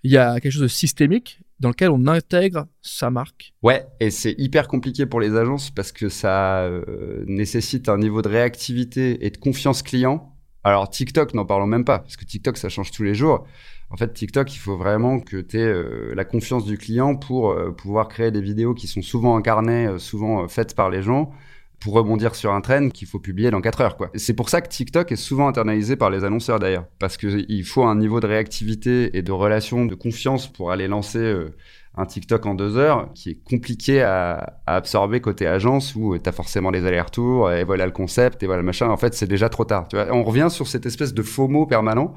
il 0.03 0.11
y 0.11 0.17
a 0.17 0.39
quelque 0.41 0.51
chose 0.51 0.63
de 0.63 0.67
systémique 0.67 1.39
dans 1.61 1.69
lequel 1.69 1.89
on 1.89 2.07
intègre 2.07 2.67
sa 2.81 3.09
marque. 3.09 3.53
Ouais, 3.63 3.87
et 4.01 4.11
c'est 4.11 4.35
hyper 4.37 4.67
compliqué 4.67 5.05
pour 5.05 5.21
les 5.21 5.33
agences 5.35 5.71
parce 5.71 5.93
que 5.93 6.09
ça 6.09 6.63
euh, 6.63 7.23
nécessite 7.25 7.87
un 7.87 7.97
niveau 7.97 8.21
de 8.21 8.27
réactivité 8.27 9.25
et 9.25 9.29
de 9.29 9.37
confiance 9.37 9.81
client 9.81 10.32
alors 10.63 10.89
TikTok, 10.89 11.33
n'en 11.33 11.45
parlons 11.45 11.67
même 11.67 11.85
pas, 11.85 11.99
parce 11.99 12.15
que 12.15 12.25
TikTok, 12.25 12.57
ça 12.57 12.69
change 12.69 12.91
tous 12.91 13.03
les 13.03 13.15
jours. 13.15 13.45
En 13.89 13.97
fait, 13.97 14.13
TikTok, 14.13 14.53
il 14.55 14.57
faut 14.57 14.77
vraiment 14.77 15.19
que 15.19 15.37
tu 15.37 15.59
aies 15.59 15.63
euh, 15.63 16.13
la 16.15 16.25
confiance 16.25 16.65
du 16.65 16.77
client 16.77 17.15
pour 17.15 17.51
euh, 17.51 17.71
pouvoir 17.71 18.07
créer 18.07 18.31
des 18.31 18.41
vidéos 18.41 18.73
qui 18.73 18.87
sont 18.87 19.01
souvent 19.01 19.35
incarnées, 19.37 19.87
euh, 19.87 19.99
souvent 19.99 20.47
faites 20.47 20.73
par 20.73 20.89
les 20.89 21.03
gens, 21.03 21.31
pour 21.79 21.93
rebondir 21.93 22.33
sur 22.33 22.53
un 22.53 22.61
trend 22.61 22.89
qu'il 22.89 23.07
faut 23.07 23.19
publier 23.19 23.51
dans 23.51 23.59
4 23.59 23.81
heures. 23.81 23.97
C'est 24.15 24.33
pour 24.33 24.49
ça 24.49 24.61
que 24.61 24.69
TikTok 24.69 25.11
est 25.11 25.17
souvent 25.17 25.49
internalisé 25.49 25.97
par 25.97 26.09
les 26.09 26.23
annonceurs 26.23 26.59
d'ailleurs, 26.59 26.85
parce 26.97 27.17
qu'il 27.17 27.65
faut 27.65 27.83
un 27.83 27.95
niveau 27.95 28.21
de 28.21 28.27
réactivité 28.27 29.17
et 29.17 29.21
de 29.21 29.31
relation, 29.33 29.85
de 29.85 29.95
confiance 29.95 30.47
pour 30.47 30.71
aller 30.71 30.87
lancer 30.87 31.33
un 31.95 32.05
TikTok 32.05 32.45
en 32.45 32.55
deux 32.55 32.77
heures 32.77 33.11
qui 33.13 33.31
est 33.31 33.43
compliqué 33.43 34.01
à, 34.01 34.59
absorber 34.65 35.21
côté 35.21 35.45
agence 35.45 35.95
où 35.95 36.17
tu 36.17 36.27
as 36.27 36.31
forcément 36.31 36.71
les 36.71 36.85
allers-retours 36.85 37.51
et 37.51 37.63
voilà 37.63 37.85
le 37.85 37.91
concept 37.91 38.41
et 38.43 38.45
voilà 38.45 38.61
le 38.61 38.65
machin. 38.65 38.89
En 38.89 38.97
fait, 38.97 39.13
c'est 39.13 39.27
déjà 39.27 39.49
trop 39.49 39.65
tard. 39.65 39.87
Tu 39.87 39.95
vois 39.95 40.07
on 40.11 40.23
revient 40.23 40.47
sur 40.49 40.67
cette 40.67 40.85
espèce 40.85 41.13
de 41.13 41.21
FOMO 41.21 41.65
permanent. 41.65 42.15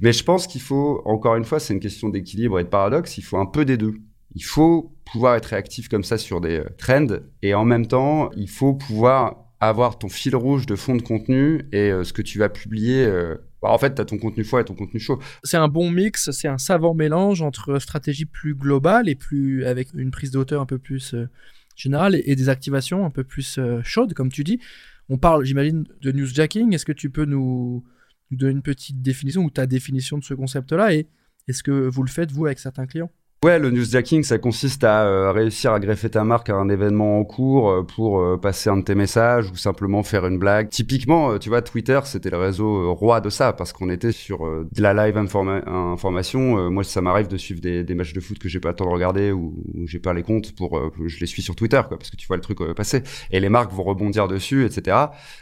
Mais 0.00 0.12
je 0.12 0.24
pense 0.24 0.46
qu'il 0.46 0.60
faut, 0.60 1.02
encore 1.04 1.36
une 1.36 1.44
fois, 1.44 1.60
c'est 1.60 1.74
une 1.74 1.80
question 1.80 2.08
d'équilibre 2.08 2.58
et 2.58 2.64
de 2.64 2.68
paradoxe. 2.68 3.18
Il 3.18 3.22
faut 3.22 3.38
un 3.38 3.46
peu 3.46 3.64
des 3.64 3.76
deux. 3.76 3.94
Il 4.34 4.44
faut 4.44 4.92
pouvoir 5.10 5.36
être 5.36 5.46
réactif 5.46 5.88
comme 5.88 6.04
ça 6.04 6.18
sur 6.18 6.40
des 6.40 6.60
euh, 6.60 6.68
trends 6.76 7.18
et 7.42 7.54
en 7.54 7.64
même 7.64 7.86
temps, 7.86 8.30
il 8.36 8.48
faut 8.48 8.74
pouvoir 8.74 9.48
avoir 9.60 9.98
ton 9.98 10.08
fil 10.08 10.36
rouge 10.36 10.66
de 10.66 10.76
fond 10.76 10.94
de 10.94 11.02
contenu 11.02 11.66
et 11.72 11.90
euh, 11.90 12.04
ce 12.04 12.12
que 12.12 12.22
tu 12.22 12.38
vas 12.38 12.48
publier 12.48 13.04
euh, 13.04 13.36
bah, 13.62 13.70
en 13.70 13.78
fait, 13.78 13.94
tu 13.94 14.00
as 14.00 14.04
ton 14.04 14.18
contenu 14.18 14.44
froid 14.44 14.60
et 14.60 14.64
ton 14.64 14.74
contenu 14.74 15.00
chaud. 15.00 15.18
C'est 15.42 15.56
un 15.56 15.68
bon 15.68 15.90
mix, 15.90 16.30
c'est 16.30 16.48
un 16.48 16.58
savant 16.58 16.94
mélange 16.94 17.42
entre 17.42 17.78
stratégie 17.78 18.24
plus 18.24 18.54
globale 18.54 19.08
et 19.08 19.14
plus 19.14 19.64
avec 19.64 19.88
une 19.94 20.10
prise 20.10 20.30
de 20.30 20.38
hauteur 20.38 20.60
un 20.62 20.66
peu 20.66 20.78
plus 20.78 21.14
euh, 21.14 21.28
générale 21.76 22.20
et, 22.24 22.36
des 22.36 22.48
activations 22.48 23.04
un 23.04 23.10
peu 23.10 23.24
plus 23.24 23.58
euh, 23.58 23.80
chaudes, 23.82 24.14
comme 24.14 24.30
tu 24.30 24.44
dis. 24.44 24.60
On 25.08 25.18
parle, 25.18 25.44
j'imagine, 25.44 25.84
de 26.00 26.12
newsjacking. 26.12 26.74
Est-ce 26.74 26.84
que 26.84 26.92
tu 26.92 27.10
peux 27.10 27.24
nous, 27.24 27.84
nous 28.30 28.36
donner 28.36 28.52
une 28.52 28.62
petite 28.62 29.02
définition 29.02 29.42
ou 29.42 29.50
ta 29.50 29.66
définition 29.66 30.18
de 30.18 30.24
ce 30.24 30.34
concept-là 30.34 30.94
et 30.94 31.08
est-ce 31.48 31.62
que 31.62 31.88
vous 31.88 32.02
le 32.02 32.10
faites, 32.10 32.30
vous, 32.30 32.46
avec 32.46 32.58
certains 32.58 32.86
clients? 32.86 33.10
Ouais, 33.44 33.60
le 33.60 33.70
newsjacking, 33.70 34.24
ça 34.24 34.38
consiste 34.38 34.82
à 34.82 35.04
euh, 35.04 35.30
réussir 35.30 35.72
à 35.72 35.78
greffer 35.78 36.10
ta 36.10 36.24
marque 36.24 36.50
à 36.50 36.56
un 36.56 36.68
événement 36.68 37.20
en 37.20 37.24
cours 37.24 37.70
euh, 37.70 37.82
pour 37.84 38.18
euh, 38.18 38.36
passer 38.36 38.68
un 38.68 38.78
de 38.78 38.82
tes 38.82 38.96
messages 38.96 39.48
ou 39.52 39.56
simplement 39.56 40.02
faire 40.02 40.26
une 40.26 40.38
blague. 40.40 40.68
Typiquement, 40.70 41.38
tu 41.38 41.48
vois, 41.48 41.62
Twitter, 41.62 42.00
c'était 42.02 42.30
le 42.30 42.36
réseau 42.36 42.92
roi 42.96 43.20
de 43.20 43.30
ça 43.30 43.52
parce 43.52 43.72
qu'on 43.72 43.90
était 43.90 44.10
sur 44.10 44.40
de 44.40 44.82
la 44.82 44.92
live 44.92 45.16
information. 45.16 46.68
moi, 46.68 46.82
ça 46.82 47.00
m'arrive 47.00 47.28
de 47.28 47.36
suivre 47.36 47.60
des, 47.60 47.94
matchs 47.94 48.12
de 48.12 48.18
foot 48.18 48.40
que 48.40 48.48
j'ai 48.48 48.58
pas 48.58 48.70
le 48.70 48.74
temps 48.74 48.86
de 48.86 48.90
regarder 48.90 49.30
ou, 49.30 49.54
j'ai 49.84 50.00
pas 50.00 50.14
les 50.14 50.24
comptes 50.24 50.56
pour, 50.56 50.90
je 51.06 51.20
les 51.20 51.26
suis 51.26 51.42
sur 51.42 51.54
Twitter, 51.54 51.80
quoi, 51.86 51.96
parce 51.96 52.10
que 52.10 52.16
tu 52.16 52.26
vois 52.26 52.36
le 52.36 52.42
truc 52.42 52.58
passer 52.74 53.04
et 53.30 53.38
les 53.38 53.48
marques 53.48 53.72
vont 53.72 53.84
rebondir 53.84 54.26
dessus, 54.26 54.64
etc. 54.64 54.96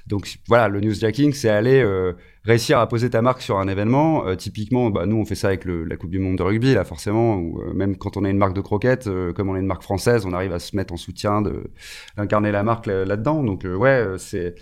Donc 0.06 0.36
voilà, 0.48 0.68
le 0.68 0.80
newsjacking, 0.80 1.32
c'est 1.32 1.48
aller 1.48 1.82
réussir 2.46 2.78
à 2.78 2.88
poser 2.88 3.10
ta 3.10 3.22
marque 3.22 3.42
sur 3.42 3.58
un 3.58 3.68
événement. 3.68 4.26
Euh, 4.26 4.36
typiquement, 4.36 4.90
bah, 4.90 5.04
nous, 5.04 5.16
on 5.16 5.24
fait 5.24 5.34
ça 5.34 5.48
avec 5.48 5.64
le, 5.64 5.84
la 5.84 5.96
Coupe 5.96 6.10
du 6.10 6.18
Monde 6.18 6.38
de 6.38 6.42
rugby, 6.42 6.74
là, 6.74 6.84
forcément. 6.84 7.36
Ou 7.36 7.60
euh, 7.60 7.74
même 7.74 7.96
quand 7.96 8.16
on 8.16 8.24
est 8.24 8.30
une 8.30 8.38
marque 8.38 8.54
de 8.54 8.60
croquettes, 8.60 9.08
euh, 9.08 9.32
comme 9.32 9.48
on 9.50 9.56
est 9.56 9.60
une 9.60 9.66
marque 9.66 9.82
française, 9.82 10.24
on 10.24 10.32
arrive 10.32 10.52
à 10.52 10.58
se 10.58 10.76
mettre 10.76 10.94
en 10.94 10.96
soutien, 10.96 11.42
d'incarner 12.16 12.52
la 12.52 12.62
marque 12.62 12.86
là-dedans. 12.86 13.42
Donc, 13.42 13.64
ouais, 13.64 14.14
c'est 14.18 14.54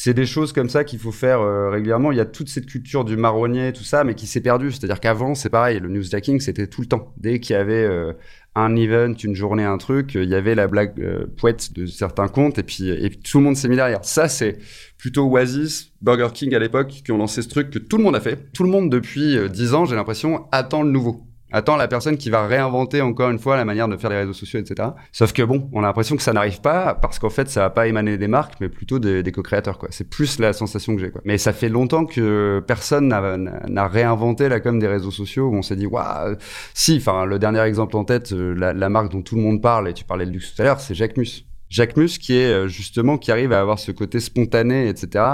c'est 0.00 0.14
des 0.14 0.26
choses 0.26 0.52
comme 0.52 0.68
ça 0.68 0.84
qu'il 0.84 1.00
faut 1.00 1.10
faire 1.10 1.40
régulièrement. 1.72 2.12
Il 2.12 2.18
y 2.18 2.20
a 2.20 2.24
toute 2.24 2.48
cette 2.48 2.66
culture 2.66 3.04
du 3.04 3.16
marronnier, 3.16 3.72
tout 3.72 3.82
ça, 3.82 4.04
mais 4.04 4.14
qui 4.14 4.28
s'est 4.28 4.40
perdue. 4.40 4.70
C'est-à-dire 4.70 5.00
qu'avant, 5.00 5.34
c'est 5.34 5.48
pareil, 5.48 5.80
le 5.80 5.88
newsjacking, 5.88 6.38
c'était 6.38 6.68
tout 6.68 6.82
le 6.82 6.86
temps. 6.86 7.12
Dès 7.16 7.40
qu'il 7.40 7.54
y 7.54 7.56
avait 7.56 8.14
un 8.58 8.76
event, 8.76 9.14
une 9.22 9.34
journée, 9.34 9.64
un 9.64 9.78
truc, 9.78 10.14
il 10.14 10.28
y 10.28 10.34
avait 10.34 10.54
la 10.54 10.66
blague 10.66 11.00
euh, 11.00 11.26
poète 11.36 11.72
de 11.74 11.86
certains 11.86 12.28
comptes 12.28 12.58
et 12.58 12.62
puis, 12.62 12.88
et 12.88 13.10
tout 13.10 13.38
le 13.38 13.44
monde 13.44 13.56
s'est 13.56 13.68
mis 13.68 13.76
derrière. 13.76 14.04
Ça, 14.04 14.28
c'est 14.28 14.58
plutôt 14.96 15.26
Oasis, 15.30 15.92
Burger 16.00 16.28
King 16.34 16.54
à 16.54 16.58
l'époque 16.58 16.88
qui 17.04 17.12
ont 17.12 17.18
lancé 17.18 17.42
ce 17.42 17.48
truc 17.48 17.70
que 17.70 17.78
tout 17.78 17.96
le 17.96 18.02
monde 18.02 18.16
a 18.16 18.20
fait. 18.20 18.52
Tout 18.52 18.64
le 18.64 18.70
monde 18.70 18.90
depuis 18.90 19.36
euh, 19.36 19.48
dix 19.48 19.74
ans, 19.74 19.84
j'ai 19.84 19.94
l'impression, 19.94 20.46
attend 20.50 20.82
le 20.82 20.90
nouveau 20.90 21.27
attends 21.52 21.76
la 21.76 21.88
personne 21.88 22.16
qui 22.16 22.30
va 22.30 22.46
réinventer 22.46 23.00
encore 23.00 23.30
une 23.30 23.38
fois 23.38 23.56
la 23.56 23.64
manière 23.64 23.88
de 23.88 23.96
faire 23.96 24.10
les 24.10 24.18
réseaux 24.18 24.32
sociaux, 24.32 24.60
etc. 24.60 24.90
Sauf 25.12 25.32
que 25.32 25.42
bon, 25.42 25.68
on 25.72 25.82
a 25.82 25.86
l'impression 25.86 26.16
que 26.16 26.22
ça 26.22 26.32
n'arrive 26.32 26.60
pas 26.60 26.94
parce 26.94 27.18
qu'en 27.18 27.30
fait, 27.30 27.48
ça 27.48 27.60
va 27.60 27.70
pas 27.70 27.86
émaner 27.86 28.18
des 28.18 28.28
marques, 28.28 28.54
mais 28.60 28.68
plutôt 28.68 28.98
des, 28.98 29.22
des 29.22 29.32
co-créateurs. 29.32 29.78
C'est 29.90 30.08
plus 30.08 30.38
la 30.38 30.52
sensation 30.52 30.94
que 30.94 31.00
j'ai. 31.00 31.12
Mais 31.24 31.38
ça 31.38 31.52
fait 31.52 31.68
longtemps 31.68 32.04
que 32.04 32.62
personne 32.66 33.08
n'a 33.08 33.88
réinventé 33.88 34.48
la 34.48 34.60
com 34.60 34.78
des 34.78 34.86
réseaux 34.86 35.10
sociaux 35.10 35.48
où 35.48 35.54
on 35.54 35.62
s'est 35.62 35.76
dit, 35.76 35.86
waouh, 35.86 36.36
si, 36.74 36.96
enfin, 36.98 37.24
le 37.24 37.38
dernier 37.38 37.60
exemple 37.60 37.96
en 37.96 38.04
tête, 38.04 38.32
euh, 38.32 38.54
la, 38.54 38.72
la, 38.72 38.88
marque 38.88 39.10
dont 39.10 39.22
tout 39.22 39.36
le 39.36 39.42
monde 39.42 39.62
parle, 39.62 39.88
et 39.88 39.94
tu 39.94 40.04
parlais 40.04 40.26
de 40.26 40.30
luxe 40.30 40.54
tout 40.54 40.62
à 40.62 40.64
l'heure, 40.64 40.80
c'est 40.80 40.94
Jacquemus. 40.94 41.46
Jacquemus 41.68 42.18
qui 42.18 42.34
est 42.34 42.52
euh, 42.52 42.68
justement, 42.68 43.18
qui 43.18 43.30
arrive 43.30 43.52
à 43.52 43.60
avoir 43.60 43.78
ce 43.78 43.92
côté 43.92 44.20
spontané, 44.20 44.88
etc., 44.88 45.24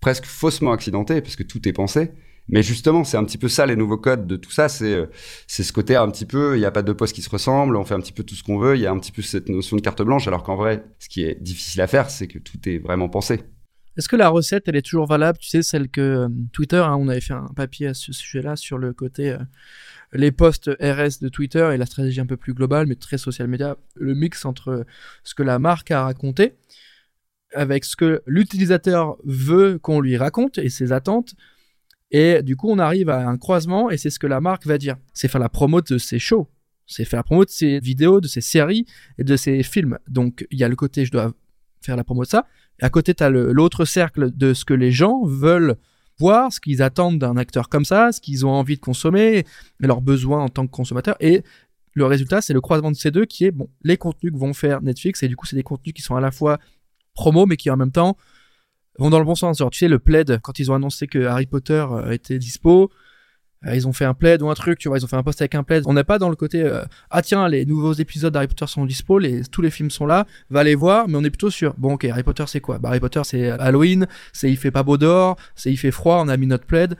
presque 0.00 0.26
faussement 0.26 0.72
accidenté, 0.72 1.20
parce 1.20 1.36
que 1.36 1.42
tout 1.42 1.66
est 1.68 1.72
pensé 1.72 2.12
mais 2.52 2.62
justement, 2.62 3.02
c'est 3.02 3.16
un 3.16 3.24
petit 3.24 3.38
peu 3.38 3.48
ça 3.48 3.64
les 3.64 3.76
nouveaux 3.76 3.96
codes 3.96 4.26
de 4.26 4.36
tout 4.36 4.50
ça. 4.50 4.68
C'est 4.68 4.94
euh, 4.94 5.06
c'est 5.46 5.64
ce 5.64 5.72
côté 5.72 5.96
un 5.96 6.08
petit 6.10 6.26
peu, 6.26 6.54
il 6.56 6.60
n'y 6.60 6.66
a 6.66 6.70
pas 6.70 6.82
de 6.82 6.92
postes 6.92 7.14
qui 7.14 7.22
se 7.22 7.30
ressemblent, 7.30 7.76
on 7.76 7.84
fait 7.84 7.94
un 7.94 8.00
petit 8.00 8.12
peu 8.12 8.22
tout 8.22 8.34
ce 8.34 8.44
qu'on 8.44 8.58
veut. 8.58 8.76
Il 8.76 8.82
y 8.82 8.86
a 8.86 8.92
un 8.92 8.98
petit 8.98 9.10
peu 9.10 9.22
cette 9.22 9.48
notion 9.48 9.76
de 9.76 9.80
carte 9.80 10.02
blanche, 10.02 10.28
alors 10.28 10.42
qu'en 10.42 10.54
vrai, 10.54 10.84
ce 10.98 11.08
qui 11.08 11.24
est 11.24 11.42
difficile 11.42 11.80
à 11.80 11.86
faire, 11.86 12.10
c'est 12.10 12.28
que 12.28 12.38
tout 12.38 12.58
est 12.68 12.78
vraiment 12.78 13.08
pensé. 13.08 13.40
Est-ce 13.96 14.08
que 14.08 14.16
la 14.16 14.28
recette, 14.28 14.68
elle 14.68 14.76
est 14.76 14.82
toujours 14.82 15.06
valable? 15.06 15.38
Tu 15.38 15.48
sais, 15.48 15.62
celle 15.62 15.88
que 15.88 16.00
euh, 16.00 16.28
Twitter, 16.52 16.76
hein, 16.76 16.96
on 16.98 17.08
avait 17.08 17.22
fait 17.22 17.34
un 17.34 17.50
papier 17.56 17.88
à 17.88 17.94
ce 17.94 18.12
sujet-là 18.12 18.56
sur 18.56 18.76
le 18.76 18.92
côté 18.92 19.30
euh, 19.30 19.38
les 20.12 20.30
posts 20.30 20.68
RS 20.78 21.20
de 21.22 21.30
Twitter 21.30 21.70
et 21.72 21.78
la 21.78 21.86
stratégie 21.86 22.20
un 22.20 22.26
peu 22.26 22.36
plus 22.36 22.52
globale, 22.52 22.86
mais 22.86 22.96
très 22.96 23.16
social 23.16 23.48
media, 23.48 23.78
le 23.94 24.14
mix 24.14 24.44
entre 24.44 24.84
ce 25.24 25.34
que 25.34 25.42
la 25.42 25.58
marque 25.58 25.90
a 25.90 26.04
raconté 26.04 26.52
avec 27.54 27.84
ce 27.84 27.96
que 27.96 28.22
l'utilisateur 28.26 29.16
veut 29.24 29.78
qu'on 29.78 30.00
lui 30.00 30.16
raconte 30.16 30.58
et 30.58 30.68
ses 30.68 30.92
attentes 30.92 31.34
et 32.12 32.42
du 32.42 32.56
coup, 32.56 32.70
on 32.70 32.78
arrive 32.78 33.08
à 33.08 33.26
un 33.26 33.38
croisement 33.38 33.90
et 33.90 33.96
c'est 33.96 34.10
ce 34.10 34.18
que 34.18 34.26
la 34.26 34.40
marque 34.40 34.66
va 34.66 34.76
dire. 34.76 34.96
C'est 35.14 35.28
faire 35.28 35.40
la 35.40 35.48
promo 35.48 35.80
de 35.80 35.96
ses 35.96 36.18
shows. 36.18 36.46
C'est 36.86 37.06
faire 37.06 37.18
la 37.20 37.24
promo 37.24 37.46
de 37.46 37.50
ses 37.50 37.80
vidéos, 37.80 38.20
de 38.20 38.28
ses 38.28 38.42
séries 38.42 38.84
et 39.16 39.24
de 39.24 39.34
ses 39.34 39.62
films. 39.62 39.98
Donc, 40.08 40.46
il 40.50 40.58
y 40.58 40.64
a 40.64 40.68
le 40.68 40.76
côté, 40.76 41.06
je 41.06 41.10
dois 41.10 41.32
faire 41.80 41.96
la 41.96 42.04
promo 42.04 42.24
de 42.24 42.28
ça. 42.28 42.46
Et 42.80 42.84
à 42.84 42.90
côté, 42.90 43.14
tu 43.14 43.24
as 43.24 43.30
l'autre 43.30 43.86
cercle 43.86 44.30
de 44.30 44.52
ce 44.52 44.66
que 44.66 44.74
les 44.74 44.92
gens 44.92 45.24
veulent 45.24 45.76
voir, 46.18 46.52
ce 46.52 46.60
qu'ils 46.60 46.82
attendent 46.82 47.18
d'un 47.18 47.38
acteur 47.38 47.70
comme 47.70 47.86
ça, 47.86 48.12
ce 48.12 48.20
qu'ils 48.20 48.44
ont 48.44 48.50
envie 48.50 48.76
de 48.76 48.80
consommer, 48.80 49.46
leurs 49.80 50.02
besoins 50.02 50.44
en 50.44 50.48
tant 50.50 50.66
que 50.66 50.70
consommateurs. 50.70 51.16
Et 51.20 51.42
le 51.94 52.04
résultat, 52.04 52.42
c'est 52.42 52.52
le 52.52 52.60
croisement 52.60 52.90
de 52.90 52.96
ces 52.96 53.10
deux 53.10 53.24
qui 53.24 53.46
est, 53.46 53.50
bon, 53.52 53.70
les 53.82 53.96
contenus 53.96 54.34
que 54.34 54.38
vont 54.38 54.52
faire 54.52 54.82
Netflix. 54.82 55.22
Et 55.22 55.28
du 55.28 55.36
coup, 55.36 55.46
c'est 55.46 55.56
des 55.56 55.62
contenus 55.62 55.94
qui 55.94 56.02
sont 56.02 56.14
à 56.14 56.20
la 56.20 56.30
fois 56.30 56.58
promo, 57.14 57.46
mais 57.46 57.56
qui 57.56 57.70
en 57.70 57.76
même 57.78 57.92
temps 57.92 58.18
vont 58.98 59.10
dans 59.10 59.18
le 59.18 59.24
bon 59.24 59.34
sens. 59.34 59.58
Genre, 59.58 59.70
tu 59.70 59.78
sais, 59.78 59.88
le 59.88 59.98
plaid, 59.98 60.40
quand 60.42 60.58
ils 60.58 60.70
ont 60.70 60.74
annoncé 60.74 61.06
que 61.06 61.24
Harry 61.26 61.46
Potter 61.46 61.84
euh, 61.90 62.10
était 62.10 62.38
dispo, 62.38 62.90
euh, 63.66 63.74
ils 63.74 63.86
ont 63.86 63.92
fait 63.92 64.04
un 64.04 64.14
plaid 64.14 64.42
ou 64.42 64.50
un 64.50 64.54
truc, 64.54 64.78
tu 64.78 64.88
vois, 64.88 64.98
ils 64.98 65.04
ont 65.04 65.08
fait 65.08 65.16
un 65.16 65.22
post 65.22 65.40
avec 65.40 65.54
un 65.54 65.62
plaid. 65.62 65.84
On 65.86 65.94
n'est 65.94 66.04
pas 66.04 66.18
dans 66.18 66.28
le 66.28 66.36
côté, 66.36 66.62
euh, 66.62 66.82
ah 67.10 67.22
tiens, 67.22 67.48
les 67.48 67.64
nouveaux 67.64 67.92
épisodes 67.92 68.32
d'Harry 68.32 68.48
Potter 68.48 68.66
sont 68.66 68.84
dispo, 68.84 69.18
les, 69.18 69.44
tous 69.44 69.62
les 69.62 69.70
films 69.70 69.90
sont 69.90 70.06
là, 70.06 70.26
va 70.50 70.64
les 70.64 70.74
voir, 70.74 71.08
mais 71.08 71.16
on 71.16 71.24
est 71.24 71.30
plutôt 71.30 71.50
sur, 71.50 71.74
bon 71.74 71.94
ok, 71.94 72.04
Harry 72.04 72.22
Potter 72.22 72.44
c'est 72.46 72.60
quoi? 72.60 72.78
Bah, 72.78 72.88
Harry 72.88 73.00
Potter 73.00 73.22
c'est 73.24 73.50
Halloween, 73.50 74.06
c'est 74.32 74.50
il 74.50 74.56
fait 74.56 74.70
pas 74.70 74.82
beau 74.82 74.96
dehors, 74.96 75.36
c'est 75.54 75.70
il 75.70 75.76
fait 75.76 75.92
froid, 75.92 76.20
on 76.24 76.28
a 76.28 76.36
mis 76.36 76.46
notre 76.46 76.66
plaid. 76.66 76.96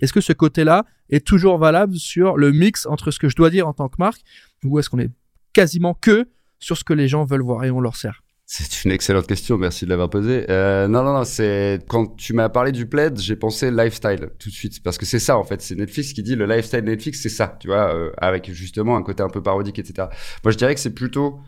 Est-ce 0.00 0.12
que 0.12 0.20
ce 0.20 0.32
côté-là 0.32 0.84
est 1.10 1.26
toujours 1.26 1.58
valable 1.58 1.96
sur 1.96 2.36
le 2.36 2.52
mix 2.52 2.86
entre 2.86 3.10
ce 3.10 3.18
que 3.18 3.28
je 3.28 3.36
dois 3.36 3.50
dire 3.50 3.68
en 3.68 3.72
tant 3.72 3.88
que 3.88 3.96
marque, 3.98 4.20
ou 4.64 4.78
est-ce 4.78 4.90
qu'on 4.90 4.98
est 4.98 5.10
quasiment 5.52 5.94
que 5.94 6.28
sur 6.58 6.76
ce 6.76 6.84
que 6.84 6.92
les 6.92 7.08
gens 7.08 7.24
veulent 7.24 7.42
voir 7.42 7.64
et 7.64 7.70
on 7.70 7.80
leur 7.80 7.96
sert? 7.96 8.21
C'est 8.54 8.84
une 8.84 8.90
excellente 8.90 9.26
question, 9.26 9.56
merci 9.56 9.86
de 9.86 9.90
l'avoir 9.90 10.10
posée. 10.10 10.44
Euh, 10.50 10.86
non, 10.86 11.02
non, 11.02 11.14
non, 11.14 11.24
c'est 11.24 11.78
quand 11.88 12.16
tu 12.16 12.34
m'as 12.34 12.50
parlé 12.50 12.70
du 12.70 12.84
plaid, 12.84 13.18
j'ai 13.18 13.34
pensé 13.34 13.70
lifestyle 13.70 14.28
tout 14.38 14.50
de 14.50 14.54
suite 14.54 14.82
parce 14.82 14.98
que 14.98 15.06
c'est 15.06 15.20
ça 15.20 15.38
en 15.38 15.42
fait, 15.42 15.62
c'est 15.62 15.74
Netflix 15.74 16.12
qui 16.12 16.22
dit 16.22 16.36
le 16.36 16.44
lifestyle 16.44 16.84
Netflix, 16.84 17.22
c'est 17.22 17.30
ça, 17.30 17.56
tu 17.58 17.68
vois, 17.68 17.94
euh, 17.94 18.12
avec 18.18 18.52
justement 18.52 18.98
un 18.98 19.02
côté 19.02 19.22
un 19.22 19.30
peu 19.30 19.42
parodique, 19.42 19.78
etc. 19.78 20.08
Moi, 20.44 20.52
je 20.52 20.58
dirais 20.58 20.74
que 20.74 20.82
c'est 20.82 20.92
plutôt 20.92 21.40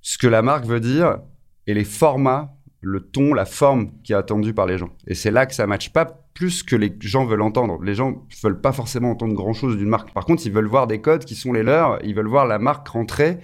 ce 0.00 0.16
que 0.16 0.26
la 0.26 0.40
marque 0.40 0.64
veut 0.64 0.80
dire 0.80 1.18
et 1.66 1.74
les 1.74 1.84
formats, 1.84 2.54
le 2.80 3.00
ton, 3.00 3.34
la 3.34 3.44
forme 3.44 3.92
qui 4.02 4.14
est 4.14 4.16
attendue 4.16 4.54
par 4.54 4.64
les 4.64 4.78
gens. 4.78 4.88
Et 5.06 5.14
c'est 5.14 5.30
là 5.30 5.44
que 5.44 5.54
ça 5.54 5.66
matche 5.66 5.92
pas 5.92 6.06
plus 6.32 6.62
que 6.62 6.76
les 6.76 6.96
gens 7.00 7.26
veulent 7.26 7.42
entendre. 7.42 7.78
Les 7.82 7.94
gens 7.94 8.26
veulent 8.42 8.62
pas 8.62 8.72
forcément 8.72 9.10
entendre 9.10 9.34
grand 9.34 9.52
chose 9.52 9.76
d'une 9.76 9.88
marque. 9.90 10.14
Par 10.14 10.24
contre, 10.24 10.46
ils 10.46 10.52
veulent 10.52 10.64
voir 10.64 10.86
des 10.86 11.02
codes 11.02 11.26
qui 11.26 11.34
sont 11.34 11.52
les 11.52 11.62
leurs, 11.62 12.02
ils 12.06 12.14
veulent 12.14 12.26
voir 12.26 12.46
la 12.46 12.58
marque 12.58 12.88
rentrer 12.88 13.36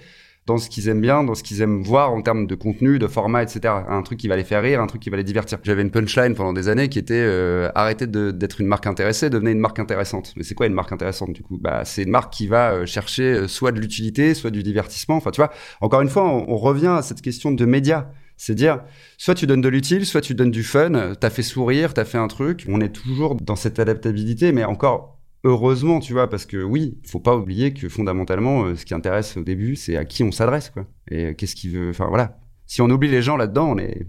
dans 0.45 0.57
ce 0.57 0.69
qu'ils 0.69 0.89
aiment 0.89 1.01
bien, 1.01 1.23
dans 1.23 1.33
ce 1.33 1.41
qu'ils 1.41 1.61
aiment 1.61 1.81
voir 1.81 2.13
en 2.13 2.21
termes 2.21 2.45
de 2.45 2.53
contenu, 2.53 2.99
de 2.99 3.07
format, 3.07 3.41
etc. 3.41 3.73
Un 3.87 4.01
truc 4.03 4.19
qui 4.19 4.27
va 4.27 4.35
les 4.35 4.43
faire 4.43 4.61
rire, 4.61 4.79
un 4.79 4.85
truc 4.85 5.01
qui 5.01 5.09
va 5.09 5.17
les 5.17 5.23
divertir. 5.23 5.57
J'avais 5.63 5.81
une 5.81 5.89
punchline 5.89 6.35
pendant 6.35 6.53
des 6.53 6.69
années 6.69 6.87
qui 6.87 6.99
était 6.99 7.15
euh, 7.15 7.71
arrêtez 7.73 8.05
d'être 8.05 8.61
une 8.61 8.67
marque 8.67 8.85
intéressée, 8.85 9.31
devenez 9.31 9.51
une 9.51 9.59
marque 9.59 9.79
intéressante. 9.79 10.33
Mais 10.37 10.43
c'est 10.43 10.53
quoi 10.53 10.67
une 10.67 10.73
marque 10.73 10.91
intéressante 10.91 11.33
du 11.33 11.41
coup? 11.41 11.57
Bah 11.57 11.83
c'est 11.83 12.03
une 12.03 12.11
marque 12.11 12.31
qui 12.31 12.45
va 12.47 12.73
euh, 12.73 12.85
chercher 12.85 13.23
euh, 13.23 13.47
soit 13.47 13.71
de 13.71 13.79
l'utilité, 13.79 14.35
soit 14.35 14.51
du 14.51 14.61
divertissement. 14.61 15.15
Enfin 15.15 15.31
tu 15.31 15.41
vois, 15.41 15.51
encore 15.81 16.01
une 16.01 16.09
fois, 16.09 16.23
on, 16.23 16.57
revient 16.57 16.95
à 16.97 17.01
cette 17.01 17.21
question 17.21 17.51
de 17.51 17.65
médias. 17.65 18.07
C'est 18.37 18.55
dire, 18.55 18.83
soit 19.17 19.33
tu 19.33 19.47
donnes 19.47 19.61
de 19.61 19.69
l'utile, 19.69 20.05
soit 20.05 20.21
tu 20.21 20.35
donnes 20.35 20.51
du 20.51 20.63
fun, 20.63 21.13
t'as 21.19 21.29
fait 21.29 21.43
sourire, 21.43 21.93
t'as 21.93 22.05
fait 22.05 22.17
un 22.17 22.27
truc. 22.27 22.65
On 22.67 22.81
est 22.81 22.89
toujours 22.89 23.35
dans 23.35 23.55
cette 23.55 23.79
adaptabilité, 23.79 24.51
mais 24.51 24.65
encore 24.65 25.14
heureusement, 25.45 25.99
tu 25.99 26.11
vois, 26.11 26.29
parce 26.29 26.45
que 26.45 26.61
oui, 26.61 26.97
faut 27.05 27.19
pas 27.19 27.37
oublier 27.37 27.73
que 27.73 27.87
fondamentalement, 27.87 28.65
euh, 28.65 28.75
ce 28.75 28.83
qui 28.83 28.93
intéresse 28.93 29.37
au 29.37 29.43
début, 29.43 29.75
c'est 29.75 29.95
à 29.95 30.03
qui 30.03 30.23
on 30.23 30.31
s'adresse, 30.31 30.71
quoi. 30.71 30.87
Et 31.09 31.27
euh, 31.27 31.33
qu'est-ce 31.33 31.55
qu'il 31.55 31.71
veut. 31.71 31.89
Enfin 31.91 32.07
voilà. 32.09 32.39
Si 32.65 32.81
on 32.81 32.89
oublie 32.89 33.09
les 33.09 33.21
gens 33.21 33.37
là-dedans, 33.37 33.69
on 33.69 33.77
est. 33.77 34.07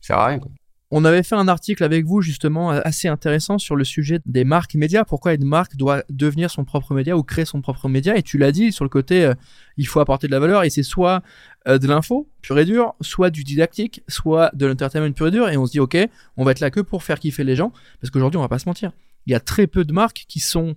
Ça 0.00 0.08
sert 0.08 0.18
à 0.18 0.26
rien, 0.26 0.38
quoi. 0.40 0.50
On 0.90 1.04
avait 1.04 1.22
fait 1.22 1.34
un 1.34 1.48
article 1.48 1.84
avec 1.84 2.06
vous 2.06 2.22
justement 2.22 2.70
assez 2.70 3.08
intéressant 3.08 3.58
sur 3.58 3.76
le 3.76 3.84
sujet 3.84 4.20
des 4.24 4.44
marques 4.44 4.74
médias. 4.74 5.04
Pourquoi 5.04 5.34
une 5.34 5.44
marque 5.44 5.76
doit 5.76 6.02
devenir 6.08 6.50
son 6.50 6.64
propre 6.64 6.94
média 6.94 7.14
ou 7.14 7.22
créer 7.22 7.44
son 7.44 7.60
propre 7.60 7.90
média? 7.90 8.16
Et 8.16 8.22
tu 8.22 8.38
l'as 8.38 8.52
dit 8.52 8.72
sur 8.72 8.86
le 8.86 8.88
côté, 8.88 9.26
euh, 9.26 9.34
il 9.76 9.86
faut 9.86 10.00
apporter 10.00 10.28
de 10.28 10.32
la 10.32 10.40
valeur 10.40 10.64
et 10.64 10.70
c'est 10.70 10.82
soit 10.82 11.22
de 11.66 11.86
l'info 11.86 12.26
pure 12.40 12.58
et 12.58 12.64
dure, 12.64 12.94
soit 13.02 13.28
du 13.28 13.44
didactique, 13.44 14.02
soit 14.08 14.50
de 14.54 14.64
l'entertainment 14.64 15.12
pur 15.12 15.26
et 15.26 15.30
dur. 15.30 15.50
Et 15.50 15.58
on 15.58 15.66
se 15.66 15.72
dit 15.72 15.80
ok, 15.80 15.98
on 16.38 16.44
va 16.44 16.52
être 16.52 16.60
là 16.60 16.70
que 16.70 16.80
pour 16.80 17.02
faire 17.02 17.20
kiffer 17.20 17.44
les 17.44 17.54
gens 17.54 17.70
parce 18.00 18.10
qu'aujourd'hui 18.10 18.38
on 18.38 18.42
va 18.42 18.48
pas 18.48 18.58
se 18.58 18.66
mentir 18.66 18.92
il 19.28 19.32
y 19.32 19.34
a 19.34 19.40
très 19.40 19.66
peu 19.66 19.84
de 19.84 19.92
marques 19.92 20.24
qui 20.26 20.40
sont 20.40 20.74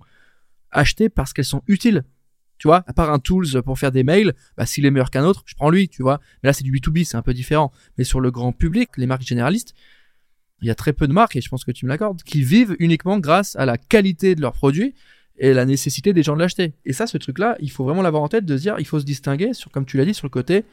achetées 0.70 1.08
parce 1.08 1.32
qu'elles 1.32 1.46
sont 1.46 1.62
utiles. 1.66 2.04
Tu 2.58 2.68
vois, 2.68 2.84
à 2.86 2.92
part 2.92 3.10
un 3.10 3.18
tools 3.18 3.62
pour 3.62 3.78
faire 3.78 3.90
des 3.90 4.04
mails, 4.04 4.34
bah, 4.56 4.66
s'il 4.66 4.84
est 4.86 4.90
meilleur 4.90 5.10
qu'un 5.10 5.24
autre, 5.24 5.42
je 5.46 5.54
prends 5.54 5.70
lui, 5.70 5.88
tu 5.88 6.02
vois. 6.02 6.20
Mais 6.42 6.48
là, 6.48 6.52
c'est 6.52 6.62
du 6.62 6.70
B2B, 6.70 7.04
c'est 7.04 7.16
un 7.16 7.22
peu 7.22 7.34
différent. 7.34 7.72
Mais 7.96 8.04
sur 8.04 8.20
le 8.20 8.30
grand 8.30 8.52
public, 8.52 8.90
les 8.98 9.06
marques 9.06 9.22
généralistes, 9.22 9.74
il 10.60 10.68
y 10.68 10.70
a 10.70 10.74
très 10.74 10.92
peu 10.92 11.08
de 11.08 11.12
marques, 11.12 11.34
et 11.34 11.40
je 11.40 11.48
pense 11.48 11.64
que 11.64 11.72
tu 11.72 11.86
me 11.86 11.88
l'accordes, 11.88 12.22
qui 12.22 12.44
vivent 12.44 12.76
uniquement 12.78 13.18
grâce 13.18 13.56
à 13.56 13.66
la 13.66 13.78
qualité 13.78 14.36
de 14.36 14.42
leurs 14.42 14.52
produits 14.52 14.94
et 15.38 15.54
la 15.54 15.64
nécessité 15.64 16.12
des 16.12 16.22
gens 16.22 16.34
de 16.34 16.40
l'acheter. 16.40 16.74
Et 16.84 16.92
ça, 16.92 17.08
ce 17.08 17.18
truc-là, 17.18 17.56
il 17.58 17.70
faut 17.70 17.84
vraiment 17.84 18.02
l'avoir 18.02 18.22
en 18.22 18.28
tête 18.28 18.44
de 18.44 18.56
se 18.56 18.62
dire, 18.62 18.76
il 18.78 18.86
faut 18.86 19.00
se 19.00 19.04
distinguer 19.04 19.54
sur, 19.54 19.72
comme 19.72 19.86
tu 19.86 19.96
l'as 19.96 20.04
dit, 20.04 20.14
sur 20.14 20.26
le 20.26 20.30
côté, 20.30 20.64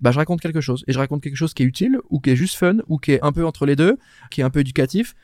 bah, 0.00 0.10
je 0.10 0.16
raconte 0.16 0.40
quelque 0.40 0.60
chose. 0.60 0.82
Et 0.88 0.92
je 0.92 0.98
raconte 0.98 1.22
quelque 1.22 1.36
chose 1.36 1.54
qui 1.54 1.62
est 1.62 1.66
utile, 1.66 1.98
ou 2.10 2.18
qui 2.18 2.30
est 2.30 2.36
juste 2.36 2.56
fun, 2.56 2.78
ou 2.88 2.98
qui 2.98 3.12
est 3.12 3.22
un 3.22 3.32
peu 3.32 3.46
entre 3.46 3.66
les 3.66 3.76
deux, 3.76 3.98
qui 4.30 4.40
est 4.40 4.44
un 4.44 4.50
peu 4.50 4.60
éducatif. 4.60 5.14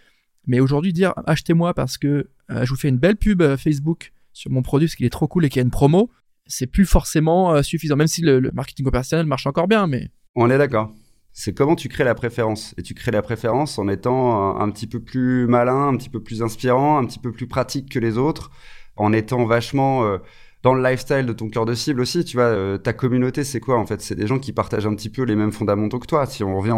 Mais 0.49 0.61
aujourd'hui, 0.61 0.93
dire 0.93 1.13
achetez-moi 1.27 1.75
parce 1.75 1.99
que 1.99 2.29
euh, 2.51 2.65
je 2.65 2.71
vous 2.71 2.77
fais 2.77 2.89
une 2.89 2.97
belle 2.97 3.17
pub 3.17 3.43
euh, 3.43 3.57
Facebook 3.57 4.13
sur 4.33 4.51
mon 4.51 4.63
produit 4.63 4.89
parce 4.89 4.97
qu'il 4.97 5.07
est 5.07 5.11
trop 5.11 5.29
cool 5.29 5.45
et 5.45 5.51
qu'il 5.51 5.61
y 5.61 5.63
a 5.63 5.65
une 5.65 5.71
promo, 5.71 6.11
c'est 6.47 6.67
plus 6.67 6.87
forcément 6.87 7.53
euh, 7.53 7.63
suffisant. 7.63 7.97
Même 7.97 8.07
si 8.07 8.23
le, 8.23 8.51
marketing 8.53 8.87
opérationnel 8.87 9.27
marche 9.27 9.47
encore 9.47 9.69
bien, 9.69 9.87
mais. 9.87 10.09
On 10.35 10.51
est 10.51 10.59
d'accord. 10.59 10.91
C'est 11.33 11.53
comment 11.53 11.77
tu 11.77 11.89
crées 11.89 12.05
la 12.05 12.15
préférence. 12.15 12.75
Et 12.79 12.83
tu 12.83 12.95
crées 12.95 13.11
la 13.11 13.23
préférence 13.23 13.79
en 13.79 13.89
étant 13.89 14.59
un, 14.59 14.71
petit 14.71 14.87
peu 14.87 15.01
plus 15.01 15.47
malin, 15.47 15.89
un 15.89 15.97
petit 15.97 16.09
peu 16.09 16.21
plus 16.21 16.43
inspirant, 16.43 16.99
un 16.99 17.05
petit 17.05 17.21
peu 17.21 17.31
plus 17.31 17.47
pratique 17.47 17.91
que 17.91 17.99
les 17.99 18.19
autres, 18.19 18.51
en 18.97 19.13
étant 19.13 19.45
vachement 19.45 20.19
dans 20.63 20.75
le 20.75 20.83
lifestyle 20.83 21.25
de 21.25 21.33
ton 21.33 21.49
cœur 21.49 21.67
de 21.67 21.75
cible 21.75 22.01
aussi, 22.01 22.25
tu 22.25 22.37
vois, 22.37 22.47
euh, 22.47 22.79
ta 22.79 22.93
communauté, 22.93 23.45
c'est 23.45 23.61
quoi 23.61 23.79
en 23.79 23.87
fait? 23.87 24.01
C'est 24.01 24.17
des 24.17 24.27
gens 24.27 24.39
qui 24.39 24.53
partagent 24.53 24.87
un 24.87 24.95
petit 24.95 25.09
peu 25.09 25.23
les 25.23 25.37
mêmes 25.37 25.53
fondamentaux 25.53 25.99
que 25.99 26.07
toi. 26.07 26.27
Si 26.27 26.43
on 26.43 26.59
revient, 26.59 26.75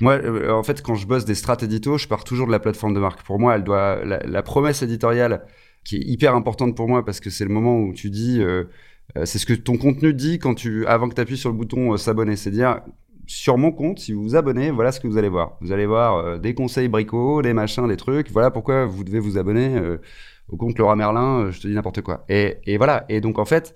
moi, 0.00 0.14
euh, 0.14 0.50
en 0.50 0.62
fait, 0.62 0.82
quand 0.82 0.94
je 0.94 1.06
bosse 1.06 1.24
des 1.24 1.36
strates 1.36 1.62
édito, 1.62 1.98
je 1.98 2.08
pars 2.08 2.24
toujours 2.24 2.46
de 2.46 2.52
la 2.52 2.58
plateforme 2.58 2.94
de 2.94 3.00
marque. 3.00 3.22
Pour 3.22 3.38
moi, 3.38 3.54
elle 3.54 3.64
doit 3.64 4.04
la, 4.04 4.42
promesse 4.42 4.82
éditoriale 4.82 5.44
qui 5.84 5.96
est 5.96 6.04
hyper 6.04 6.34
importante 6.34 6.76
pour 6.76 6.88
moi 6.88 7.04
parce 7.04 7.20
que 7.20 7.30
c'est 7.30 7.44
le 7.44 7.50
moment 7.50 7.78
où 7.78 7.92
tu 7.92 8.10
dis, 8.10 8.42
euh, 8.42 8.64
c'est 9.24 9.38
ce 9.38 9.46
que 9.46 9.54
ton 9.54 9.76
contenu 9.76 10.14
dit 10.14 10.38
quand 10.38 10.54
tu, 10.54 10.86
avant 10.86 11.08
que 11.08 11.14
tu 11.14 11.20
appuies 11.20 11.36
sur 11.36 11.50
le 11.50 11.56
bouton 11.56 11.96
s'abonner, 11.96 12.34
c'est 12.34 12.50
dire 12.50 12.80
sur 13.26 13.56
mon 13.56 13.70
compte, 13.70 14.00
si 14.00 14.12
vous 14.12 14.22
vous 14.22 14.36
abonnez, 14.36 14.72
voilà 14.72 14.90
ce 14.90 14.98
que 14.98 15.06
vous 15.06 15.16
allez 15.16 15.28
voir. 15.28 15.56
Vous 15.60 15.70
allez 15.70 15.86
voir 15.86 16.40
des 16.40 16.54
conseils 16.54 16.88
bricots, 16.88 17.40
des 17.40 17.52
machins, 17.52 17.86
des 17.86 17.96
trucs. 17.96 18.30
Voilà 18.32 18.50
pourquoi 18.50 18.84
vous 18.84 19.04
devez 19.04 19.20
vous 19.20 19.38
abonner 19.38 19.80
au 20.48 20.56
compte 20.56 20.78
Laura 20.78 20.96
Merlin. 20.96 21.50
je 21.50 21.60
te 21.60 21.66
dis 21.66 21.74
n'importe 21.74 22.02
quoi. 22.02 22.24
Et, 22.28 22.58
et 22.64 22.76
voilà. 22.76 23.04
Et 23.08 23.20
donc 23.20 23.38
en 23.38 23.44
fait, 23.44 23.74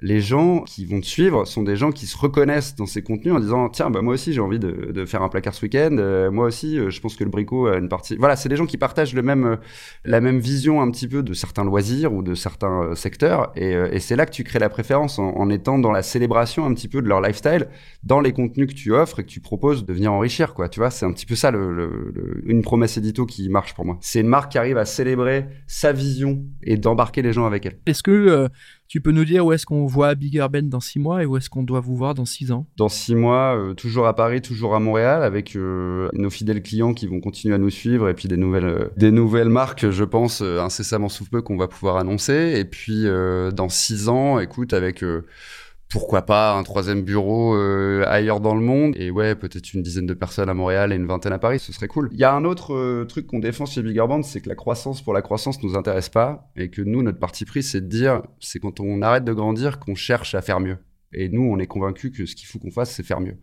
les 0.00 0.20
gens 0.20 0.60
qui 0.60 0.86
vont 0.86 1.00
te 1.00 1.06
suivre 1.06 1.44
sont 1.44 1.62
des 1.62 1.76
gens 1.76 1.92
qui 1.92 2.06
se 2.06 2.16
reconnaissent 2.16 2.74
dans 2.74 2.86
ces 2.86 3.02
contenus 3.02 3.34
en 3.34 3.40
disant 3.40 3.68
tiens 3.68 3.90
bah 3.90 4.02
moi 4.02 4.14
aussi 4.14 4.32
j'ai 4.32 4.40
envie 4.40 4.58
de, 4.58 5.04
faire 5.04 5.22
un 5.22 5.28
placard 5.28 5.54
ce 5.54 5.62
week-end 5.62 5.96
euh, 5.98 6.30
moi 6.30 6.46
aussi 6.46 6.78
euh, 6.78 6.90
je 6.90 7.00
pense 7.00 7.16
que 7.16 7.24
le 7.24 7.30
bricot 7.30 7.68
a 7.68 7.76
une 7.76 7.88
partie. 7.88 8.16
Voilà 8.16 8.36
c'est 8.36 8.48
des 8.48 8.56
gens 8.56 8.66
qui 8.66 8.76
partagent 8.76 9.14
le 9.14 9.22
même 9.22 9.44
euh, 9.44 9.56
la 10.04 10.20
même 10.20 10.40
vision 10.40 10.80
un 10.82 10.90
petit 10.90 11.06
peu 11.06 11.22
de 11.22 11.32
certains 11.32 11.64
loisirs 11.64 12.12
ou 12.12 12.22
de 12.22 12.34
certains 12.34 12.94
secteurs 12.94 13.52
et, 13.56 13.74
c'est 14.00 14.16
là 14.16 14.26
que 14.26 14.32
tu 14.32 14.44
crées 14.44 14.58
la 14.58 14.68
préférence 14.68 15.18
en, 15.18 15.48
étant 15.48 15.78
dans 15.78 15.92
la 15.92 16.02
célébration 16.02 16.66
un 16.66 16.74
petit 16.74 16.88
peu 16.88 17.00
de 17.00 17.08
leur 17.08 17.20
lifestyle 17.20 17.68
dans 18.02 18.20
les 18.20 18.32
contenus 18.32 18.68
que 18.68 18.74
tu 18.74 18.92
offres 18.92 19.20
et 19.20 19.24
que 19.24 19.28
tu 19.28 19.40
proposes 19.40 19.86
de 19.86 19.92
venir 19.92 20.12
enrichir 20.12 20.54
quoi. 20.54 20.68
Tu 20.68 20.80
vois 20.80 20.90
c'est 20.90 21.06
un 21.06 21.12
petit 21.12 21.26
peu 21.26 21.36
ça 21.36 21.50
le, 21.50 22.42
une 22.44 22.62
promesse 22.62 22.96
édito 22.96 23.24
qui 23.24 23.48
marche 23.48 23.74
pour 23.74 23.84
moi. 23.84 23.96
C'est 24.00 24.20
une 24.20 24.28
marque 24.28 24.52
qui 24.52 24.58
arrive 24.58 24.76
à 24.76 24.84
célébrer 24.84 25.46
sa 25.66 25.92
vision 25.92 26.44
et 26.62 26.76
d'embarquer 26.76 27.22
les 27.22 27.32
gens 27.32 27.46
avec 27.46 27.64
elle. 27.64 27.78
Est-ce 27.86 28.02
que 28.02 28.48
tu 28.88 29.00
peux 29.00 29.12
nous 29.12 29.24
dire 29.24 29.44
où 29.44 29.52
est-ce 29.52 29.66
qu'on 29.66 29.86
voit 29.86 30.14
Bigger 30.14 30.46
Ben 30.50 30.68
dans 30.68 30.80
six 30.80 30.98
mois 30.98 31.22
et 31.22 31.26
où 31.26 31.36
est-ce 31.36 31.50
qu'on 31.50 31.62
doit 31.62 31.80
vous 31.80 31.96
voir 31.96 32.14
dans 32.14 32.24
six 32.24 32.52
ans? 32.52 32.66
Dans 32.76 32.88
six 32.88 33.14
mois, 33.14 33.56
euh, 33.56 33.74
toujours 33.74 34.06
à 34.06 34.14
Paris, 34.14 34.42
toujours 34.42 34.74
à 34.74 34.80
Montréal, 34.80 35.22
avec 35.22 35.56
euh, 35.56 36.08
nos 36.12 36.30
fidèles 36.30 36.62
clients 36.62 36.94
qui 36.94 37.06
vont 37.06 37.20
continuer 37.20 37.54
à 37.54 37.58
nous 37.58 37.70
suivre 37.70 38.08
et 38.08 38.14
puis 38.14 38.28
des 38.28 38.36
nouvelles, 38.36 38.64
euh, 38.64 38.88
des 38.96 39.10
nouvelles 39.10 39.48
marques, 39.48 39.90
je 39.90 40.04
pense, 40.04 40.42
incessamment 40.42 41.08
sous 41.08 41.24
peu 41.24 41.42
qu'on 41.42 41.56
va 41.56 41.68
pouvoir 41.68 41.96
annoncer. 41.96 42.54
Et 42.56 42.64
puis 42.64 43.04
dans 43.54 43.68
six 43.68 44.08
ans, 44.08 44.38
écoute, 44.38 44.72
avec 44.72 45.02
pourquoi 45.90 46.22
pas 46.22 46.56
un 46.56 46.62
troisième 46.62 47.02
bureau 47.02 47.54
euh, 47.54 48.04
ailleurs 48.06 48.40
dans 48.40 48.54
le 48.54 48.60
monde 48.60 48.94
et 48.96 49.10
ouais 49.10 49.34
peut-être 49.34 49.74
une 49.74 49.82
dizaine 49.82 50.06
de 50.06 50.14
personnes 50.14 50.48
à 50.48 50.54
Montréal 50.54 50.92
et 50.92 50.96
une 50.96 51.06
vingtaine 51.06 51.32
à 51.32 51.38
Paris 51.38 51.60
ce 51.60 51.72
serait 51.72 51.88
cool 51.88 52.08
il 52.12 52.18
y 52.18 52.24
a 52.24 52.34
un 52.34 52.44
autre 52.44 52.74
euh, 52.74 53.04
truc 53.04 53.26
qu'on 53.26 53.38
défend 53.38 53.66
chez 53.66 53.82
Bigger 53.82 54.06
Band 54.08 54.22
c'est 54.22 54.40
que 54.40 54.48
la 54.48 54.54
croissance 54.54 55.02
pour 55.02 55.14
la 55.14 55.22
croissance 55.22 55.62
nous 55.62 55.76
intéresse 55.76 56.08
pas 56.08 56.50
et 56.56 56.70
que 56.70 56.82
nous 56.82 57.02
notre 57.02 57.18
parti 57.18 57.44
pris 57.44 57.62
c'est 57.62 57.80
de 57.80 57.86
dire 57.86 58.22
c'est 58.40 58.58
quand 58.58 58.80
on 58.80 59.02
arrête 59.02 59.24
de 59.24 59.32
grandir 59.32 59.78
qu'on 59.78 59.94
cherche 59.94 60.34
à 60.34 60.42
faire 60.42 60.60
mieux 60.60 60.78
et 61.12 61.28
nous 61.28 61.42
on 61.42 61.58
est 61.58 61.66
convaincus 61.66 62.10
que 62.16 62.26
ce 62.26 62.34
qu'il 62.34 62.48
faut 62.48 62.58
qu'on 62.58 62.72
fasse 62.72 62.90
c'est 62.90 63.04
faire 63.04 63.20
mieux 63.20 63.38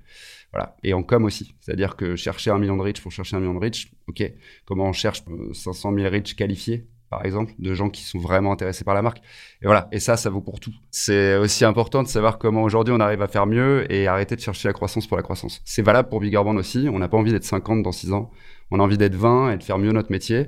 voilà. 0.51 0.75
Et 0.83 0.93
en 0.93 1.03
com 1.03 1.23
aussi. 1.23 1.55
C'est-à-dire 1.59 1.95
que 1.95 2.15
chercher 2.15 2.51
un 2.51 2.59
million 2.59 2.77
de 2.77 2.81
reach 2.81 3.01
pour 3.01 3.11
chercher 3.11 3.37
un 3.37 3.39
million 3.39 3.53
de 3.53 3.59
reach, 3.59 3.91
ok. 4.07 4.23
Comment 4.65 4.85
on 4.85 4.93
cherche 4.93 5.23
500 5.53 5.93
000 5.95 6.09
reach 6.09 6.35
qualifiés? 6.35 6.87
Par 7.11 7.25
exemple, 7.25 7.51
de 7.59 7.73
gens 7.73 7.89
qui 7.89 8.03
sont 8.03 8.19
vraiment 8.19 8.53
intéressés 8.53 8.85
par 8.85 8.95
la 8.95 9.01
marque. 9.01 9.17
Et 9.61 9.65
voilà, 9.65 9.89
et 9.91 9.99
ça, 9.99 10.15
ça 10.15 10.29
vaut 10.29 10.39
pour 10.39 10.61
tout. 10.61 10.71
C'est 10.91 11.35
aussi 11.35 11.65
important 11.65 12.03
de 12.03 12.07
savoir 12.07 12.37
comment 12.37 12.63
aujourd'hui 12.63 12.93
on 12.97 13.01
arrive 13.01 13.21
à 13.21 13.27
faire 13.27 13.45
mieux 13.45 13.85
et 13.91 14.07
arrêter 14.07 14.37
de 14.37 14.41
chercher 14.41 14.69
la 14.69 14.73
croissance 14.73 15.07
pour 15.07 15.17
la 15.17 15.23
croissance. 15.23 15.61
C'est 15.65 15.81
valable 15.81 16.07
pour 16.07 16.21
Bigger 16.21 16.41
Band 16.41 16.55
aussi. 16.55 16.87
On 16.89 16.99
n'a 16.99 17.09
pas 17.09 17.17
envie 17.17 17.33
d'être 17.33 17.43
50 17.43 17.83
dans 17.83 17.91
6 17.91 18.13
ans. 18.13 18.31
On 18.71 18.79
a 18.79 18.83
envie 18.83 18.97
d'être 18.97 19.15
20 19.15 19.51
et 19.51 19.57
de 19.57 19.63
faire 19.63 19.77
mieux 19.77 19.91
notre 19.91 20.09
métier. 20.09 20.47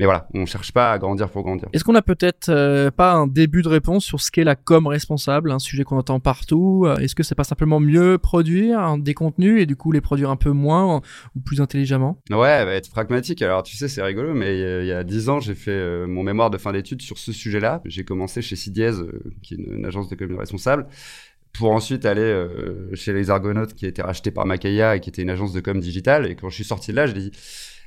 Mais 0.00 0.06
voilà, 0.06 0.26
on 0.34 0.44
cherche 0.44 0.72
pas 0.72 0.90
à 0.90 0.98
grandir 0.98 1.30
pour 1.30 1.42
grandir. 1.44 1.68
Est-ce 1.72 1.84
qu'on 1.84 1.94
a 1.94 2.02
peut-être 2.02 2.48
euh, 2.48 2.90
pas 2.90 3.12
un 3.12 3.28
début 3.28 3.62
de 3.62 3.68
réponse 3.68 4.04
sur 4.04 4.20
ce 4.20 4.32
qu'est 4.32 4.42
la 4.42 4.56
com 4.56 4.88
responsable, 4.88 5.52
un 5.52 5.60
sujet 5.60 5.84
qu'on 5.84 5.98
entend 5.98 6.18
partout 6.18 6.84
euh, 6.86 6.96
Est-ce 6.96 7.14
que 7.14 7.22
c'est 7.22 7.36
pas 7.36 7.44
simplement 7.44 7.78
mieux 7.78 8.18
produire 8.18 8.80
hein, 8.80 8.98
des 8.98 9.14
contenus 9.14 9.62
et 9.62 9.66
du 9.66 9.76
coup 9.76 9.92
les 9.92 10.00
produire 10.00 10.30
un 10.30 10.36
peu 10.36 10.50
moins 10.50 11.00
ou 11.36 11.40
plus 11.40 11.60
intelligemment? 11.60 12.18
Ouais, 12.30 12.64
bah, 12.64 12.72
être 12.72 12.90
pragmatique. 12.90 13.40
Alors 13.42 13.62
tu 13.62 13.76
sais, 13.76 13.86
c'est 13.86 14.02
rigolo, 14.02 14.34
mais 14.34 14.82
il 14.82 14.86
y 14.86 14.92
a 14.92 15.04
dix 15.04 15.28
ans, 15.28 15.38
j'ai 15.38 15.54
fait 15.54 15.70
euh, 15.70 16.06
mon 16.08 16.24
mémoire 16.24 16.50
de 16.50 16.58
fin 16.58 16.72
d'études 16.72 17.02
sur 17.02 17.18
ce 17.18 17.32
sujet-là. 17.32 17.80
J'ai 17.84 18.04
commencé 18.04 18.42
chez 18.42 18.56
CDS, 18.56 19.04
qui 19.42 19.54
est 19.54 19.58
une, 19.58 19.86
agence 19.86 20.08
de 20.08 20.16
com 20.16 20.36
responsable 20.36 20.86
pour 21.52 21.70
ensuite 21.70 22.04
aller 22.04 22.46
chez 22.94 23.12
les 23.12 23.30
Argonautes 23.30 23.74
qui 23.74 23.84
a 23.86 23.88
été 23.88 24.02
racheté 24.02 24.32
par 24.32 24.44
Makaya 24.44 24.96
et 24.96 25.00
qui 25.00 25.08
était 25.08 25.22
une 25.22 25.30
agence 25.30 25.52
de 25.52 25.60
com 25.60 25.78
digital. 25.78 26.26
Et 26.26 26.34
quand 26.34 26.48
je 26.48 26.56
suis 26.56 26.64
sorti 26.64 26.90
de 26.90 26.96
là, 26.96 27.06
je 27.06 27.12
dit 27.12 27.30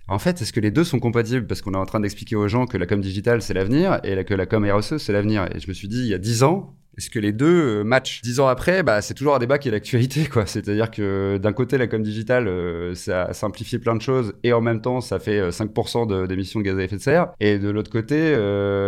en 0.07 0.19
fait, 0.19 0.41
est-ce 0.41 0.53
que 0.53 0.59
les 0.59 0.71
deux 0.71 0.83
sont 0.83 0.99
compatibles? 0.99 1.47
Parce 1.47 1.61
qu'on 1.61 1.73
est 1.73 1.77
en 1.77 1.85
train 1.85 1.99
d'expliquer 1.99 2.35
aux 2.35 2.47
gens 2.47 2.65
que 2.65 2.77
la 2.77 2.85
com 2.85 3.01
digitale, 3.01 3.41
c'est 3.41 3.53
l'avenir 3.53 3.99
et 4.03 4.23
que 4.23 4.33
la 4.33 4.45
com 4.45 4.65
RSE, 4.65 4.97
c'est 4.97 5.11
l'avenir. 5.11 5.47
Et 5.53 5.59
je 5.59 5.67
me 5.67 5.73
suis 5.73 5.87
dit, 5.87 5.99
il 5.99 6.07
y 6.07 6.13
a 6.13 6.17
dix 6.17 6.43
ans, 6.43 6.75
est-ce 6.97 7.09
que 7.11 7.19
les 7.19 7.31
deux 7.31 7.81
euh, 7.81 7.83
matchent 7.83 8.21
Dix 8.23 8.39
ans 8.39 8.47
après, 8.47 8.81
bah, 8.81 9.01
c'est 9.01 9.13
toujours 9.13 9.35
un 9.35 9.39
débat 9.39 9.59
qui 9.59 9.67
est 9.67 9.71
d'actualité, 9.71 10.25
quoi. 10.25 10.45
C'est-à-dire 10.47 10.89
que 10.89 11.37
d'un 11.37 11.53
côté, 11.53 11.77
la 11.77 11.87
com 11.87 12.01
digitale, 12.01 12.47
euh, 12.47 12.95
ça 12.95 13.25
a 13.25 13.33
simplifié 13.33 13.77
plein 13.77 13.95
de 13.95 14.01
choses 14.01 14.33
et 14.43 14.51
en 14.51 14.61
même 14.61 14.81
temps, 14.81 14.99
ça 14.99 15.19
fait 15.19 15.49
5% 15.49 16.11
euh, 16.11 16.27
d'émissions 16.27 16.59
de, 16.59 16.65
gaz 16.65 16.77
à 16.77 16.83
effet 16.83 16.95
de 16.95 17.01
serre. 17.01 17.33
Et 17.39 17.59
de 17.59 17.69
l'autre 17.69 17.91
côté, 17.91 18.31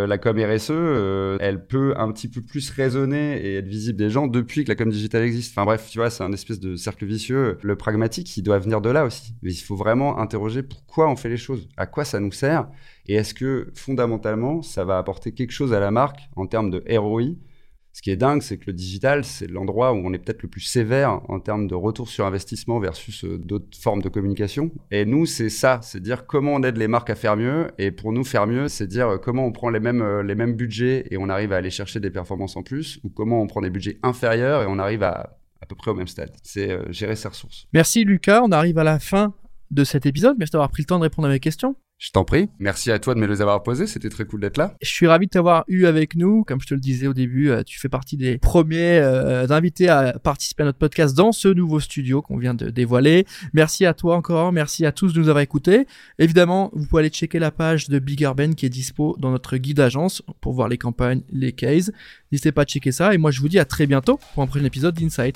la 0.07 0.17
com 0.17 0.37
RSE, 0.37 0.71
elle 1.39 1.65
peut 1.67 1.93
un 1.97 2.11
petit 2.11 2.27
peu 2.27 2.41
plus 2.41 2.69
résonner 2.71 3.37
et 3.37 3.55
être 3.57 3.67
visible 3.67 3.97
des 3.97 4.09
gens 4.09 4.27
depuis 4.27 4.63
que 4.63 4.69
la 4.69 4.75
com 4.75 4.89
digitale 4.89 5.23
existe. 5.23 5.53
Enfin 5.53 5.65
bref, 5.65 5.87
tu 5.89 5.99
vois, 5.99 6.09
c'est 6.09 6.23
un 6.23 6.33
espèce 6.33 6.59
de 6.59 6.75
cercle 6.75 7.05
vicieux. 7.05 7.57
Le 7.61 7.75
pragmatique, 7.75 8.35
il 8.37 8.43
doit 8.43 8.59
venir 8.59 8.81
de 8.81 8.89
là 8.89 9.05
aussi. 9.05 9.35
Mais 9.43 9.51
il 9.51 9.61
faut 9.61 9.75
vraiment 9.75 10.19
interroger 10.19 10.63
pourquoi 10.63 11.09
on 11.09 11.15
fait 11.15 11.29
les 11.29 11.37
choses, 11.37 11.67
à 11.77 11.85
quoi 11.85 12.05
ça 12.05 12.19
nous 12.19 12.31
sert 12.31 12.67
et 13.09 13.15
est-ce 13.15 13.33
que 13.33 13.71
fondamentalement, 13.73 14.61
ça 14.61 14.85
va 14.85 14.99
apporter 14.99 15.31
quelque 15.33 15.49
chose 15.49 15.73
à 15.73 15.79
la 15.79 15.89
marque 15.89 16.29
en 16.35 16.45
termes 16.45 16.69
de 16.69 16.83
ROI 16.95 17.23
ce 17.93 18.01
qui 18.01 18.11
est 18.11 18.15
dingue, 18.15 18.41
c'est 18.41 18.57
que 18.57 18.67
le 18.67 18.73
digital, 18.73 19.25
c'est 19.25 19.47
l'endroit 19.47 19.93
où 19.93 19.97
on 19.97 20.13
est 20.13 20.19
peut-être 20.19 20.43
le 20.43 20.49
plus 20.49 20.61
sévère 20.61 21.21
en 21.27 21.39
termes 21.39 21.67
de 21.67 21.75
retour 21.75 22.07
sur 22.07 22.25
investissement 22.25 22.79
versus 22.79 23.25
euh, 23.25 23.37
d'autres 23.37 23.77
formes 23.77 24.01
de 24.01 24.09
communication. 24.09 24.71
Et 24.91 25.05
nous, 25.05 25.25
c'est 25.25 25.49
ça, 25.49 25.79
c'est 25.81 25.99
dire 25.99 26.25
comment 26.25 26.53
on 26.53 26.63
aide 26.63 26.77
les 26.77 26.87
marques 26.87 27.09
à 27.09 27.15
faire 27.15 27.35
mieux. 27.35 27.67
Et 27.77 27.91
pour 27.91 28.13
nous, 28.13 28.23
faire 28.23 28.47
mieux, 28.47 28.67
c'est 28.67 28.87
dire 28.87 29.09
euh, 29.09 29.17
comment 29.17 29.45
on 29.45 29.51
prend 29.51 29.69
les 29.69 29.79
mêmes, 29.79 30.01
euh, 30.01 30.23
les 30.23 30.35
mêmes 30.35 30.55
budgets 30.55 31.07
et 31.09 31.17
on 31.17 31.29
arrive 31.29 31.51
à 31.51 31.57
aller 31.57 31.71
chercher 31.71 31.99
des 31.99 32.09
performances 32.09 32.55
en 32.55 32.63
plus, 32.63 32.99
ou 33.03 33.09
comment 33.09 33.41
on 33.41 33.47
prend 33.47 33.61
des 33.61 33.69
budgets 33.69 33.99
inférieurs 34.03 34.63
et 34.63 34.65
on 34.67 34.79
arrive 34.79 35.03
à 35.03 35.35
à 35.61 35.65
peu 35.65 35.75
près 35.75 35.91
au 35.91 35.93
même 35.93 36.07
stade. 36.07 36.31
C'est 36.41 36.79
gérer 36.89 37.17
ses 37.17 37.27
ressources. 37.27 37.67
Merci 37.73 38.05
Lucas, 38.05 38.41
on 38.45 38.51
arrive 38.53 38.77
à 38.77 38.85
la 38.85 38.97
fin 38.97 39.33
de 39.71 39.83
cet 39.83 40.05
épisode. 40.05 40.37
Merci 40.39 40.53
d'avoir 40.53 40.69
pris 40.69 40.83
le 40.83 40.85
temps 40.87 40.99
de 40.99 41.03
répondre 41.03 41.27
à 41.27 41.31
mes 41.31 41.41
questions. 41.41 41.75
Je 41.99 42.11
t'en 42.11 42.23
prie. 42.23 42.47
Merci 42.59 42.91
à 42.91 42.99
toi 42.99 43.13
de 43.13 43.19
me 43.19 43.27
les 43.27 43.41
avoir 43.41 43.61
posés. 43.61 43.85
C'était 43.85 44.07
très 44.07 44.23
cool 44.23 44.39
d'être 44.39 44.55
là. 44.55 44.73
Je 44.81 44.89
suis 44.89 45.05
ravi 45.05 45.25
de 45.25 45.31
t'avoir 45.31 45.65
eu 45.67 45.85
avec 45.85 46.15
nous. 46.15 46.45
Comme 46.45 46.61
je 46.61 46.67
te 46.67 46.73
le 46.73 46.79
disais 46.79 47.07
au 47.07 47.13
début, 47.13 47.49
euh, 47.49 47.61
tu 47.61 47.77
fais 47.77 47.89
partie 47.89 48.15
des 48.15 48.37
premiers 48.37 48.99
euh, 48.99 49.45
invités 49.49 49.89
à 49.89 50.17
participer 50.17 50.63
à 50.63 50.67
notre 50.67 50.77
podcast 50.77 51.13
dans 51.13 51.33
ce 51.33 51.49
nouveau 51.49 51.81
studio 51.81 52.21
qu'on 52.21 52.37
vient 52.37 52.53
de 52.53 52.69
dévoiler. 52.69 53.25
Merci 53.51 53.85
à 53.85 53.93
toi 53.93 54.15
encore. 54.15 54.53
Merci 54.53 54.85
à 54.85 54.93
tous 54.93 55.11
de 55.11 55.19
nous 55.19 55.27
avoir 55.27 55.41
écoutés. 55.41 55.87
Évidemment, 56.19 56.71
vous 56.71 56.87
pouvez 56.87 57.01
aller 57.01 57.09
checker 57.09 57.37
la 57.37 57.51
page 57.51 57.89
de 57.89 57.99
Bigger 57.99 58.31
Ben 58.33 58.55
qui 58.55 58.65
est 58.65 58.69
dispo 58.69 59.17
dans 59.19 59.31
notre 59.31 59.57
guide 59.57 59.81
agence 59.81 60.23
pour 60.39 60.53
voir 60.53 60.69
les 60.69 60.77
campagnes, 60.77 61.23
les 61.33 61.51
cases. 61.51 61.91
N'hésitez 62.31 62.53
pas 62.53 62.61
à 62.61 62.65
checker 62.65 62.93
ça. 62.93 63.13
Et 63.13 63.17
moi, 63.17 63.31
je 63.31 63.41
vous 63.41 63.49
dis 63.49 63.59
à 63.59 63.65
très 63.65 63.87
bientôt 63.87 64.21
pour 64.33 64.41
un 64.41 64.47
prochain 64.47 64.63
épisode 64.63 64.95
d'Insight. 64.95 65.35